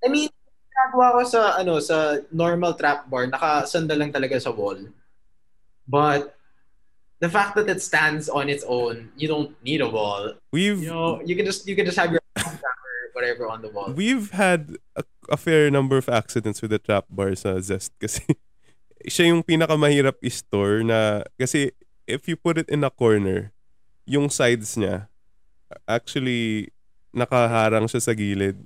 I 0.05 0.07
mean, 0.09 0.29
ginagawa 0.69 1.17
ko 1.17 1.21
sa 1.25 1.41
ano 1.57 1.81
sa 1.81 2.21
normal 2.29 2.77
trap 2.77 3.09
bar, 3.09 3.25
nakasanda 3.27 3.97
lang 3.97 4.13
talaga 4.13 4.37
sa 4.37 4.53
wall. 4.53 4.77
But 5.89 6.37
the 7.19 7.29
fact 7.29 7.57
that 7.57 7.65
it 7.65 7.81
stands 7.81 8.29
on 8.29 8.45
its 8.47 8.61
own, 8.67 9.09
you 9.17 9.25
don't 9.27 9.57
need 9.65 9.81
a 9.81 9.89
wall. 9.89 10.37
we've 10.53 10.77
You 10.83 10.93
know, 10.93 11.21
you 11.25 11.33
can 11.35 11.45
just 11.49 11.65
you 11.65 11.73
can 11.73 11.85
just 11.89 11.97
have 11.97 12.13
your 12.13 12.21
whatever 13.17 13.49
on 13.49 13.65
the 13.65 13.69
wall. 13.73 13.89
we've 13.97 14.29
had 14.29 14.77
a, 14.93 15.01
a 15.33 15.37
fair 15.37 15.71
number 15.73 15.97
of 15.97 16.05
accidents 16.05 16.61
with 16.61 16.69
the 16.69 16.77
trap 16.77 17.09
bar 17.09 17.33
sa 17.33 17.57
Zest 17.57 17.89
kasi 17.97 18.21
siya 19.09 19.33
yung 19.33 19.41
pinakamahirap 19.41 20.21
i-store 20.21 20.85
na 20.85 21.25
kasi 21.41 21.73
if 22.05 22.29
you 22.29 22.37
put 22.37 22.61
it 22.61 22.69
in 22.69 22.85
a 22.85 22.93
corner, 22.93 23.49
yung 24.05 24.29
sides 24.29 24.77
niya 24.77 25.09
actually 25.89 26.69
nakaharang 27.13 27.87
siya 27.89 28.01
sa 28.03 28.13
gilid. 28.15 28.57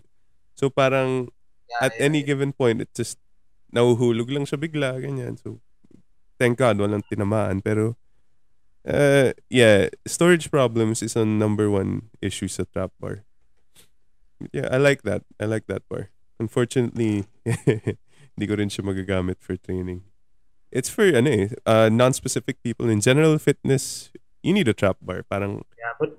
So 0.55 0.69
parang 0.69 1.29
Yeah, 1.71 1.87
at 1.87 1.95
yeah, 1.95 2.11
any 2.11 2.19
yeah. 2.19 2.35
given 2.35 2.51
point 2.51 2.83
it 2.83 2.91
just 2.91 3.15
nahuhulog 3.71 4.27
lang 4.27 4.43
siya 4.43 4.59
bigla 4.59 4.99
ganyan. 4.99 5.39
So 5.39 5.63
thank 6.35 6.59
God 6.59 6.83
walang 6.83 7.07
tinamaan 7.07 7.63
pero 7.63 7.95
uh, 8.83 9.31
yeah, 9.47 9.87
storage 10.03 10.51
problems 10.51 10.99
is 10.99 11.15
a 11.15 11.23
number 11.23 11.71
one 11.71 12.11
issue 12.19 12.51
sa 12.51 12.67
trap 12.67 12.91
bar. 12.99 13.23
Yeah, 14.51 14.67
I 14.67 14.77
like 14.83 15.03
that. 15.03 15.23
I 15.39 15.45
like 15.45 15.67
that 15.71 15.87
bar. 15.87 16.09
Unfortunately, 16.41 17.29
hindi 18.35 18.45
ko 18.49 18.57
rin 18.57 18.67
siya 18.73 18.81
magagamit 18.83 19.37
for 19.39 19.55
training. 19.55 20.01
It's 20.73 20.89
for 20.89 21.05
ano 21.05 21.29
eh, 21.29 21.47
uh, 21.67 21.87
non-specific 21.93 22.63
people. 22.63 22.89
In 22.89 22.99
general 23.03 23.37
fitness, 23.37 24.09
you 24.41 24.51
need 24.51 24.67
a 24.67 24.73
trap 24.73 24.97
bar. 24.99 25.21
Parang, 25.23 25.61
Yeah, 25.77 25.93
but 25.99 26.17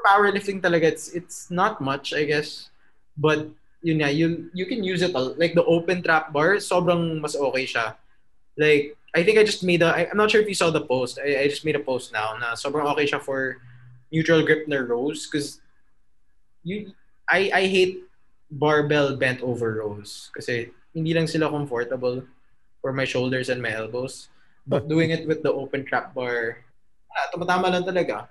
for 0.00 0.08
powerlifting 0.08 0.60
talaga, 0.64 0.88
it's 0.88 1.12
it's 1.12 1.50
not 1.50 1.80
much, 1.80 2.14
I 2.14 2.24
guess. 2.24 2.70
But 3.16 3.48
yun 3.84 4.00
nga, 4.00 4.10
you 4.10 4.48
you 4.56 4.64
can 4.64 4.82
use 4.84 5.02
it 5.02 5.14
all. 5.14 5.36
Like 5.36 5.52
the 5.52 5.64
open 5.64 6.02
trap 6.02 6.32
bar, 6.32 6.56
sobrang 6.56 7.20
mas 7.20 7.36
okay 7.36 7.66
siya. 7.68 7.96
Like 8.56 8.96
I 9.12 9.22
think 9.22 9.38
I 9.38 9.44
just 9.44 9.64
made 9.64 9.82
a. 9.82 9.92
I, 9.92 10.08
I'm 10.08 10.16
not 10.16 10.30
sure 10.30 10.40
if 10.40 10.48
you 10.48 10.56
saw 10.56 10.70
the 10.70 10.84
post. 10.84 11.18
I, 11.20 11.44
I 11.44 11.48
just 11.48 11.64
made 11.64 11.76
a 11.76 11.84
post 11.84 12.12
now 12.12 12.36
na 12.40 12.56
sobrang 12.56 12.88
okay 12.96 13.04
siya 13.04 13.20
for 13.20 13.60
neutral 14.10 14.42
grip 14.42 14.66
na 14.66 14.80
rows 14.80 15.28
because 15.28 15.60
you 16.64 16.92
I 17.28 17.50
I 17.52 17.62
hate 17.68 18.08
barbell 18.50 19.14
bent 19.14 19.38
over 19.42 19.78
rows 19.78 20.34
kasi 20.34 20.74
hindi 20.90 21.14
lang 21.14 21.30
sila 21.30 21.46
comfortable 21.46 22.26
for 22.82 22.90
my 22.90 23.04
shoulders 23.04 23.52
and 23.52 23.60
my 23.60 23.70
elbows. 23.70 24.32
But 24.64 24.88
doing 24.92 25.10
it 25.12 25.28
with 25.28 25.42
the 25.44 25.52
open 25.52 25.84
trap 25.86 26.14
bar, 26.14 26.62
ah, 27.10 27.26
tumatama 27.34 27.70
lang 27.70 27.84
talaga. 27.86 28.30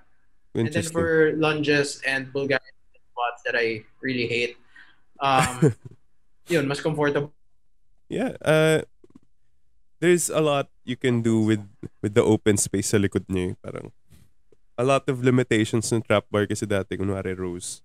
And 0.54 0.66
then 0.66 0.82
for 0.82 1.32
lunges 1.38 2.02
and 2.02 2.32
Bulgarian 2.34 2.74
squats 3.14 3.40
that 3.46 3.54
I 3.54 3.86
really 4.02 4.26
hate, 4.26 4.58
um, 5.22 5.70
yun, 6.50 6.66
mas 6.66 6.82
comfortable. 6.82 7.30
Yeah, 8.10 8.34
uh, 8.42 8.82
there's 10.02 10.26
a 10.26 10.42
lot 10.42 10.66
you 10.82 10.98
can 10.98 11.22
do 11.22 11.38
with 11.38 11.62
with 12.02 12.18
the 12.18 12.26
open 12.26 12.58
space 12.58 12.90
sa 12.90 12.98
likod 12.98 13.30
niya. 13.30 13.54
eh. 13.54 13.58
Parang 13.62 13.94
a 14.74 14.82
lot 14.82 15.06
of 15.06 15.22
limitations 15.22 15.86
ng 15.94 16.02
trap 16.02 16.26
bar 16.32 16.50
kasi 16.50 16.66
dati, 16.66 16.98
kunwari 16.98 17.36
rows. 17.36 17.84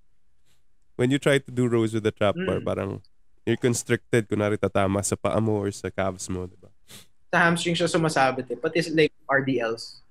When 0.98 1.12
you 1.12 1.20
try 1.20 1.38
to 1.38 1.52
do 1.52 1.68
rows 1.70 1.94
with 1.94 2.08
the 2.08 2.16
trap 2.16 2.34
bar, 2.48 2.64
Mm. 2.64 2.66
parang 2.66 2.92
you're 3.46 3.62
constricted, 3.62 4.26
kunwari 4.26 4.58
tatama 4.58 5.06
sa 5.06 5.14
paa 5.14 5.38
mo 5.38 5.62
or 5.62 5.70
sa 5.70 5.94
calves 5.94 6.26
mo, 6.32 6.50
di 6.50 6.58
ba? 6.58 6.72
Sa 7.30 7.38
hamstring 7.46 7.76
siya 7.78 7.86
sumasabit 7.92 8.48
eh. 8.50 8.58
Pati 8.58 8.90
like 8.96 9.14
RDLs. 9.30 10.02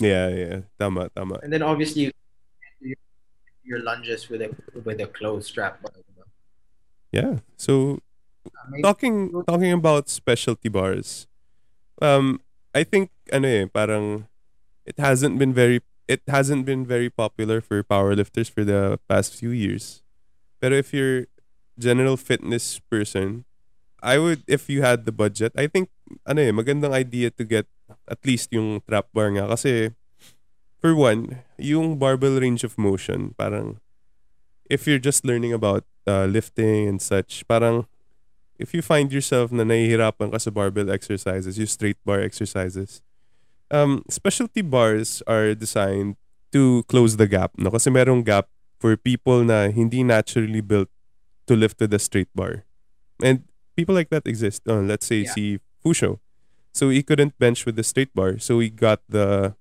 Yeah, 0.00 0.28
yeah. 0.28 0.60
Tama, 0.78 1.08
tama. 1.16 1.40
And 1.42 1.52
then 1.52 1.62
obviously, 1.62 2.12
you 2.80 2.94
your 3.68 3.80
lunges 3.84 4.28
with 4.28 4.40
a 4.40 4.50
with 4.84 5.00
a 5.00 5.06
closed 5.06 5.48
strap. 5.48 5.84
Yeah. 7.12 7.44
So 7.56 8.00
talking 8.82 9.32
talking 9.44 9.72
about 9.72 10.08
specialty 10.08 10.68
bars, 10.68 11.28
um, 12.00 12.40
I 12.74 12.84
think 12.84 13.10
ano 13.32 13.48
eh, 13.48 13.64
parang 13.68 14.28
it 14.88 14.96
hasn't 14.96 15.36
been 15.36 15.52
very 15.52 15.84
it 16.08 16.24
hasn't 16.26 16.64
been 16.64 16.88
very 16.88 17.12
popular 17.12 17.60
for 17.60 17.84
powerlifters 17.84 18.48
for 18.48 18.64
the 18.64 18.98
past 19.08 19.36
few 19.36 19.52
years. 19.52 20.02
But 20.60 20.72
if 20.72 20.96
you're 20.96 21.28
general 21.78 22.16
fitness 22.16 22.80
person, 22.80 23.44
I 24.02 24.16
would 24.18 24.42
if 24.48 24.72
you 24.72 24.80
had 24.80 25.04
the 25.04 25.12
budget, 25.12 25.52
I 25.56 25.68
think 25.68 25.92
ano 26.24 26.40
eh, 26.40 26.52
magandang 26.52 26.96
idea 26.96 27.28
to 27.36 27.44
get 27.44 27.68
at 28.10 28.20
least 28.24 28.52
yung 28.52 28.80
trap 28.88 29.08
bar 29.12 29.30
nga 29.32 29.46
kasi 29.48 29.92
for 30.80 30.94
one, 30.94 31.42
yung 31.58 31.98
barbell 31.98 32.38
range 32.40 32.62
of 32.62 32.78
motion, 32.78 33.34
parang 33.38 33.78
if 34.70 34.86
you're 34.86 35.02
just 35.02 35.24
learning 35.24 35.52
about 35.52 35.84
uh, 36.06 36.24
lifting 36.26 36.86
and 36.86 37.02
such, 37.02 37.42
parang 37.48 37.86
if 38.58 38.74
you 38.74 38.82
find 38.82 39.12
yourself 39.12 39.50
na 39.50 39.62
nahihirapan 39.64 40.30
ka 40.30 40.38
sa 40.38 40.50
barbell 40.50 40.90
exercises, 40.90 41.58
yung 41.58 41.66
straight 41.70 41.98
bar 42.04 42.20
exercises, 42.20 43.02
um, 43.70 44.02
specialty 44.10 44.62
bars 44.62 45.22
are 45.26 45.54
designed 45.54 46.16
to 46.52 46.82
close 46.88 47.16
the 47.16 47.26
gap. 47.26 47.52
No? 47.58 47.70
Kasi 47.70 47.90
merong 47.90 48.24
gap 48.24 48.48
for 48.78 48.96
people 48.96 49.42
na 49.44 49.68
hindi 49.68 50.02
naturally 50.02 50.60
built 50.60 50.88
to 51.46 51.56
lift 51.56 51.80
with 51.80 51.92
a 51.92 51.98
straight 51.98 52.30
bar. 52.34 52.64
And 53.22 53.44
people 53.74 53.94
like 53.94 54.10
that 54.10 54.26
exist. 54.26 54.62
Uh, 54.68 54.80
let's 54.82 55.06
say 55.06 55.26
Yeah. 55.26 55.32
si 55.34 55.44
Fusho. 55.82 56.20
So 56.72 56.90
he 56.90 57.02
couldn't 57.02 57.38
bench 57.38 57.66
with 57.66 57.76
the 57.76 57.82
straight 57.84 58.14
bar. 58.14 58.38
So 58.38 58.60
he 58.60 58.70
got 58.70 59.00
the 59.08 59.54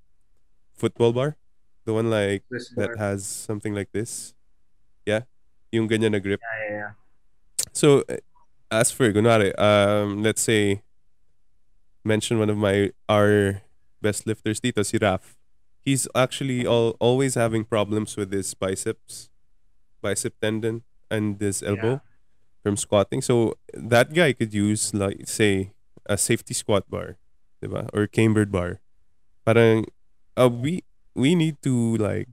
football 0.75 1.13
bar. 1.13 1.37
The 1.85 1.93
one 1.93 2.09
like 2.09 2.43
This 2.51 2.69
that 2.75 2.95
bar. 2.95 2.97
has 2.97 3.25
something 3.25 3.73
like 3.73 3.91
this. 3.91 4.33
Yeah. 5.05 5.23
Yung 5.71 5.87
ganyan 5.87 6.11
na 6.13 6.19
grip. 6.19 6.39
Yeah, 6.43 6.57
yeah, 6.63 6.77
yeah. 6.77 6.91
So, 7.73 8.03
uh, 8.09 8.17
as 8.71 8.91
for 8.91 9.11
kunwari, 9.13 9.53
um, 9.59 10.23
let's 10.23 10.41
say, 10.41 10.81
mention 12.03 12.39
one 12.39 12.49
of 12.49 12.57
my 12.57 12.91
our 13.09 13.61
best 14.01 14.27
lifters 14.27 14.59
dito, 14.59 14.85
si 14.85 14.97
Raf. 14.97 15.37
He's 15.83 16.07
actually 16.15 16.67
all, 16.67 16.95
always 16.99 17.35
having 17.35 17.63
problems 17.63 18.17
with 18.17 18.31
his 18.31 18.53
biceps, 18.53 19.29
bicep 20.01 20.35
tendon, 20.41 20.83
and 21.09 21.39
his 21.39 21.63
elbow 21.63 22.01
from 22.63 22.75
squatting. 22.77 23.21
So 23.21 23.55
that 23.73 24.13
guy 24.13 24.33
could 24.33 24.53
use 24.53 24.93
like 24.93 25.27
say 25.27 25.71
a 26.07 26.17
safety 26.17 26.53
squat 26.53 26.89
bar, 26.89 27.17
diba? 27.61 27.89
or 27.93 28.07
cambered 28.07 28.51
bar. 28.51 28.79
Parang 29.45 29.85
uh, 30.35 30.49
we 30.49 30.83
we 31.15 31.35
need 31.35 31.61
to 31.63 31.97
like 31.97 32.27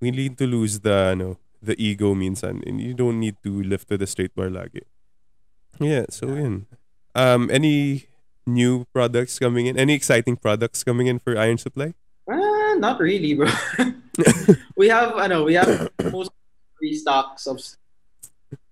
we 0.00 0.10
need 0.10 0.38
to 0.38 0.46
lose 0.46 0.80
the 0.80 1.16
ano, 1.16 1.38
the 1.62 1.74
ego 1.80 2.14
minsan 2.14 2.62
and 2.66 2.80
you 2.80 2.94
don't 2.94 3.18
need 3.18 3.36
to 3.42 3.62
lift 3.62 3.90
with 3.90 4.02
a 4.02 4.06
straight 4.06 4.34
bar 4.34 4.48
lagi. 4.48 4.84
Yeah, 5.78 6.06
so 6.10 6.32
yun. 6.34 6.66
Um 7.14 7.48
any 7.50 8.08
new 8.46 8.86
products 8.92 9.38
coming 9.38 9.66
in? 9.66 9.78
Any 9.78 9.94
exciting 9.94 10.36
products 10.36 10.84
coming 10.84 11.08
in 11.08 11.18
for 11.18 11.36
Iron 11.36 11.58
Supply? 11.58 11.94
Ah, 12.30 12.74
not 12.78 13.00
really, 13.00 13.34
bro. 13.34 13.50
we 14.76 14.88
have, 14.88 15.14
I 15.16 15.26
know, 15.26 15.44
we 15.44 15.54
have 15.54 15.90
most 16.10 16.30
restocks 16.82 17.46
of. 17.46 17.60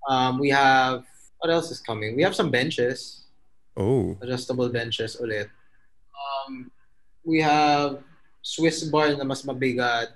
Um, 0.09 0.39
we 0.39 0.51
have 0.51 1.05
what 1.39 1.51
else 1.51 1.71
is 1.71 1.81
coming? 1.81 2.17
We 2.17 2.23
have 2.23 2.35
some 2.35 2.51
benches. 2.51 3.24
Oh, 3.77 4.17
adjustable 4.23 4.69
benches 4.69 5.17
ulit. 5.19 5.51
Um, 6.15 6.71
we 7.25 7.41
have 7.43 8.03
Swiss 8.43 8.85
bar 8.85 9.15
na 9.17 9.25
mas 9.25 9.43
mabigat. 9.43 10.15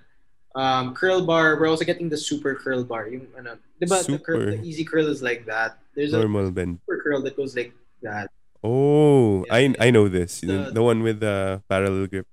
Um, 0.55 0.95
curl 0.95 1.23
bar, 1.23 1.59
we're 1.59 1.69
also 1.69 1.85
getting 1.85 2.09
the 2.09 2.17
super 2.17 2.55
curl 2.55 2.83
bar. 2.83 3.07
Yung, 3.09 3.27
ano, 3.37 3.59
diba, 3.81 4.03
the, 4.07 4.19
curl, 4.19 4.47
the 4.47 4.63
easy 4.63 4.85
curl 4.85 5.07
is 5.07 5.23
like 5.23 5.47
that. 5.47 5.79
There's 5.95 6.13
a 6.15 6.19
normal 6.19 6.51
bend. 6.51 6.79
super 6.83 7.03
curl 7.03 7.23
that 7.23 7.37
goes 7.37 7.55
like 7.55 7.73
that. 8.03 8.31
Oh, 8.65 9.45
Yeah, 9.47 9.55
I 9.55 9.75
I 9.79 9.91
know 9.91 10.09
this. 10.09 10.41
The, 10.41 10.71
the- 10.75 10.83
one 10.83 11.03
with 11.03 11.21
the 11.21 11.63
parallel 11.69 12.07
grip. 12.07 12.27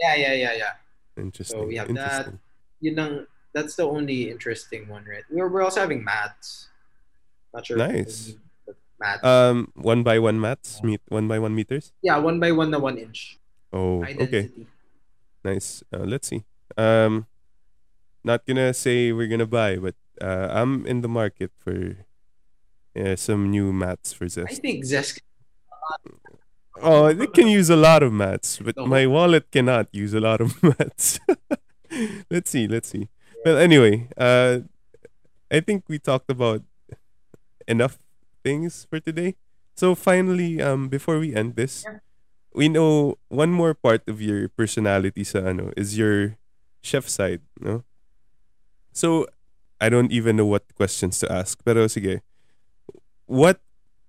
Yeah, 0.00 0.14
yeah, 0.16 0.34
yeah, 0.34 0.52
yeah. 0.52 0.72
Interesting. 1.16 1.60
So 1.60 1.66
we 1.66 1.76
have 1.76 1.88
that. 1.96 2.28
Yun 2.80 2.98
ang, 2.98 3.14
that's 3.56 3.72
the 3.76 3.88
only 3.88 4.28
interesting 4.28 4.84
one, 4.88 5.04
right? 5.08 5.24
We're, 5.32 5.48
we're 5.48 5.64
also 5.64 5.80
having 5.80 6.04
mats. 6.04 6.68
Not 7.54 7.64
sure. 7.64 7.80
Nice. 7.80 8.36
We 9.00 9.06
Mats. 9.06 9.24
Um, 9.24 9.72
one 9.74 10.02
by 10.02 10.18
one 10.18 10.40
mats, 10.40 10.82
meet 10.82 11.00
one 11.08 11.28
by 11.28 11.38
one 11.38 11.54
meters. 11.54 11.92
yeah, 12.02 12.18
one 12.18 12.40
by 12.40 12.52
one 12.52 12.70
na 12.70 12.78
one 12.78 12.98
inch. 12.98 13.38
Oh, 13.72 14.02
High 14.02 14.16
okay, 14.20 14.50
nice. 15.44 15.82
Uh, 15.92 16.04
let's 16.04 16.28
see. 16.28 16.44
Um, 16.76 17.26
not 18.24 18.46
gonna 18.46 18.72
say 18.74 19.12
we're 19.12 19.28
gonna 19.28 19.46
buy, 19.46 19.76
but 19.76 19.94
uh, 20.20 20.48
I'm 20.50 20.86
in 20.86 21.00
the 21.02 21.08
market 21.08 21.52
for 21.58 22.06
uh, 22.98 23.16
some 23.16 23.50
new 23.50 23.72
mats 23.72 24.12
for 24.12 24.24
this. 24.24 24.38
I 24.38 24.54
think 24.54 24.84
Zesk. 24.84 25.20
Oh, 26.82 27.12
they 27.12 27.26
can 27.26 27.48
use 27.48 27.70
a 27.70 27.76
lot 27.76 28.02
of 28.02 28.12
mats, 28.12 28.58
but 28.58 28.76
my 28.76 29.06
wallet 29.06 29.50
cannot 29.50 29.88
use 29.92 30.12
a 30.12 30.20
lot 30.20 30.40
of 30.40 30.62
mats. 30.62 31.18
let's 32.30 32.50
see, 32.50 32.66
let's 32.66 32.88
see. 32.88 33.08
Well, 33.44 33.56
anyway, 33.56 34.08
uh, 34.16 34.60
I 35.50 35.60
think 35.60 35.84
we 35.88 35.98
talked 35.98 36.30
about 36.30 36.62
enough 37.68 37.98
things 38.46 38.86
for 38.86 39.02
today. 39.02 39.34
So 39.74 39.98
finally, 39.98 40.62
um, 40.62 40.86
before 40.86 41.18
we 41.18 41.34
end 41.34 41.58
this, 41.58 41.82
we 42.54 42.70
know 42.70 43.18
one 43.26 43.50
more 43.50 43.74
part 43.74 44.06
of 44.06 44.22
your 44.22 44.46
personality 44.46 45.26
sa 45.26 45.50
ano 45.50 45.74
is 45.74 45.98
your 45.98 46.38
chef 46.78 47.10
side, 47.10 47.42
no? 47.58 47.82
So 48.94 49.26
I 49.82 49.90
don't 49.90 50.14
even 50.14 50.38
know 50.38 50.46
what 50.46 50.62
questions 50.78 51.18
to 51.20 51.28
ask, 51.28 51.58
pero 51.66 51.90
sige. 51.90 52.22
What 53.26 53.58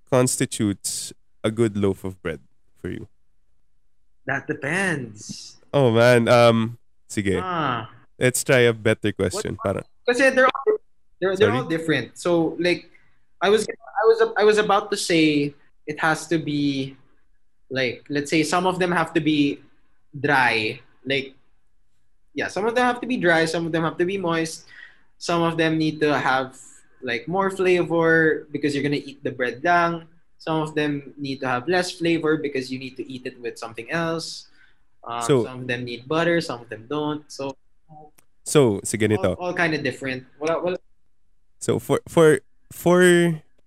constitutes 0.08 1.12
a 1.44 1.50
good 1.50 1.76
loaf 1.76 2.06
of 2.06 2.22
bread 2.22 2.40
for 2.78 2.94
you? 2.94 3.10
That 4.30 4.46
depends. 4.46 5.58
Oh 5.74 5.90
man, 5.90 6.30
um, 6.30 6.78
sige. 7.10 7.42
Ah. 7.42 7.90
Let's 8.22 8.46
try 8.46 8.70
a 8.70 8.74
better 8.74 9.12
question. 9.12 9.58
Para 9.60 9.84
Kasi 10.08 10.30
they're 10.32 10.48
all, 10.48 10.78
they're, 11.20 11.36
they're 11.36 11.52
Sorry? 11.52 11.60
all 11.60 11.68
different. 11.68 12.16
So 12.18 12.56
like 12.58 12.88
I 13.42 13.50
was 13.50 13.68
I 13.68 14.04
was 14.06 14.18
I 14.38 14.44
was 14.44 14.58
about 14.58 14.90
to 14.92 14.98
say 14.98 15.54
it 15.86 16.00
has 16.00 16.28
to 16.28 16.38
be 16.38 16.96
like 17.70 18.06
let's 18.10 18.30
say 18.30 18.44
some 18.44 18.66
of 18.66 18.80
them 18.80 18.92
have 18.92 19.14
to 19.14 19.22
be 19.22 19.62
dry. 20.12 20.80
Like 21.06 21.36
yeah, 22.34 22.48
some 22.48 22.66
of 22.66 22.76
them 22.76 22.86
have 22.86 23.02
to 23.02 23.08
be 23.08 23.18
dry, 23.18 23.46
some 23.46 23.66
of 23.66 23.72
them 23.72 23.84
have 23.84 23.98
to 23.98 24.06
be 24.06 24.18
moist. 24.18 24.66
Some 25.18 25.42
of 25.42 25.58
them 25.58 25.78
need 25.78 26.00
to 26.02 26.18
have 26.18 26.58
like 27.02 27.28
more 27.28 27.50
flavor 27.50 28.48
because 28.52 28.74
you're 28.74 28.86
gonna 28.86 29.02
eat 29.02 29.24
the 29.24 29.32
bread 29.32 29.62
lang. 29.64 30.06
Some 30.38 30.62
of 30.62 30.76
them 30.76 31.14
need 31.18 31.42
to 31.42 31.48
have 31.48 31.68
less 31.68 31.92
flavor 31.92 32.38
because 32.38 32.72
you 32.72 32.78
need 32.78 32.96
to 32.98 33.06
eat 33.10 33.26
it 33.26 33.42
with 33.42 33.58
something 33.58 33.90
else. 33.90 34.50
Um, 35.04 35.22
So- 35.22 35.44
some 35.46 35.66
of 35.66 35.68
them 35.68 35.86
need 35.86 36.08
butter, 36.08 36.42
some 36.42 36.62
of 36.62 36.70
them 36.70 36.86
don't. 36.90 37.26
So 37.32 37.58
so 38.48 38.80
sige 38.86 39.04
all, 39.04 39.12
nito. 39.12 39.30
all 39.36 39.54
kind 39.54 39.74
of 39.74 39.84
different. 39.84 40.26
Wala, 40.40 40.62
wala, 40.62 40.78
So 41.60 41.80
for 41.82 42.00
for 42.08 42.40
for 42.72 43.02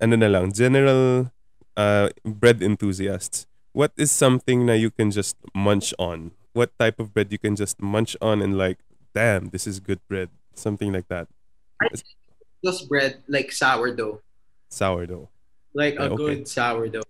ano 0.01 0.17
na 0.17 0.29
lang, 0.29 0.53
general 0.53 1.31
uh 1.77 2.09
bread 2.25 2.63
enthusiasts. 2.63 3.47
What 3.73 3.93
is 3.97 4.11
something 4.11 4.67
that 4.67 4.79
you 4.79 4.91
can 4.91 5.11
just 5.11 5.37
munch 5.55 5.95
on? 5.99 6.33
What 6.53 6.75
type 6.79 6.99
of 6.99 7.15
bread 7.15 7.31
you 7.31 7.39
can 7.39 7.55
just 7.55 7.81
munch 7.81 8.17
on 8.21 8.43
and 8.43 8.59
like, 8.59 8.79
damn, 9.15 9.51
this 9.55 9.67
is 9.67 9.79
good 9.79 10.01
bread. 10.09 10.29
Something 10.55 10.93
like 10.93 11.07
that. 11.09 11.29
just 12.65 12.89
bread 12.89 13.23
like 13.29 13.53
sourdough, 13.53 14.21
Sourdough. 14.69 15.29
like 15.73 15.95
a 15.97 16.11
okay. 16.13 16.17
good 16.17 16.49
sourdough. 16.49 17.07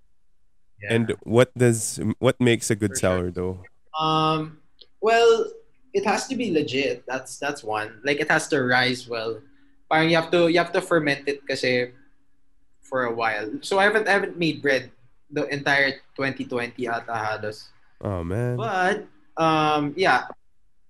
Yeah. 0.82 0.94
And 0.94 1.06
what 1.24 1.50
does 1.56 1.98
what 2.18 2.40
makes 2.40 2.70
a 2.70 2.76
good 2.76 2.94
For 2.94 3.00
sure. 3.00 3.18
sourdough? 3.32 3.64
um, 3.98 4.58
well, 5.00 5.50
it 5.92 6.04
has 6.06 6.28
to 6.28 6.36
be 6.36 6.52
legit. 6.52 7.04
That's 7.06 7.38
that's 7.38 7.64
one. 7.64 8.00
Like 8.04 8.20
it 8.20 8.30
has 8.30 8.46
to 8.48 8.62
rise 8.62 9.08
well. 9.08 9.40
Parang 9.90 10.08
you 10.08 10.16
have 10.16 10.30
to 10.30 10.46
you 10.48 10.58
have 10.58 10.72
to 10.72 10.80
ferment 10.80 11.26
it 11.26 11.42
kasi 11.46 11.90
for 12.80 13.04
a 13.04 13.12
while. 13.14 13.50
So 13.60 13.78
I 13.78 13.84
haven't 13.84 14.06
I 14.06 14.12
haven't 14.12 14.38
made 14.38 14.62
bread 14.62 14.90
the 15.30 15.46
entire 15.50 15.98
2020 16.14 16.78
ata 16.88 17.14
halos. 17.14 17.70
Oh 18.00 18.22
man. 18.22 18.56
But 18.56 19.06
um, 19.36 19.94
yeah, 19.96 20.30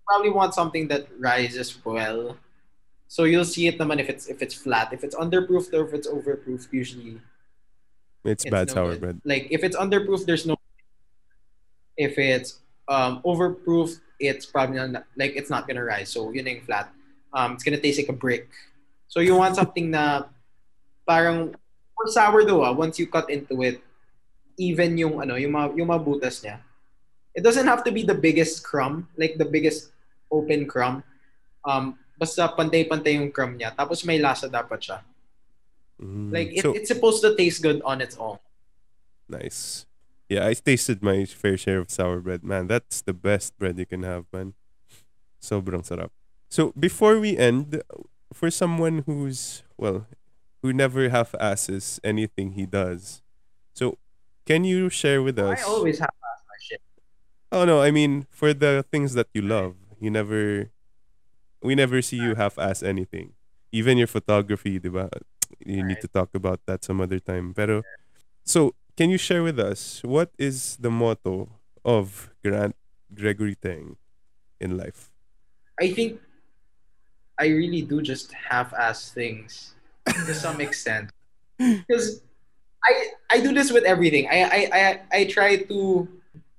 probably 0.07 0.30
want 0.30 0.55
something 0.55 0.88
that 0.88 1.09
rises 1.18 1.76
well. 1.84 2.36
So 3.09 3.24
you'll 3.24 3.48
see 3.48 3.66
it 3.66 3.78
naman 3.78 3.98
if 3.98 4.09
it's 4.09 4.28
if 4.28 4.42
it's 4.42 4.55
flat, 4.55 4.92
if 4.92 5.03
it's 5.03 5.16
underproofed 5.16 5.72
or 5.74 5.88
if 5.88 5.94
it's 5.94 6.07
overproofed. 6.07 6.68
Usually 6.70 7.18
It's, 8.24 8.44
it's 8.44 8.53
bad 8.53 8.68
no 8.68 8.74
sour 8.74 8.92
good. 8.92 9.01
bread. 9.01 9.16
Like 9.24 9.48
if 9.51 9.64
it's 9.64 9.76
underproof, 9.76 10.26
there's 10.26 10.44
no. 10.46 10.57
If 11.96 12.18
it's 12.18 12.61
um 12.88 13.20
overproof, 13.24 13.98
it's 14.20 14.44
probably 14.46 14.76
not 14.76 15.05
like 15.16 15.34
it's 15.36 15.48
not 15.51 15.66
gonna 15.66 15.84
rise. 15.84 16.11
So 16.12 16.30
yun 16.30 16.46
yung 16.46 16.61
flat. 16.62 16.92
Um, 17.32 17.55
it's 17.57 17.64
gonna 17.64 17.80
taste 17.80 17.98
like 17.98 18.09
a 18.09 18.16
brick. 18.16 18.48
So 19.11 19.19
you 19.19 19.35
want 19.35 19.59
something 19.59 19.91
na 19.91 20.31
parang 21.03 21.51
for 21.99 22.07
sourdough. 22.07 22.63
Ah, 22.63 22.71
once 22.71 23.03
you 23.03 23.11
cut 23.11 23.27
into 23.27 23.59
it, 23.67 23.83
even 24.55 24.95
yung 24.95 25.19
ano 25.19 25.35
yung 25.35 25.51
mga, 25.51 25.67
yung 25.75 25.91
mga 25.91 26.03
butas 26.07 26.47
niya. 26.47 26.63
It 27.35 27.43
doesn't 27.43 27.67
have 27.67 27.83
to 27.87 27.93
be 27.93 28.07
the 28.07 28.15
biggest 28.15 28.63
crumb, 28.63 29.11
like 29.19 29.35
the 29.35 29.47
biggest 29.47 29.91
open 30.31 30.71
crumb. 30.71 31.03
Um, 31.67 31.99
basta 32.15 32.47
pantay-pantay 32.55 33.19
yung 33.19 33.35
crumb 33.35 33.59
niya. 33.59 33.75
Tapos 33.75 34.07
may 34.07 34.23
lasa 34.23 34.47
dapat 34.47 34.79
siya. 34.79 34.99
Mm. 35.99 36.31
Like 36.31 36.51
it, 36.55 36.63
so 36.63 36.73
it's 36.73 36.89
supposed 36.89 37.23
to 37.27 37.35
taste 37.35 37.63
good 37.63 37.83
on 37.83 38.01
its 38.01 38.15
own. 38.15 38.39
nice. 39.31 39.87
Yeah, 40.31 40.47
I 40.47 40.55
tasted 40.55 41.03
my 41.03 41.25
fair 41.27 41.59
share 41.59 41.79
of 41.83 41.91
sour 41.91 42.21
bread. 42.21 42.47
Man, 42.47 42.67
that's 42.67 43.03
the 43.03 43.15
best 43.15 43.59
bread 43.59 43.79
you 43.79 43.87
can 43.87 44.03
have, 44.03 44.27
man. 44.31 44.55
Sobrang 45.43 45.83
sarap. 45.83 46.15
So 46.51 46.71
before 46.79 47.19
we 47.19 47.35
end, 47.35 47.83
for 48.33 48.51
someone 48.51 49.03
who's 49.07 49.62
well, 49.76 50.07
who 50.62 50.72
never 50.72 51.09
half 51.09 51.35
asses 51.41 52.01
anything 52.05 52.53
he 52.53 52.66
does, 52.66 53.22
so 53.74 53.99
can 54.47 54.64
you 54.64 54.89
share 54.89 55.22
with 55.22 55.39
us? 55.39 55.61
I 55.61 55.62
always 55.64 55.99
have 55.99 56.11
asked 56.11 56.45
my 56.49 56.57
shit. 56.61 56.83
Oh 57.53 57.64
no, 57.64 57.81
I 57.81 57.91
mean 57.91 58.26
for 58.31 58.53
the 58.55 58.85
things 58.91 59.14
that 59.14 59.28
you 59.35 59.43
love, 59.43 59.76
you 60.01 60.11
never, 60.11 60.70
we 61.62 61.74
never 61.74 62.03
see 62.03 62.16
you 62.16 62.35
half-ass 62.35 62.83
anything. 62.83 63.35
Even 63.72 63.99
your 63.99 64.07
photography, 64.07 64.81
diba? 64.81 65.09
You 65.64 65.85
need 65.85 66.01
to 66.01 66.09
talk 66.09 66.35
about 66.35 66.61
that 66.66 66.85
some 66.85 67.01
other 67.01 67.20
time. 67.20 67.55
Pero, 67.55 67.83
so 68.45 68.74
can 68.97 69.11
you 69.11 69.18
share 69.18 69.43
with 69.43 69.59
us 69.59 70.01
what 70.03 70.33
is 70.39 70.76
the 70.81 70.91
motto 70.91 71.49
of 71.85 72.31
Grant 72.43 72.74
Gregory 73.14 73.55
Teng 73.55 73.97
in 74.61 74.76
life? 74.76 75.12
I 75.78 75.93
think 75.93 76.20
I 77.41 77.49
really 77.49 77.80
do 77.80 78.05
just 78.05 78.32
half-ass 78.36 79.16
things 79.16 79.72
to 80.05 80.34
some 80.36 80.61
extent 80.66 81.09
because 81.57 82.20
I 82.84 82.93
I 83.32 83.36
do 83.41 83.57
this 83.57 83.72
with 83.72 83.84
everything. 83.88 84.28
I 84.28 84.38
I 84.45 84.61
I, 84.68 84.84
I 85.11 85.20
try 85.24 85.64
to 85.64 86.05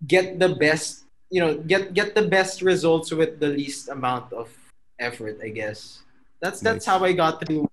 get 0.09 0.41
the 0.41 0.57
best, 0.57 1.05
you 1.29 1.37
know, 1.37 1.61
get 1.61 1.93
get 1.93 2.17
the 2.17 2.25
best 2.25 2.65
results 2.65 3.13
with 3.13 3.37
the 3.37 3.53
least 3.53 3.93
amount 3.93 4.33
of 4.33 4.49
effort. 4.97 5.37
I 5.45 5.53
guess 5.53 6.01
that's 6.41 6.59
that's 6.59 6.89
Nice. 6.89 6.89
how 6.89 7.05
I 7.05 7.13
got 7.13 7.45
through 7.45 7.69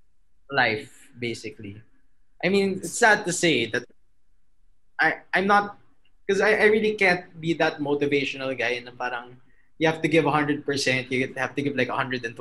life 0.53 0.93
basically. 1.19 1.81
I 2.45 2.53
mean, 2.53 2.85
it's 2.85 2.93
sad 2.93 3.25
to 3.25 3.33
say 3.33 3.67
that 3.73 3.89
I 5.01 5.25
I'm 5.33 5.49
not 5.49 5.81
because 6.29 6.45
I, 6.45 6.61
I 6.61 6.65
really 6.69 6.93
can't 6.93 7.25
be 7.41 7.57
that 7.57 7.81
motivational 7.81 8.53
guy 8.53 8.85
na 8.85 8.93
parang 8.93 9.33
you 9.79 9.87
have 9.87 10.03
to 10.03 10.09
give 10.09 10.25
100%, 10.25 11.11
you 11.11 11.35
have 11.37 11.55
to 11.55 11.63
give 11.63 11.77
like 11.77 11.89
120%, 11.89 12.35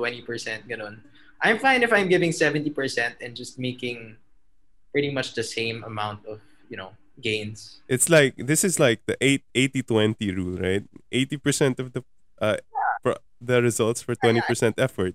ganun. 0.67 0.97
I'm 1.41 1.59
fine 1.59 1.83
if 1.83 1.93
I'm 1.93 2.09
giving 2.09 2.31
70% 2.31 3.21
and 3.21 3.35
just 3.35 3.59
making 3.59 4.17
pretty 4.91 5.11
much 5.13 5.35
the 5.35 5.43
same 5.43 5.83
amount 5.83 6.25
of, 6.25 6.41
you 6.69 6.77
know, 6.77 6.91
gains. 7.21 7.81
It's 7.87 8.09
like 8.09 8.33
this 8.37 8.63
is 8.63 8.79
like 8.79 9.05
the 9.05 9.17
8 9.21 9.43
80-20 9.53 10.35
rule, 10.35 10.57
right? 10.57 10.83
80% 11.13 11.79
of 11.79 11.93
the 11.93 12.03
uh 12.41 12.57
pro- 13.03 13.21
the 13.39 13.61
results 13.61 14.01
for 14.01 14.15
20% 14.15 14.73
effort. 14.77 15.13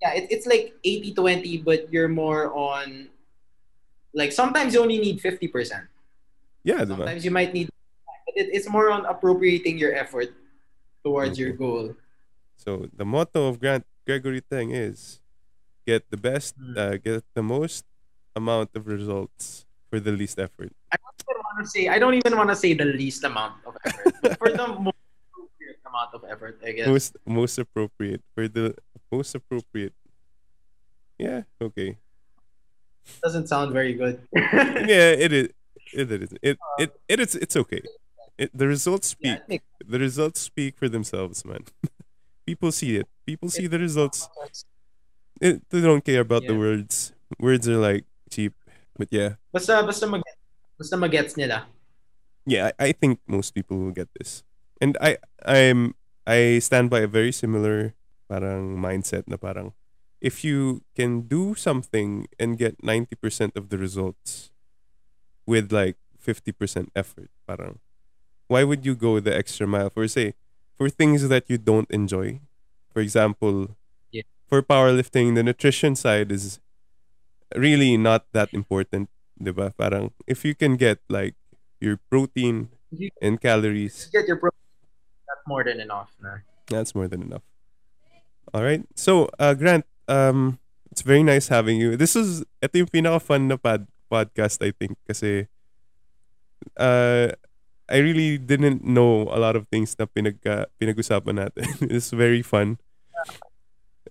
Yeah, 0.00 0.14
it, 0.14 0.28
it's 0.30 0.46
like 0.46 0.74
80-20, 0.84 1.64
but 1.64 1.92
you're 1.92 2.08
more 2.08 2.52
on, 2.52 3.08
like 4.14 4.32
sometimes 4.32 4.72
you 4.74 4.80
only 4.80 4.98
need 4.98 5.20
50%. 5.20 5.86
Yeah, 6.64 6.80
diba? 6.80 6.88
Sometimes 6.88 7.24
you 7.24 7.30
might 7.30 7.52
need, 7.52 7.68
but 8.06 8.36
it, 8.36 8.48
it's 8.52 8.68
more 8.68 8.90
on 8.90 9.04
appropriating 9.04 9.76
your 9.76 9.94
effort 9.94 10.32
towards 11.04 11.38
your 11.38 11.52
goal. 11.52 11.94
So 12.56 12.88
the 12.94 13.04
motto 13.04 13.48
of 13.48 13.60
Grant 13.60 13.84
Gregory 14.06 14.40
Teng 14.40 14.72
is 14.72 15.20
get 15.86 16.08
the 16.10 16.16
best, 16.16 16.56
Mm. 16.58 16.76
uh, 16.78 16.96
get 16.96 17.24
the 17.34 17.42
most 17.42 17.84
amount 18.34 18.70
of 18.74 18.86
results 18.86 19.66
for 19.90 20.00
the 20.00 20.12
least 20.12 20.38
effort. 20.38 20.72
I 20.92 20.96
did 20.96 21.26
one 21.28 21.36
want 21.54 21.64
to 21.64 21.70
say 21.70 21.88
I 21.88 21.98
don't 21.98 22.14
even 22.14 22.36
want 22.36 22.50
to 22.50 22.56
say 22.56 22.74
the 22.74 22.86
least 22.88 23.22
amount 23.24 23.54
of 23.66 23.76
effort. 23.84 24.38
For 24.38 24.50
the 24.50 24.66
most 24.88 24.96
appropriate 25.30 25.78
amount 25.86 26.10
of 26.14 26.22
effort, 26.28 26.58
I 26.64 26.72
guess. 26.72 26.88
Most 26.88 27.16
most 27.26 27.58
appropriate 27.58 28.22
for 28.34 28.48
the 28.48 28.74
most 29.12 29.34
appropriate. 29.34 29.94
Yeah. 31.18 31.42
Okay. 31.60 31.98
Doesn't 33.22 33.46
sound 33.48 33.72
very 33.72 33.94
good. 33.94 34.18
Yeah. 34.34 35.12
It 35.14 35.32
is. 35.32 35.48
It 35.92 36.10
is. 36.10 36.30
It 36.42 36.56
it 36.80 36.90
it 37.08 37.18
is. 37.20 37.34
It's 37.36 37.54
okay. 37.56 37.82
It, 38.38 38.50
the 38.52 38.66
results 38.66 39.08
speak. 39.14 39.38
Think 39.46 39.62
The 39.86 39.98
results 39.98 40.40
speak 40.40 40.76
for 40.78 40.88
themselves, 40.88 41.44
man. 41.44 41.64
People 42.46 42.72
see 42.72 42.96
it. 42.96 43.08
People 43.26 43.48
see 43.48 43.66
the 43.66 43.78
results. 43.78 44.28
It, 45.40 45.62
they 45.70 45.80
don't 45.80 46.04
care 46.04 46.20
about 46.20 46.46
the 46.46 46.54
words. 46.56 47.12
Words 47.38 47.68
are 47.68 47.78
like 47.78 48.04
cheap. 48.30 48.54
But 48.96 49.08
yeah, 49.10 49.42
Basta 49.52 49.82
basta 49.82 50.06
mag 50.06 50.22
basta 50.78 50.94
magets 50.96 51.34
nila. 51.36 51.66
yeah, 52.46 52.70
I, 52.78 52.90
I 52.90 52.92
think 52.92 53.18
most 53.26 53.54
people 53.54 53.78
will 53.78 53.90
get 53.90 54.06
this. 54.18 54.44
And 54.80 54.96
I 55.00 55.18
I'm 55.42 55.94
I 56.26 56.58
stand 56.62 56.90
by 56.90 57.00
a 57.00 57.10
very 57.10 57.32
similar 57.32 57.94
parang 58.30 58.78
mindset 58.78 59.26
na 59.26 59.36
parang 59.36 59.74
if 60.22 60.44
you 60.44 60.80
can 60.94 61.26
do 61.28 61.54
something 61.54 62.24
and 62.40 62.56
get 62.56 62.80
90% 62.80 63.12
of 63.56 63.68
the 63.68 63.76
results 63.76 64.48
with 65.44 65.68
like 65.72 66.00
50% 66.16 66.88
effort, 66.96 67.28
parang 67.44 67.83
why 68.48 68.64
would 68.64 68.84
you 68.84 68.94
go 68.94 69.20
the 69.20 69.34
extra 69.34 69.66
mile 69.66 69.90
for 69.90 70.06
say 70.08 70.34
for 70.76 70.88
things 70.90 71.28
that 71.28 71.48
you 71.48 71.58
don't 71.58 71.90
enjoy? 71.90 72.40
For 72.92 73.00
example, 73.00 73.74
Yeah. 74.10 74.22
for 74.46 74.62
powerlifting, 74.62 75.34
the 75.34 75.42
nutrition 75.42 75.94
side 75.98 76.30
is 76.30 76.60
really 77.54 77.96
not 77.96 78.26
that 78.32 78.50
important, 78.54 79.10
'di 79.38 79.50
ba? 79.54 79.74
Parang 79.74 80.10
if 80.26 80.44
you 80.44 80.54
can 80.54 80.76
get 80.78 80.98
like 81.08 81.34
your 81.80 81.98
protein 82.10 82.70
You 82.94 83.10
and 83.18 83.42
calories, 83.42 84.06
get 84.14 84.30
your 84.30 84.38
pro 84.38 84.54
that's 85.26 85.42
more 85.50 85.66
than 85.66 85.82
enough 85.82 86.14
na. 86.22 86.46
that's 86.70 86.94
more 86.94 87.10
than 87.10 87.26
enough. 87.26 87.42
All 88.54 88.62
right. 88.62 88.86
So, 88.94 89.26
uh, 89.42 89.58
Grant, 89.58 89.82
um, 90.06 90.62
it's 90.94 91.02
very 91.02 91.26
nice 91.26 91.50
having 91.50 91.82
you. 91.82 91.98
This 91.98 92.14
is 92.14 92.46
ito 92.62 92.78
yung 92.78 92.90
pinaka-fun 92.92 93.50
na 93.50 93.58
pod, 93.58 93.90
podcast, 94.06 94.62
I 94.62 94.70
think, 94.70 94.94
kasi 95.10 95.50
uh, 96.78 97.34
I 97.88 97.98
really 97.98 98.38
didn't 98.38 98.84
know 98.84 99.28
a 99.28 99.38
lot 99.38 99.56
of 99.56 99.68
things 99.68 99.96
na 99.98 100.06
pinagka, 100.06 100.66
pinag-usapan 100.80 101.48
natin. 101.48 101.68
it's 101.92 102.10
very 102.10 102.40
fun. 102.40 102.78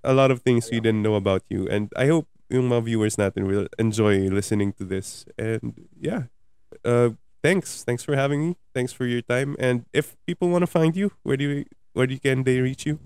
A 0.03 0.13
lot 0.13 0.31
of 0.31 0.41
things 0.41 0.69
we 0.69 0.79
didn't 0.79 1.01
know 1.01 1.15
about 1.15 1.41
you. 1.49 1.67
And 1.67 1.89
I 1.95 2.07
hope 2.07 2.27
yung 2.49 2.69
mga 2.69 2.83
viewers 2.85 3.15
natin 3.15 3.47
will 3.47 3.67
enjoy 3.79 4.29
listening 4.29 4.73
to 4.77 4.85
this. 4.85 5.25
And 5.37 5.89
yeah, 5.97 6.29
uh, 6.85 7.17
thanks. 7.41 7.83
Thanks 7.83 8.03
for 8.03 8.15
having 8.15 8.45
me. 8.45 8.51
Thanks 8.73 8.93
for 8.93 9.05
your 9.05 9.21
time. 9.21 9.55
And 9.57 9.85
if 9.93 10.15
people 10.27 10.49
want 10.49 10.61
to 10.61 10.69
find 10.69 10.95
you, 10.95 11.11
where 11.23 11.37
do 11.37 11.43
you, 11.49 11.65
where 11.93 12.05
do 12.05 12.13
you, 12.13 12.19
can 12.19 12.43
they 12.43 12.59
reach 12.59 12.85
you? 12.85 12.99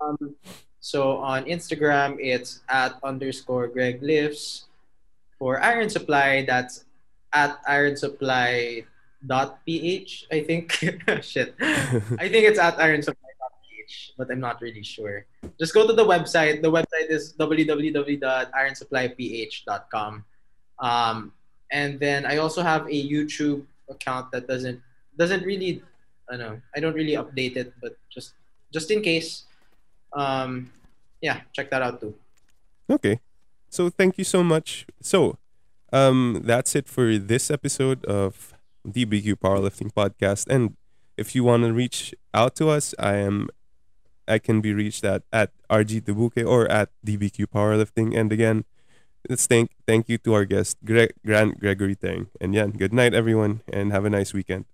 Um, 0.00 0.34
so 0.80 1.18
on 1.18 1.44
Instagram, 1.44 2.16
it's 2.18 2.60
at 2.68 2.98
underscore 3.04 3.68
Greg 3.68 4.02
Lifts. 4.02 4.64
For 5.38 5.62
Iron 5.62 5.88
Supply, 5.88 6.42
that's 6.42 6.84
at 7.32 7.60
Iron 7.68 7.94
Supply 7.94 8.82
dot 9.26 9.58
ph. 9.66 10.26
I 10.30 10.42
think. 10.42 10.72
Shit. 11.22 11.54
I 11.60 12.28
think 12.28 12.46
it's 12.46 12.58
at 12.58 12.78
Iron 12.80 13.02
Supply 13.02 13.28
ph, 13.64 14.12
but 14.16 14.30
I'm 14.30 14.40
not 14.40 14.60
really 14.60 14.82
sure. 14.82 15.24
Just 15.58 15.72
go 15.74 15.86
to 15.86 15.92
the 15.92 16.04
website. 16.04 16.62
The 16.62 16.70
website 16.70 17.10
is 17.10 17.34
www.ironsupplyph.com. 17.38 20.24
Um, 20.78 21.32
and 21.70 22.00
then 22.00 22.24
I 22.24 22.38
also 22.38 22.62
have 22.62 22.86
a 22.86 23.08
YouTube 23.08 23.66
account 23.90 24.30
that 24.32 24.46
doesn't 24.46 24.80
doesn't 25.16 25.44
really 25.44 25.82
I 26.30 26.36
don't 26.36 26.40
know 26.40 26.60
I 26.76 26.80
don't 26.80 26.94
really 26.94 27.16
update 27.16 27.56
it, 27.56 27.74
but 27.80 27.96
just 28.08 28.34
just 28.72 28.90
in 28.90 29.02
case 29.02 29.44
um 30.12 30.70
yeah 31.20 31.40
check 31.52 31.70
that 31.70 31.82
out 31.82 32.00
too 32.00 32.14
Okay. 32.90 33.20
So 33.68 33.90
thank 33.90 34.16
you 34.16 34.24
so 34.24 34.42
much. 34.42 34.86
So, 35.00 35.38
um, 35.92 36.42
that's 36.44 36.74
it 36.74 36.88
for 36.88 37.18
this 37.18 37.50
episode 37.50 38.04
of 38.06 38.54
DBQ 38.92 39.36
Powerlifting 39.36 39.92
Podcast. 39.92 40.46
And 40.48 40.76
if 41.16 41.34
you 41.34 41.44
want 41.44 41.64
to 41.64 41.72
reach 41.72 42.14
out 42.34 42.54
to 42.56 42.68
us, 42.68 42.94
I 42.98 43.16
am, 43.16 43.48
I 44.26 44.38
can 44.38 44.60
be 44.60 44.72
reached 44.74 45.04
at 45.04 45.22
at 45.32 45.52
RG 45.70 46.04
Dubuque 46.04 46.44
or 46.46 46.68
at 46.70 46.90
DBQ 47.04 47.46
Powerlifting. 47.46 48.16
And 48.16 48.32
again, 48.32 48.64
let's 49.28 49.46
thank 49.46 49.72
thank 49.86 50.08
you 50.08 50.18
to 50.18 50.34
our 50.34 50.44
guest 50.44 50.78
Greg, 50.84 51.12
Grant 51.24 51.60
Gregory 51.60 51.96
Teng. 51.96 52.28
And 52.40 52.54
yeah, 52.54 52.66
good 52.66 52.92
night 52.92 53.14
everyone, 53.14 53.62
and 53.72 53.92
have 53.92 54.04
a 54.04 54.10
nice 54.10 54.32
weekend. 54.32 54.66